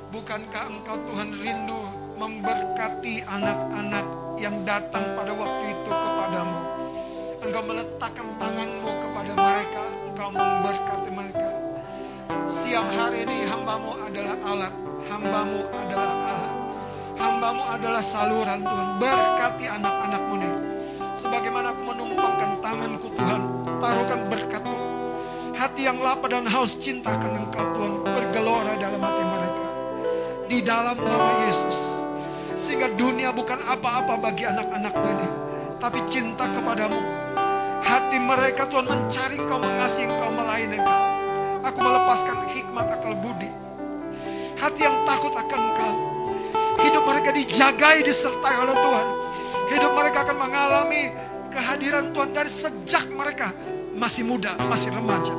Bukankah 0.08 0.66
engkau 0.72 0.98
Tuhan 1.04 1.36
rindu 1.36 1.84
memberkati 2.16 3.28
anak-anak 3.28 4.08
yang 4.40 4.64
datang 4.64 5.04
pada 5.20 5.36
waktu 5.36 5.64
itu 5.76 5.92
kepadamu. 5.92 6.77
Engkau 7.38 7.62
meletakkan 7.70 8.26
tanganmu 8.42 8.90
kepada 8.90 9.34
mereka, 9.38 9.84
engkau 10.10 10.30
memberkati 10.34 11.10
mereka. 11.14 11.50
Siang 12.50 12.90
hari 12.90 13.30
ini 13.30 13.46
hambamu 13.46 13.94
adalah 14.02 14.38
alat, 14.42 14.74
hambamu 15.06 15.62
adalah 15.70 16.14
alat. 16.34 16.54
Hambamu 17.18 17.64
adalah 17.70 18.02
saluran 18.02 18.66
Tuhan, 18.66 18.88
berkati 18.98 19.66
anak-anakmu 19.70 20.34
nih. 20.42 20.54
Sebagaimana 21.14 21.78
aku 21.78 21.82
menumpangkan 21.86 22.52
tanganku 22.58 23.08
Tuhan, 23.14 23.42
taruhkan 23.78 24.20
berkatmu. 24.34 24.78
Hati 25.54 25.82
yang 25.86 26.02
lapar 26.02 26.34
dan 26.34 26.50
haus 26.50 26.74
cintakan 26.78 27.46
engkau 27.46 27.66
Tuhan, 27.78 27.94
bergelora 28.02 28.74
dalam 28.82 29.02
hati 29.02 29.24
mereka. 29.30 29.66
Di 30.50 30.60
dalam 30.66 30.98
nama 30.98 31.32
Yesus. 31.46 32.02
Sehingga 32.58 32.90
dunia 32.98 33.30
bukan 33.30 33.62
apa-apa 33.62 34.18
bagi 34.18 34.50
anak-anakmu 34.50 35.06
ini. 35.06 35.30
Tapi 35.78 36.02
cinta 36.10 36.50
kepadamu. 36.50 37.17
Hati 37.88 38.20
mereka 38.20 38.68
Tuhan 38.68 38.84
mencari 38.84 39.40
engkau, 39.40 39.64
mengasihi 39.64 40.12
engkau, 40.12 40.30
melayani 40.36 40.78
engkau. 40.84 41.04
Aku 41.64 41.80
melepaskan 41.80 42.38
hikmat 42.52 42.88
akal 42.92 43.16
budi. 43.16 43.48
Hati 44.60 44.84
yang 44.84 45.08
takut 45.08 45.32
akan 45.32 45.60
engkau. 45.72 45.94
Hidup 46.84 47.04
mereka 47.08 47.30
dijagai, 47.32 48.04
disertai 48.04 48.56
oleh 48.60 48.76
Tuhan. 48.76 49.08
Hidup 49.72 49.92
mereka 49.96 50.18
akan 50.28 50.38
mengalami 50.38 51.04
kehadiran 51.48 52.12
Tuhan 52.12 52.30
dari 52.36 52.52
sejak 52.52 53.08
mereka 53.10 53.56
masih 53.96 54.28
muda, 54.28 54.60
masih 54.68 54.92
remaja. 54.92 55.34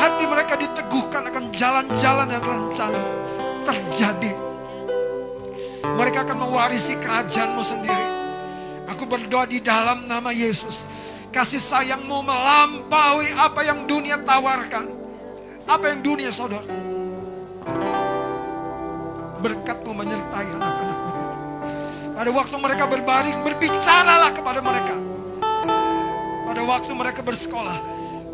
Hati 0.00 0.24
mereka 0.24 0.56
diteguhkan 0.56 1.28
akan 1.28 1.44
jalan-jalan 1.52 2.28
yang 2.32 2.44
rencana 2.44 3.00
terjadi. 3.68 4.32
Mereka 5.84 6.24
akan 6.24 6.38
mewarisi 6.40 6.96
kerajaanmu 6.96 7.62
sendiri. 7.62 8.08
Aku 8.88 9.04
berdoa 9.04 9.44
di 9.44 9.60
dalam 9.60 10.08
nama 10.08 10.32
Yesus. 10.32 10.88
Kasih 11.28 11.60
sayangmu 11.60 12.24
melampaui 12.24 13.28
apa 13.36 13.60
yang 13.60 13.84
dunia 13.84 14.16
tawarkan. 14.24 14.88
Apa 15.68 15.92
yang 15.92 16.00
dunia 16.00 16.32
sodor. 16.32 16.64
Berkatmu 19.44 19.92
menyertai 19.92 20.48
anak-anakmu. 20.56 21.12
Pada 22.16 22.30
waktu 22.32 22.56
mereka 22.58 22.84
berbaring, 22.88 23.38
berbicaralah 23.44 24.32
kepada 24.32 24.60
mereka. 24.64 24.96
Pada 26.48 26.62
waktu 26.64 26.92
mereka 26.96 27.20
bersekolah, 27.20 27.78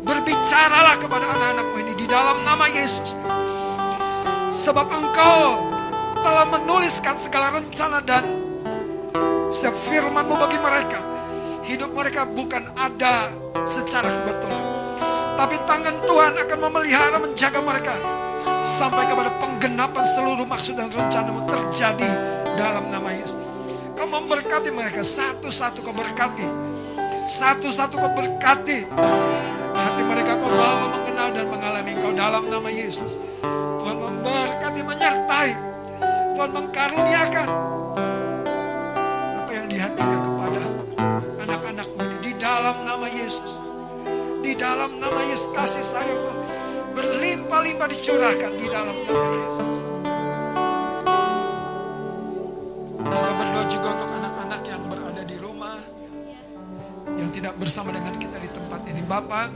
berbicaralah 0.01 0.95
kepada 0.95 1.25
anak-anakmu 1.29 1.77
ini 1.83 1.93
di 1.99 2.07
dalam 2.07 2.41
nama 2.47 2.65
Yesus. 2.71 3.13
Sebab 4.55 4.87
engkau 4.87 5.67
telah 6.23 6.47
menuliskan 6.47 7.19
segala 7.21 7.59
rencana 7.59 7.99
dan 8.01 8.23
setiap 9.51 9.75
firmanmu 9.75 10.33
bagi 10.33 10.57
mereka. 10.57 11.14
Hidup 11.65 11.97
mereka 11.97 12.29
bukan 12.29 12.69
ada 12.77 13.33
secara 13.65 14.05
kebetulan. 14.05 14.63
Tapi 15.33 15.55
tangan 15.65 15.97
Tuhan 16.05 16.33
akan 16.37 16.59
memelihara 16.61 17.17
menjaga 17.17 17.57
mereka. 17.57 17.97
Sampai 18.77 19.09
kepada 19.09 19.33
penggenapan 19.41 20.03
seluruh 20.13 20.45
maksud 20.45 20.77
dan 20.77 20.93
rencanamu 20.93 21.41
terjadi 21.49 22.09
dalam 22.53 22.93
nama 22.93 23.09
Yesus. 23.17 23.41
Kau 23.97 24.05
memberkati 24.05 24.69
mereka 24.69 25.01
satu-satu 25.01 25.81
kau 25.81 25.89
berkati. 25.89 26.45
Satu-satu 27.25 27.97
kau 27.97 28.13
berkati. 28.13 28.85
Hati 29.73 30.01
mereka 30.05 30.37
kau 30.37 30.45
bawa 30.45 30.85
mengenal 30.93 31.27
dan 31.33 31.45
mengalami 31.49 31.91
kau 31.97 32.13
dalam 32.13 32.45
nama 32.45 32.69
Yesus. 32.69 33.17
Tuhan 33.81 33.97
memberkati, 33.97 34.81
menyertai. 34.85 35.49
Tuhan 36.37 36.51
mengkaruniakan 36.53 37.47
dalam 44.85 45.01
nama 45.01 45.21
Yesus 45.25 45.49
kasih 45.49 45.81
sayang 45.81 46.13
Tuhan 46.13 46.37
berlimpah-limpah 46.93 47.89
dicurahkan 47.89 48.51
di 48.53 48.67
dalam 48.69 48.93
nama 49.09 49.27
Yesus. 49.33 49.77
Kita 53.01 53.31
berdoa 53.33 53.65
juga 53.65 53.87
untuk 53.97 54.09
anak-anak 54.13 54.61
yang 54.69 54.83
berada 54.85 55.21
di 55.25 55.37
rumah 55.41 55.81
yang 57.17 57.33
tidak 57.33 57.57
bersama 57.57 57.97
dengan 57.97 58.13
kita 58.21 58.37
di 58.37 58.45
tempat 58.53 58.85
ini. 58.85 59.01
Bapak, 59.01 59.49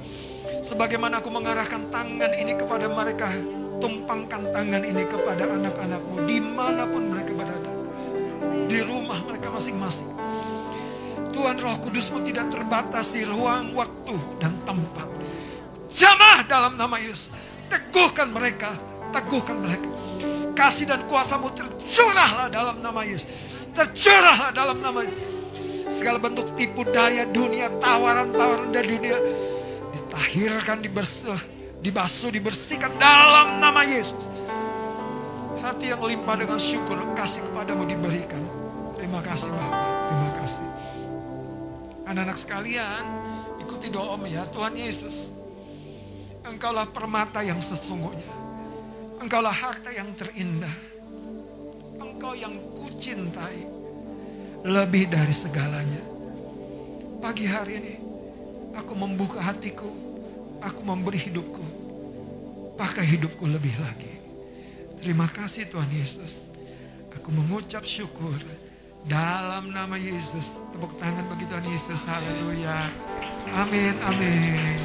sebagaimana 0.66 1.22
aku 1.22 1.30
mengarahkan 1.30 1.94
tangan 1.94 2.34
ini 2.34 2.58
kepada 2.58 2.90
mereka, 2.90 3.30
tumpangkan 3.78 4.50
tangan 4.50 4.82
ini 4.82 5.06
kepada 5.06 5.46
anak-anakmu 5.46 6.26
di 6.26 6.42
mana 6.42 6.90
pun 6.90 7.06
mereka 7.06 7.38
berada. 7.38 7.72
Di 8.66 8.82
rumah 8.82 9.22
mereka 9.22 9.54
masing-masing. 9.54 10.10
Tuhan 11.30 11.62
Roh 11.62 11.78
Kudusmu 11.78 12.26
tidak 12.26 12.50
terbatas 12.50 13.14
di 13.14 13.22
ruang, 13.22 13.78
waktu, 13.78 14.18
dan 14.42 14.58
tempat. 14.66 15.19
Jamah 16.40 16.48
dalam 16.48 16.74
nama 16.80 16.96
Yesus. 16.96 17.28
Teguhkan 17.68 18.32
mereka, 18.32 18.72
teguhkan 19.12 19.60
mereka. 19.60 19.92
Kasih 20.56 20.88
dan 20.88 21.04
kuasamu 21.04 21.52
tercurahlah 21.52 22.48
dalam 22.48 22.80
nama 22.80 23.04
Yesus. 23.04 23.28
Tercurahlah 23.76 24.56
dalam 24.56 24.80
nama 24.80 25.04
Yesus. 25.04 25.20
Segala 25.92 26.16
bentuk 26.16 26.48
tipu 26.56 26.88
daya 26.88 27.28
dunia, 27.28 27.68
tawaran-tawaran 27.84 28.72
dari 28.72 28.88
dunia. 28.88 29.20
Ditahirkan, 29.92 30.80
dibersih, 30.80 31.36
dibasuh, 31.84 32.32
dibersihkan 32.32 32.96
dalam 32.96 33.60
nama 33.60 33.84
Yesus. 33.84 34.32
Hati 35.60 35.92
yang 35.92 36.00
limpah 36.00 36.40
dengan 36.40 36.56
syukur, 36.56 37.04
kasih 37.20 37.44
kepadamu 37.52 37.84
diberikan. 37.84 38.40
Terima 38.96 39.20
kasih 39.20 39.52
Bapak, 39.52 39.76
terima 40.08 40.30
kasih. 40.40 40.68
Anak-anak 42.08 42.38
sekalian, 42.40 43.04
ikuti 43.60 43.92
doa 43.92 44.16
ya 44.24 44.48
Tuhan 44.48 44.72
Yesus. 44.80 45.36
Engkaulah 46.50 46.90
permata 46.90 47.46
yang 47.46 47.62
sesungguhnya. 47.62 48.26
Engkaulah 49.22 49.54
harta 49.54 49.94
yang 49.94 50.10
terindah. 50.18 50.74
Engkau 52.02 52.34
yang 52.34 52.58
kucintai 52.74 53.70
lebih 54.66 55.08
dari 55.08 55.32
segalanya. 55.32 56.02
Pagi 57.20 57.46
hari 57.46 57.74
ini 57.78 57.96
aku 58.74 58.96
membuka 58.96 59.44
hatiku, 59.44 59.92
aku 60.64 60.82
memberi 60.82 61.20
hidupku. 61.20 61.64
Pakai 62.80 63.04
hidupku 63.04 63.44
lebih 63.44 63.76
lagi. 63.84 64.16
Terima 65.00 65.28
kasih 65.28 65.68
Tuhan 65.68 65.92
Yesus. 65.92 66.48
Aku 67.12 67.32
mengucap 67.32 67.84
syukur 67.84 68.40
dalam 69.04 69.76
nama 69.76 70.00
Yesus. 70.00 70.56
Tepuk 70.72 70.96
tangan 70.96 71.28
bagi 71.28 71.44
Tuhan 71.48 71.68
Yesus. 71.68 72.00
Haleluya. 72.08 72.88
Amin, 73.52 73.96
amin. 74.00 74.80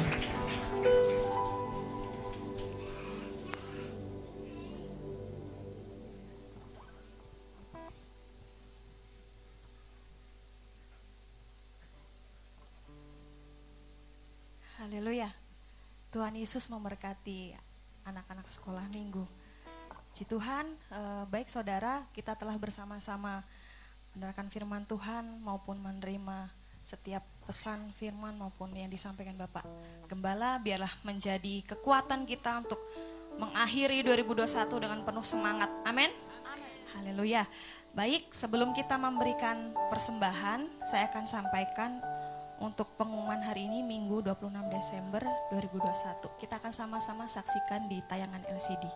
Tuhan 16.15 16.31
Yesus 16.39 16.71
memberkati 16.71 17.51
anak-anak 18.07 18.47
sekolah 18.47 18.87
minggu. 18.87 19.27
Puji 19.91 20.23
Tuhan, 20.23 20.63
eh, 20.71 21.23
baik 21.27 21.51
saudara, 21.51 22.07
kita 22.15 22.39
telah 22.39 22.55
bersama-sama 22.55 23.43
mendengarkan 24.15 24.47
firman 24.47 24.87
Tuhan 24.87 25.43
maupun 25.43 25.75
menerima 25.75 26.47
setiap 26.87 27.19
pesan 27.43 27.91
firman 27.99 28.31
maupun 28.39 28.71
yang 28.71 28.87
disampaikan 28.87 29.35
Bapak 29.35 29.67
Gembala 30.07 30.55
biarlah 30.61 30.93
menjadi 31.03 31.67
kekuatan 31.67 32.23
kita 32.23 32.63
untuk 32.63 32.79
mengakhiri 33.35 33.99
2021 34.07 34.71
dengan 34.79 35.03
penuh 35.03 35.25
semangat. 35.27 35.67
Amin. 35.83 36.15
Haleluya. 36.95 37.43
Baik, 37.91 38.31
sebelum 38.31 38.71
kita 38.71 38.95
memberikan 38.95 39.75
persembahan, 39.91 40.87
saya 40.87 41.11
akan 41.11 41.27
sampaikan 41.27 41.99
untuk 42.59 42.95
pengumuman 42.95 43.41
hari 43.43 43.67
ini 43.67 43.83
Minggu 43.83 44.23
26 44.23 44.51
Desember 44.71 45.23
2021. 45.51 46.39
Kita 46.39 46.61
akan 46.61 46.73
sama-sama 46.73 47.25
saksikan 47.27 47.87
di 47.91 47.99
tayangan 48.05 48.43
LCD. 48.47 48.87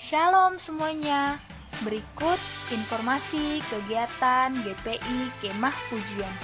Shalom 0.00 0.56
semuanya. 0.56 1.40
Berikut 1.84 2.40
informasi 2.72 3.62
kegiatan 3.68 4.52
GPI 4.52 5.18
Kemah 5.40 5.76
Pujian. 5.88 6.36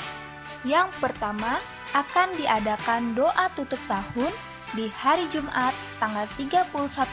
Yang 0.65 0.93
pertama, 1.03 1.61
akan 1.93 2.29
diadakan 2.37 3.17
doa 3.17 3.49
tutup 3.57 3.81
tahun 3.89 4.33
di 4.75 4.91
hari 4.93 5.25
Jumat 5.33 5.73
tanggal 5.97 6.27
31 6.37 6.69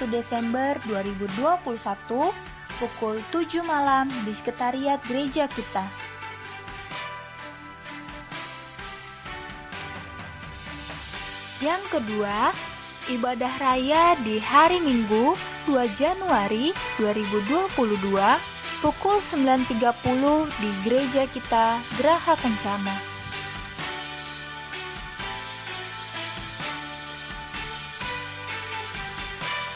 Desember 0.09 0.75
2021 0.89 1.63
pukul 2.81 3.15
7 3.31 3.63
malam 3.63 4.09
di 4.25 4.33
sekretariat 4.33 4.99
gereja 5.05 5.45
kita. 5.47 6.12
Yang 11.61 11.83
kedua, 11.93 12.49
ibadah 13.11 13.53
raya 13.61 14.17
di 14.23 14.41
hari 14.41 14.81
Minggu 14.81 15.37
2 15.69 15.85
Januari 15.93 16.73
2022 16.97 17.69
pukul 18.81 19.17
9.30 19.21 19.79
di 20.59 20.69
gereja 20.81 21.23
kita 21.29 21.77
Geraha 21.99 22.33
Kencana. 22.39 23.13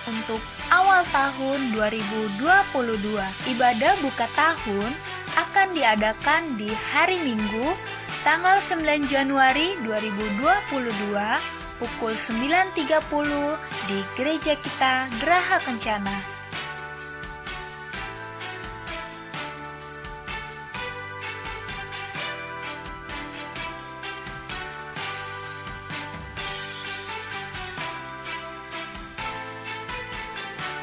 untuk 0.07 0.39
awal 0.71 1.03
tahun 1.11 1.75
2022. 1.75 2.39
Ibadah 3.51 3.93
buka 3.99 4.27
tahun 4.33 4.91
akan 5.35 5.67
diadakan 5.75 6.55
di 6.55 6.71
hari 6.95 7.19
Minggu 7.21 7.75
tanggal 8.23 8.57
9 8.59 9.03
Januari 9.07 9.75
2022 9.83 11.56
pukul 11.77 12.17
9.30 12.17 12.73
di 13.85 14.01
gereja 14.17 14.57
kita 14.57 15.05
Geraha 15.21 15.61
Kencana. 15.61 16.17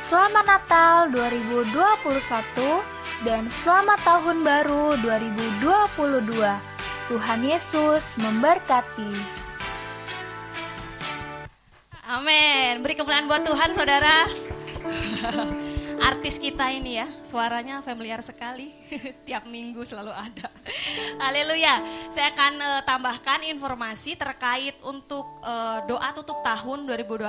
Selamat 0.06 0.46
Natal 0.46 1.10
2021 1.10 1.74
dan 3.26 3.50
selamat 3.50 3.98
tahun 4.06 4.46
baru 4.46 4.94
2022. 5.02 5.58
Tuhan 7.10 7.40
Yesus 7.42 8.14
memberkati. 8.22 9.43
Amin. 12.04 12.84
Beri 12.84 13.00
kemuliaan 13.00 13.24
buat 13.24 13.48
Tuhan, 13.48 13.72
saudara. 13.72 14.28
Artis 16.12 16.36
kita 16.36 16.68
ini 16.68 17.00
ya, 17.00 17.08
suaranya 17.24 17.80
familiar 17.80 18.20
sekali. 18.20 18.76
Tiap 19.26 19.48
minggu 19.48 19.80
selalu 19.88 20.12
ada. 20.12 20.52
Haleluya. 21.16 21.80
Saya 22.12 22.36
akan 22.36 22.52
uh, 22.60 22.80
tambahkan 22.84 23.48
informasi 23.48 24.20
terkait 24.20 24.76
untuk 24.84 25.24
uh, 25.40 25.80
doa 25.88 26.12
tutup 26.12 26.44
tahun 26.44 26.84
2021 26.84 27.24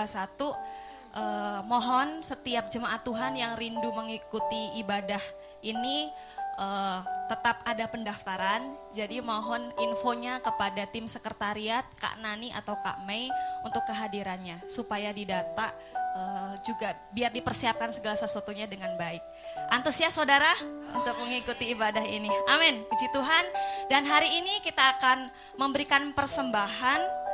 uh, 1.15 1.64
mohon 1.64 2.19
setiap 2.19 2.68
jemaat 2.68 2.99
Tuhan 3.07 3.39
yang 3.39 3.56
rindu 3.56 3.89
mengikuti 3.95 4.76
ibadah 4.76 5.23
ini 5.64 6.11
uh, 6.60 6.99
tetap 7.27 7.61
ada 7.65 7.86
pendaftaran. 7.90 8.76
Jadi 8.95 9.19
mohon 9.19 9.72
infonya 9.82 10.40
kepada 10.40 10.88
tim 10.88 11.06
sekretariat 11.10 11.84
Kak 11.99 12.19
Nani 12.22 12.52
atau 12.53 12.77
Kak 12.80 13.03
Mei 13.03 13.27
untuk 13.65 13.84
kehadirannya 13.88 14.64
supaya 14.69 15.11
didata 15.11 15.73
uh, 16.15 16.53
juga 16.64 16.95
biar 17.11 17.32
dipersiapkan 17.34 17.91
segala 17.91 18.15
sesuatunya 18.15 18.68
dengan 18.69 18.94
baik. 18.95 19.22
Antusias 19.72 20.14
saudara 20.14 20.53
untuk 20.94 21.15
mengikuti 21.19 21.73
ibadah 21.73 22.03
ini. 22.06 22.30
Amin. 22.52 22.86
Puji 22.86 23.07
Tuhan. 23.11 23.45
Dan 23.90 24.06
hari 24.06 24.40
ini 24.40 24.61
kita 24.64 24.98
akan 24.99 25.32
memberikan 25.60 26.11
persembahan. 26.14 27.27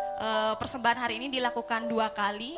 persembahan 0.62 1.02
hari 1.02 1.18
ini 1.18 1.34
dilakukan 1.34 1.90
dua 1.90 2.14
kali 2.14 2.54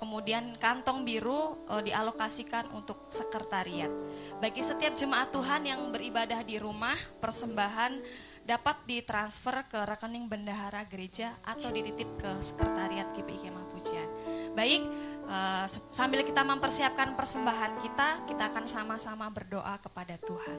kemudian 0.00 0.56
kantong 0.56 1.04
biru 1.04 1.60
uh, 1.68 1.84
dialokasikan 1.84 2.72
untuk 2.72 3.12
sekretariat. 3.12 3.92
Bagi 4.40 4.64
setiap 4.64 4.96
jemaat 4.96 5.28
Tuhan 5.28 5.68
yang 5.68 5.92
beribadah 5.92 6.40
di 6.40 6.56
rumah, 6.56 6.96
persembahan 7.20 8.00
dapat 8.48 8.82
ditransfer 8.88 9.68
ke 9.68 9.84
rekening 9.84 10.26
bendahara 10.26 10.88
gereja 10.88 11.36
atau 11.44 11.68
dititip 11.68 12.08
ke 12.16 12.40
sekretariat 12.40 13.12
GPI 13.12 13.46
Kemah 13.46 13.66
Pujian. 13.68 14.08
Baik, 14.56 14.82
uh, 15.28 15.68
sambil 15.92 16.24
kita 16.24 16.40
mempersiapkan 16.42 17.12
persembahan 17.14 17.84
kita, 17.84 18.24
kita 18.24 18.48
akan 18.48 18.64
sama-sama 18.64 19.28
berdoa 19.28 19.76
kepada 19.84 20.16
Tuhan. 20.16 20.58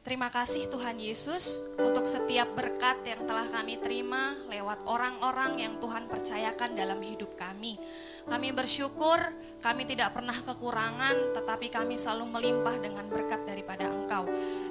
Terima 0.00 0.32
kasih 0.32 0.64
Tuhan 0.72 0.96
Yesus 0.96 1.60
untuk 1.76 2.08
setiap 2.08 2.56
berkat 2.56 3.04
yang 3.04 3.28
telah 3.28 3.44
kami 3.52 3.76
terima 3.76 4.32
lewat 4.48 4.80
orang-orang 4.88 5.60
yang 5.60 5.74
Tuhan 5.76 6.08
percayakan 6.08 6.72
dalam 6.72 7.04
hidup 7.04 7.36
kami. 7.36 7.76
Kami 8.24 8.48
bersyukur 8.56 9.20
kami 9.60 9.84
tidak 9.84 10.16
pernah 10.16 10.40
kekurangan 10.40 11.36
tetapi 11.36 11.68
kami 11.68 12.00
selalu 12.00 12.32
melimpah 12.32 12.80
dengan 12.80 13.12
berkat 13.12 13.44
daripada 13.44 13.92
Engkau. 13.92 14.24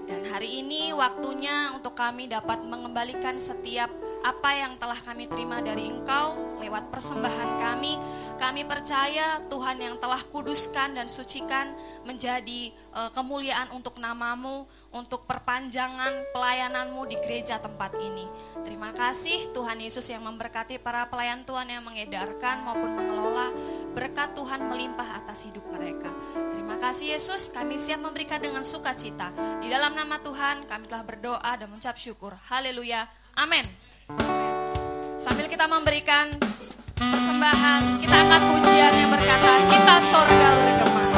Dan 0.10 0.26
hari 0.34 0.66
ini 0.66 0.98
waktunya 0.98 1.78
untuk 1.78 1.94
kami 1.94 2.26
dapat 2.26 2.66
mengembalikan 2.66 3.38
setiap 3.38 3.94
apa 4.26 4.50
yang 4.52 4.82
telah 4.82 4.98
kami 4.98 5.30
terima 5.30 5.62
dari 5.62 5.94
Engkau 5.94 6.58
lewat 6.58 6.90
persembahan 6.90 7.50
kami. 7.62 7.94
Kami 8.40 8.66
percaya 8.66 9.38
Tuhan 9.46 9.78
yang 9.78 9.96
telah 10.02 10.26
kuduskan 10.26 10.98
dan 10.98 11.06
sucikan 11.06 11.76
menjadi 12.02 12.72
uh, 12.98 13.12
kemuliaan 13.14 13.70
untuk 13.76 14.00
namamu 14.00 14.66
untuk 14.90 15.30
perpanjangan 15.30 16.34
pelayananmu 16.34 17.06
di 17.06 17.18
gereja 17.22 17.62
tempat 17.62 17.94
ini. 18.02 18.26
Terima 18.66 18.90
kasih 18.90 19.54
Tuhan 19.54 19.78
Yesus 19.78 20.10
yang 20.10 20.26
memberkati 20.26 20.82
para 20.82 21.06
pelayan 21.08 21.46
Tuhan 21.46 21.70
yang 21.70 21.86
mengedarkan 21.86 22.66
maupun 22.66 22.98
mengelola 22.98 23.54
berkat 23.94 24.34
Tuhan 24.34 24.66
melimpah 24.66 25.22
atas 25.22 25.46
hidup 25.46 25.66
mereka. 25.70 26.10
Terima 26.54 26.78
kasih 26.82 27.18
Yesus, 27.18 27.50
kami 27.54 27.78
siap 27.78 28.02
memberikan 28.02 28.42
dengan 28.42 28.66
sukacita. 28.66 29.30
Di 29.62 29.70
dalam 29.70 29.94
nama 29.94 30.18
Tuhan 30.22 30.66
kami 30.66 30.86
telah 30.90 31.06
berdoa 31.06 31.52
dan 31.58 31.70
mengucap 31.70 31.98
syukur. 31.98 32.38
Haleluya. 32.50 33.06
Amin. 33.38 33.66
Sambil 35.20 35.46
kita 35.52 35.68
memberikan 35.70 36.32
persembahan, 36.96 38.02
kita 38.02 38.16
angkat 38.16 38.42
pujian 38.42 38.94
yang 38.96 39.10
berkata, 39.12 39.52
kita 39.70 39.96
sorga 40.00 40.50
bergema. 40.56 41.09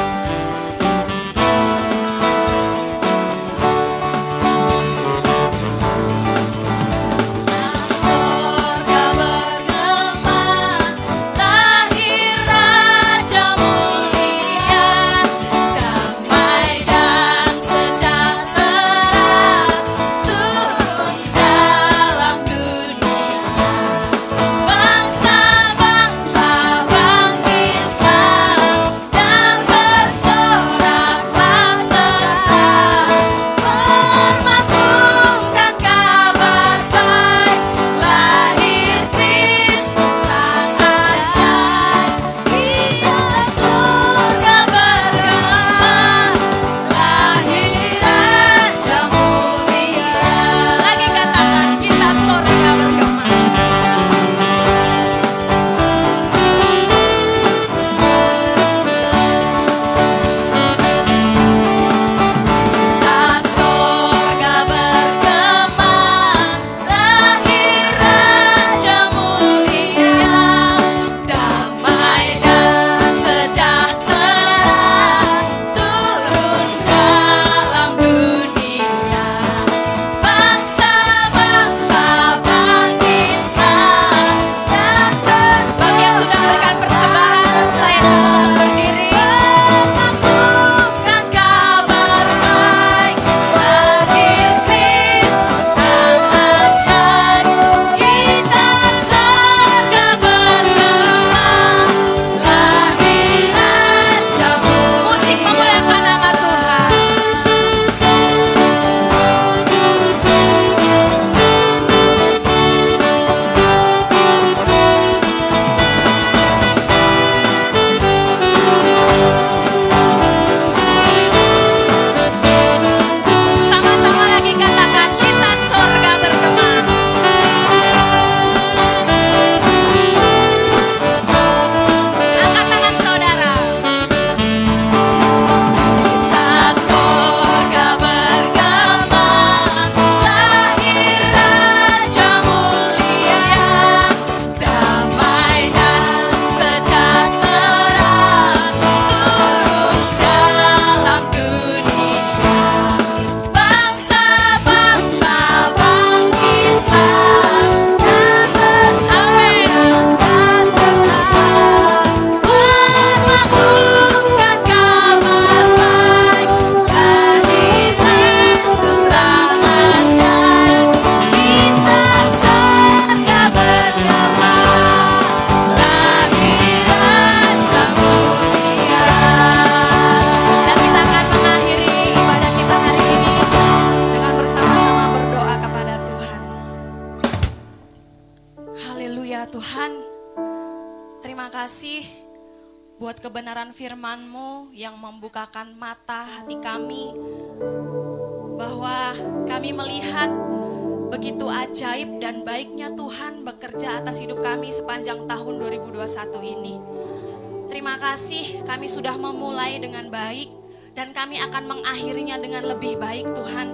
Kasih 208.12 208.60
kami 208.68 208.92
sudah 208.92 209.16
memulai 209.16 209.80
dengan 209.80 210.12
baik 210.12 210.52
dan 210.92 211.16
kami 211.16 211.40
akan 211.48 211.64
mengakhirinya 211.64 212.36
dengan 212.36 212.68
lebih 212.68 213.00
baik 213.00 213.24
Tuhan. 213.24 213.72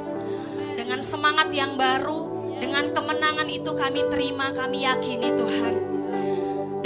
Dengan 0.79 1.03
semangat 1.03 1.51
yang 1.51 1.75
baru, 1.75 2.55
dengan 2.63 2.95
kemenangan 2.95 3.51
itu 3.51 3.75
kami 3.75 4.07
terima, 4.07 4.55
kami 4.55 4.87
yakini 4.87 5.35
Tuhan. 5.35 5.75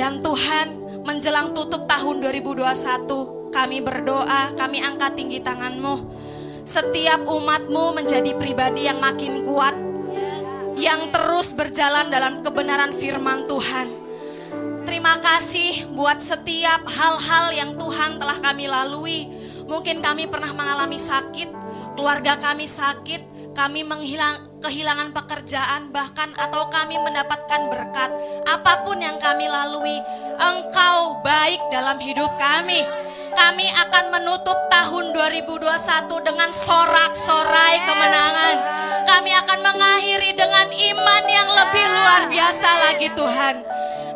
Dan 0.01 0.25
Tuhan 0.25 0.81
menjelang 1.05 1.53
tutup 1.53 1.85
tahun 1.85 2.25
2021, 2.25 3.53
kami 3.53 3.85
berdoa, 3.85 4.57
kami 4.57 4.81
angkat 4.81 5.13
tinggi 5.13 5.45
tanganmu. 5.45 6.09
Setiap 6.65 7.29
umatmu 7.29 8.01
menjadi 8.01 8.33
pribadi 8.33 8.89
yang 8.89 8.97
makin 8.97 9.45
kuat, 9.45 9.77
yang 10.81 11.13
terus 11.13 11.53
berjalan 11.53 12.09
dalam 12.09 12.41
kebenaran 12.41 12.97
firman 12.97 13.45
Tuhan. 13.45 14.02
Terima 15.13 15.37
kasih 15.37 15.93
buat 15.93 16.25
setiap 16.25 16.89
hal-hal 16.89 17.53
yang 17.53 17.77
Tuhan 17.77 18.17
telah 18.17 18.41
kami 18.41 18.65
lalui. 18.65 19.29
Mungkin 19.69 20.01
kami 20.01 20.25
pernah 20.25 20.57
mengalami 20.57 20.97
sakit, 20.97 21.53
keluarga 22.01 22.41
kami 22.41 22.65
sakit, 22.65 23.53
kami 23.53 23.85
menghilang 23.85 24.57
kehilangan 24.65 25.13
pekerjaan, 25.13 25.93
bahkan 25.93 26.33
atau 26.33 26.65
kami 26.73 26.97
mendapatkan 26.97 27.61
berkat. 27.69 28.09
Apa 28.49 28.89
pun 28.89 29.05
yang 29.05 29.21
kami 29.21 29.53
lalui, 29.53 30.01
Engkau 30.41 31.21
baik 31.21 31.61
dalam 31.69 32.01
hidup 32.01 32.33
kami. 32.41 32.81
Kami 33.37 33.69
akan 33.69 34.17
menutup 34.17 34.57
tahun 34.73 35.13
2021 35.13 36.09
dengan 36.25 36.49
sorak-sorai 36.49 37.85
kemenangan. 37.85 38.57
Kami 39.05 39.31
akan 39.45 39.59
mengakhiri 39.61 40.33
dengan 40.33 40.73
iman 40.73 41.23
yang 41.29 41.49
lebih 41.53 41.85
luar 42.01 42.23
biasa 42.33 42.69
lagi 42.89 43.13
Tuhan. 43.13 43.72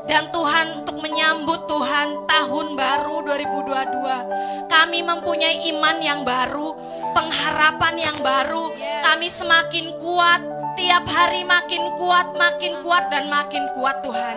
Dan 0.07 0.31
Tuhan 0.31 0.83
untuk 0.83 1.03
menyambut 1.03 1.67
Tuhan 1.67 2.31
tahun 2.31 2.67
baru 2.79 3.27
2022 3.27 4.71
Kami 4.71 4.99
mempunyai 5.03 5.67
iman 5.75 5.97
yang 5.99 6.23
baru 6.23 6.73
Pengharapan 7.11 7.95
yang 7.99 8.19
baru. 8.23 8.71
Kami 9.03 9.27
semakin 9.27 9.99
kuat 9.99 10.41
Tiap 10.77 11.09
hari 11.09 11.41
makin 11.41 11.81
kuat, 11.97 12.37
makin 12.37 12.77
kuat 12.85 13.09
dan 13.09 13.33
makin 13.33 13.65
kuat 13.73 14.05
Tuhan. 14.05 14.37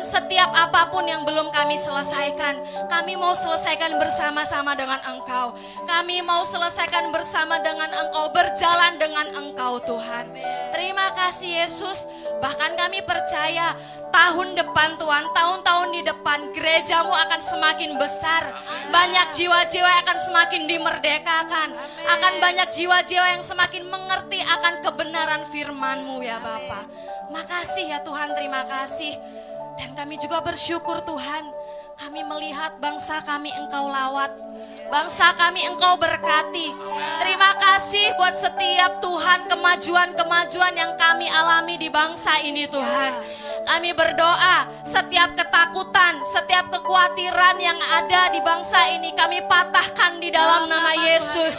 Dan 0.00 0.08
setiap 0.08 0.48
apa 0.56 0.88
pun 0.88 1.04
yang 1.04 1.28
belum 1.28 1.52
kami 1.52 1.76
selesaikan, 1.76 2.56
kami 2.88 3.20
mau 3.20 3.36
selesaikan 3.36 4.00
bersama-sama 4.00 4.72
dengan 4.72 4.96
Engkau. 5.04 5.52
Kami 5.84 6.24
mau 6.24 6.40
selesaikan 6.40 7.12
bersama 7.12 7.60
dengan 7.60 7.92
Engkau, 7.92 8.32
berjalan 8.32 8.96
dengan 8.96 9.28
Engkau 9.36 9.76
Tuhan. 9.84 10.32
Terima 10.72 11.12
kasih 11.12 11.52
Yesus. 11.52 12.08
Bahkan 12.40 12.80
kami 12.80 13.04
percaya 13.04 13.76
tahun 14.08 14.56
depan 14.56 14.96
Tuhan, 14.96 15.36
tahun-tahun 15.36 15.88
di 15.92 16.00
depan 16.08 16.48
gerejamu 16.56 17.12
akan 17.12 17.40
semakin 17.44 18.00
besar. 18.00 18.56
Banyak 18.88 19.36
jiwa-jiwa 19.36 20.00
akan 20.00 20.16
semakin 20.16 20.64
dimerdekakan. 20.64 21.76
Akan 22.08 22.40
banyak 22.40 22.72
jiwa-jiwa 22.72 23.36
yang 23.36 23.44
semakin 23.44 23.84
mengerti 23.84 24.40
akan 24.48 24.80
kebenaran 24.80 25.44
firmanmu 25.44 26.24
ya 26.24 26.40
Bapa. 26.40 26.88
Makasih 27.28 27.92
ya 27.92 28.00
Tuhan, 28.00 28.32
terima 28.32 28.64
kasih. 28.64 29.12
Dan 29.80 29.96
kami 29.96 30.20
juga 30.20 30.44
bersyukur 30.44 31.00
Tuhan, 31.08 31.48
kami 31.96 32.20
melihat 32.20 32.76
bangsa 32.84 33.24
kami 33.24 33.48
engkau 33.48 33.88
lawat. 33.88 34.28
Bangsa 34.92 35.32
kami 35.40 35.64
engkau 35.64 35.96
berkati. 35.96 36.68
Terima 37.24 37.56
kasih 37.56 38.12
buat 38.20 38.36
setiap 38.36 39.00
Tuhan 39.00 39.48
kemajuan-kemajuan 39.48 40.76
yang 40.76 40.92
kami 41.00 41.32
alami 41.32 41.80
di 41.80 41.88
bangsa 41.88 42.44
ini 42.44 42.68
Tuhan. 42.68 43.24
Kami 43.64 43.96
berdoa 43.96 44.68
setiap 44.84 45.32
ketakutan, 45.32 46.20
setiap 46.28 46.68
kekhawatiran 46.68 47.56
yang 47.56 47.80
ada 47.80 48.28
di 48.36 48.44
bangsa 48.44 48.84
ini 48.92 49.16
kami 49.16 49.40
patahkan 49.48 50.20
di 50.20 50.28
dalam 50.28 50.68
nama 50.68 50.92
Yesus. 50.92 51.56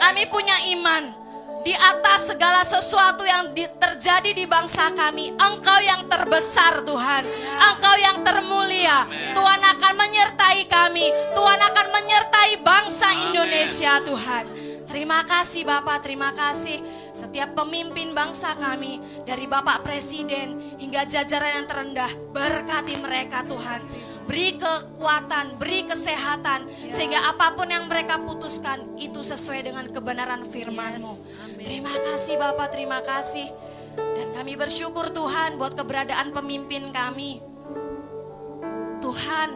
Kami 0.00 0.24
punya 0.32 0.56
iman 0.80 1.19
di 1.60 1.74
atas 1.76 2.32
segala 2.32 2.64
sesuatu 2.64 3.22
yang 3.24 3.52
di, 3.52 3.68
terjadi 3.78 4.32
di 4.32 4.44
bangsa 4.48 4.92
kami. 4.96 5.32
Engkau 5.36 5.78
yang 5.84 6.08
terbesar 6.08 6.84
Tuhan. 6.84 7.24
Engkau 7.72 7.96
yang 8.00 8.24
termulia. 8.24 9.04
Tuhan 9.36 9.60
akan 9.60 9.94
menyertai 9.96 10.60
kami. 10.68 11.06
Tuhan 11.36 11.60
akan 11.60 11.86
menyertai 11.92 12.52
bangsa 12.64 13.08
Indonesia 13.28 14.00
Tuhan. 14.00 14.44
Terima 14.90 15.22
kasih 15.22 15.62
Bapak, 15.62 16.02
terima 16.02 16.34
kasih 16.34 16.82
setiap 17.14 17.54
pemimpin 17.54 18.10
bangsa 18.10 18.58
kami 18.58 19.22
dari 19.22 19.46
Bapak 19.46 19.86
Presiden 19.86 20.74
hingga 20.82 21.06
jajaran 21.06 21.62
yang 21.62 21.66
terendah. 21.70 22.10
Berkati 22.34 22.98
mereka 22.98 23.46
Tuhan. 23.46 23.86
Beri 24.26 24.58
kekuatan, 24.58 25.62
beri 25.62 25.86
kesehatan 25.86 26.90
sehingga 26.90 27.22
apa 27.30 27.54
pun 27.54 27.70
yang 27.70 27.86
mereka 27.86 28.18
putuskan 28.18 28.98
itu 28.98 29.22
sesuai 29.22 29.70
dengan 29.70 29.86
kebenaran 29.90 30.42
firman-Mu. 30.42 31.14
Terima 31.60 31.92
kasih 31.92 32.40
Bapak, 32.40 32.72
terima 32.72 33.04
kasih. 33.04 33.52
Dan 33.96 34.32
kami 34.32 34.56
bersyukur 34.56 35.12
Tuhan 35.12 35.60
buat 35.60 35.76
keberadaan 35.76 36.32
pemimpin 36.32 36.88
kami. 36.88 37.44
Tuhan 39.04 39.50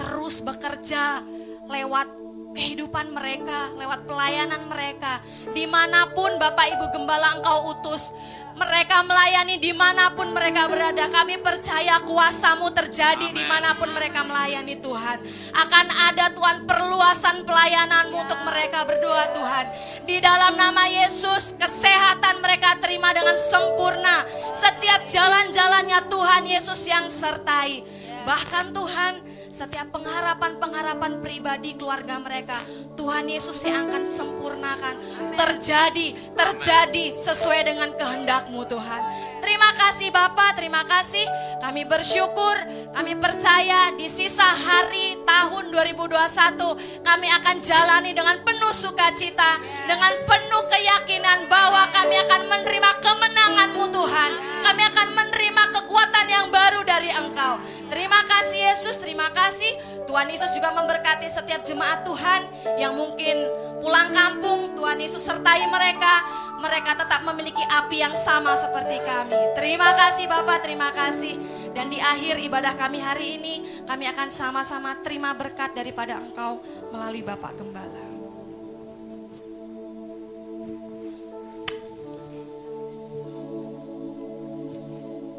terus 0.00 0.40
bekerja 0.40 1.20
lewat 1.68 2.19
kehidupan 2.50 3.14
mereka, 3.14 3.70
lewat 3.78 4.06
pelayanan 4.06 4.66
mereka. 4.66 5.22
Di 5.54 5.64
mana 5.66 6.10
pun 6.10 6.34
Bapak 6.36 6.66
Ibu 6.78 6.86
Gembala 6.90 7.38
engkau 7.38 7.74
utus, 7.74 8.10
mereka 8.58 9.00
melayani 9.06 9.56
di 9.56 9.72
mana 9.72 10.12
pun 10.12 10.34
mereka 10.34 10.66
berada. 10.66 11.06
Kami 11.08 11.38
percaya 11.40 12.02
kuasamu 12.02 12.68
terjadi 12.74 13.30
Amen. 13.30 13.38
di 13.38 13.44
mana 13.46 13.78
pun 13.78 13.88
mereka 13.94 14.26
melayani 14.26 14.76
Tuhan. 14.82 15.18
Akan 15.54 15.86
ada 15.88 16.28
Tuhan 16.34 16.66
perluasan 16.66 17.46
pelayananmu 17.46 18.16
untuk 18.18 18.40
mereka 18.44 18.84
berdoa 18.84 19.24
Tuhan. 19.32 19.64
Di 20.04 20.18
dalam 20.18 20.58
nama 20.58 20.90
Yesus, 20.90 21.54
kesehatan 21.54 22.42
mereka 22.42 22.76
terima 22.82 23.14
dengan 23.14 23.38
sempurna. 23.38 24.26
Setiap 24.50 25.06
jalan-jalannya 25.06 26.10
Tuhan 26.10 26.42
Yesus 26.50 26.80
yang 26.90 27.06
sertai. 27.06 27.86
Bahkan 28.26 28.76
Tuhan, 28.76 29.29
setiap 29.50 29.90
pengharapan-pengharapan 29.90 31.18
pribadi 31.18 31.74
keluarga 31.74 32.22
mereka, 32.22 32.58
Tuhan 32.94 33.26
Yesus 33.26 33.58
yang 33.66 33.90
akan 33.90 34.06
sempurnakan. 34.06 34.94
Terjadi, 35.34 36.14
terjadi 36.38 37.04
sesuai 37.18 37.60
dengan 37.66 37.90
kehendakmu 37.98 38.62
Tuhan. 38.70 39.02
Terima 39.40 39.70
kasih 39.72 40.08
Bapak, 40.12 40.60
terima 40.60 40.84
kasih. 40.84 41.24
Kami 41.64 41.88
bersyukur, 41.88 42.56
kami 42.92 43.16
percaya 43.16 43.92
di 43.96 44.06
sisa 44.06 44.44
hari 44.44 45.16
tahun 45.24 45.72
2021 45.72 47.04
kami 47.04 47.28
akan 47.40 47.56
jalani 47.64 48.12
dengan 48.12 48.36
penuh 48.44 48.72
sukacita, 48.72 49.56
dengan 49.88 50.12
penuh 50.28 50.64
keyakinan 50.68 51.48
bahwa 51.48 51.88
kami 51.90 52.20
akan 52.20 52.42
menerima 52.52 52.90
kemenanganmu 53.00 53.84
Tuhan. 53.88 54.30
Kami 54.60 54.82
akan 54.92 55.08
menerima 55.16 55.62
kekuatan 55.72 56.26
yang 56.28 56.46
baru 56.52 56.84
dari 56.84 57.08
Engkau. 57.10 57.58
Terima 57.90 58.22
kasih 58.22 58.70
Yesus, 58.70 59.00
terima 59.02 59.32
kasih. 59.34 59.74
Tuhan 60.06 60.30
Yesus 60.30 60.54
juga 60.54 60.70
memberkati 60.70 61.26
setiap 61.26 61.66
jemaat 61.66 62.06
Tuhan 62.06 62.46
yang 62.78 62.94
mungkin 62.94 63.50
pulang 63.82 64.14
kampung. 64.14 64.76
Tuhan 64.78 65.00
Yesus 65.00 65.24
sertai 65.24 65.66
mereka. 65.66 66.22
Mereka 66.60 66.92
tetap 66.92 67.24
memiliki 67.24 67.64
api 67.64 68.04
yang 68.04 68.12
sama 68.12 68.52
seperti 68.52 69.00
kami. 69.00 69.56
Terima 69.56 69.96
kasih 69.96 70.28
Bapak, 70.28 70.60
terima 70.60 70.92
kasih. 70.92 71.40
Dan 71.72 71.88
di 71.88 71.96
akhir 71.96 72.36
ibadah 72.36 72.76
kami 72.76 73.00
hari 73.00 73.40
ini, 73.40 73.84
kami 73.88 74.04
akan 74.12 74.28
sama-sama 74.28 75.00
terima 75.00 75.32
berkat 75.32 75.72
daripada 75.72 76.20
Engkau 76.20 76.60
melalui 76.92 77.24
Bapak 77.24 77.56
Gembala. 77.56 78.04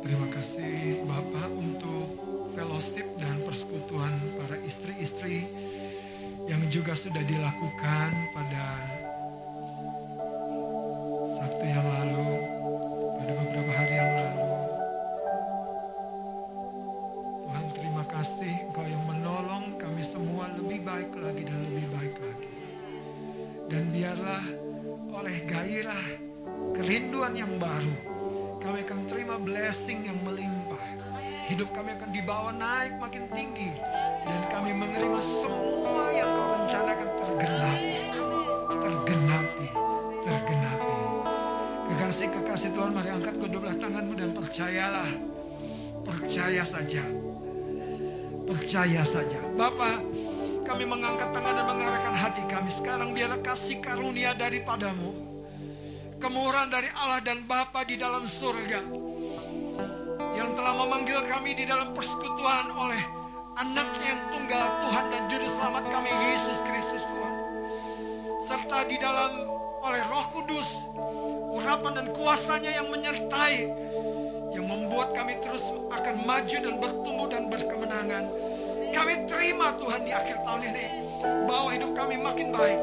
Terima 0.02 0.28
kasih 0.34 1.06
Bapak 1.06 1.50
untuk 1.54 2.08
fellowship 2.58 3.06
dan 3.22 3.46
persekutuan 3.46 4.18
para 4.42 4.58
istri-istri 4.66 5.46
yang 6.50 6.66
juga 6.74 6.98
sudah 6.98 7.22
dilakukan 7.22 8.10
pada 8.34 8.66
Sabtu 11.32 11.64
yang 11.64 11.88
lalu, 11.88 12.30
pada 13.16 13.34
beberapa 13.40 13.72
hari 13.72 13.96
yang 13.96 14.12
lalu. 14.20 14.48
Tuhan 17.48 17.66
terima 17.72 18.04
kasih 18.12 18.54
Engkau 18.68 18.86
yang 18.88 19.04
menolong 19.08 19.66
kami 19.80 20.04
semua 20.04 20.52
lebih 20.52 20.84
baik 20.84 21.12
lagi 21.16 21.44
dan 21.48 21.60
lebih 21.64 21.88
baik 21.96 22.16
lagi. 22.20 22.50
Dan 23.72 23.84
biarlah 23.96 24.44
oleh 25.16 25.38
gairah 25.48 26.06
kerinduan 26.76 27.34
yang 27.40 27.56
baru, 27.56 27.96
kami 28.60 28.84
akan 28.84 29.00
terima 29.08 29.36
blessing 29.40 30.04
yang 30.04 30.20
melimpah 30.28 31.02
hidup 31.52 31.68
kami 31.76 31.92
akan 32.00 32.10
dibawa 32.16 32.56
naik 32.56 32.96
makin 32.96 33.28
tinggi 33.36 33.76
Dan 34.24 34.42
kami 34.56 34.72
menerima 34.72 35.20
semua 35.20 36.08
yang 36.16 36.32
kau 36.32 36.48
rencanakan. 36.56 37.08
Tergenapi. 37.20 38.00
Tergenapi. 38.72 39.61
Kekasih-kekasih 42.22 42.78
Tuhan 42.78 42.94
mari 42.94 43.10
angkat 43.10 43.34
kedua 43.42 43.66
belah 43.66 43.78
tanganmu 43.82 44.14
dan 44.14 44.30
percayalah. 44.30 45.10
Percaya 46.06 46.62
saja. 46.62 47.02
Percaya 48.46 49.02
saja. 49.02 49.42
Bapak, 49.58 50.06
kami 50.62 50.86
mengangkat 50.86 51.34
tangan 51.34 51.54
dan 51.58 51.66
mengarahkan 51.66 52.14
hati 52.14 52.46
kami. 52.46 52.70
Sekarang 52.70 53.18
biarlah 53.18 53.42
kasih 53.42 53.82
karunia 53.82 54.38
daripadamu. 54.38 55.18
Kemurahan 56.22 56.70
dari 56.70 56.94
Allah 56.94 57.26
dan 57.26 57.42
Bapa 57.50 57.90
di 57.90 57.98
dalam 57.98 58.30
surga. 58.30 58.86
Yang 60.38 60.50
telah 60.62 60.74
memanggil 60.78 61.26
kami 61.26 61.58
di 61.58 61.66
dalam 61.66 61.90
persekutuan 61.98 62.70
oleh 62.70 63.02
anaknya 63.58 64.14
yang 64.14 64.22
tunggal 64.30 64.66
Tuhan 64.86 65.06
dan 65.10 65.24
Juru 65.26 65.48
Selamat 65.58 65.84
kami 65.90 66.12
Yesus 66.30 66.62
Kristus 66.70 67.02
Tuhan. 67.02 67.34
Serta 68.46 68.86
di 68.86 69.02
dalam 69.02 69.42
oleh 69.82 70.02
roh 70.06 70.26
kudus. 70.30 70.86
Urapan 71.52 71.92
dan 72.00 72.08
kuasanya 72.16 72.72
yang 72.80 72.88
menyertai 72.88 73.68
yang 74.52 74.68
membuat 74.68 75.16
kami 75.16 75.40
terus 75.40 75.72
akan 75.92 76.28
maju 76.28 76.58
dan 76.60 76.76
bertumbuh 76.80 77.28
dan 77.28 77.44
berkemenangan. 77.48 78.24
Kami 78.92 79.14
terima 79.24 79.72
Tuhan 79.80 80.04
di 80.04 80.12
akhir 80.12 80.44
tahun 80.44 80.62
ini 80.68 80.86
bahwa 81.48 81.70
hidup 81.72 81.92
kami 81.96 82.16
makin 82.20 82.52
baik, 82.52 82.80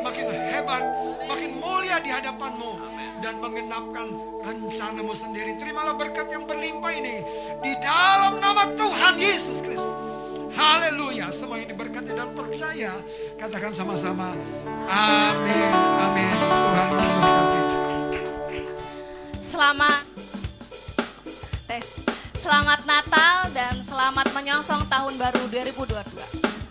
makin 0.00 0.26
hebat, 0.32 0.84
makin 1.28 1.50
mulia 1.60 2.00
di 2.00 2.08
hadapanmu 2.08 2.72
dan 3.20 3.36
mengenapkan 3.36 4.06
rencanamu 4.40 5.12
sendiri. 5.12 5.52
Terimalah 5.60 5.92
berkat 5.92 6.32
yang 6.32 6.48
berlimpah 6.48 6.92
ini 6.96 7.20
di 7.60 7.72
dalam 7.84 8.40
nama 8.40 8.72
Tuhan 8.72 9.20
Yesus 9.20 9.60
Kristus. 9.60 10.00
Haleluya, 10.52 11.32
semua 11.32 11.60
yang 11.60 11.72
diberkati 11.72 12.12
dan 12.12 12.28
percaya. 12.36 12.92
Katakan 13.40 13.72
sama-sama, 13.72 14.36
amin, 14.88 15.72
amin. 16.00 16.34
Tuhan 16.36 16.88
memberkati. 16.92 17.51
Selamat 19.42 20.06
tes. 21.66 21.98
Selamat 22.38 22.86
Natal 22.86 23.50
dan 23.50 23.74
selamat 23.82 24.30
menyongsong 24.38 24.86
tahun 24.86 25.18
baru 25.18 25.42
2022. 25.50 26.61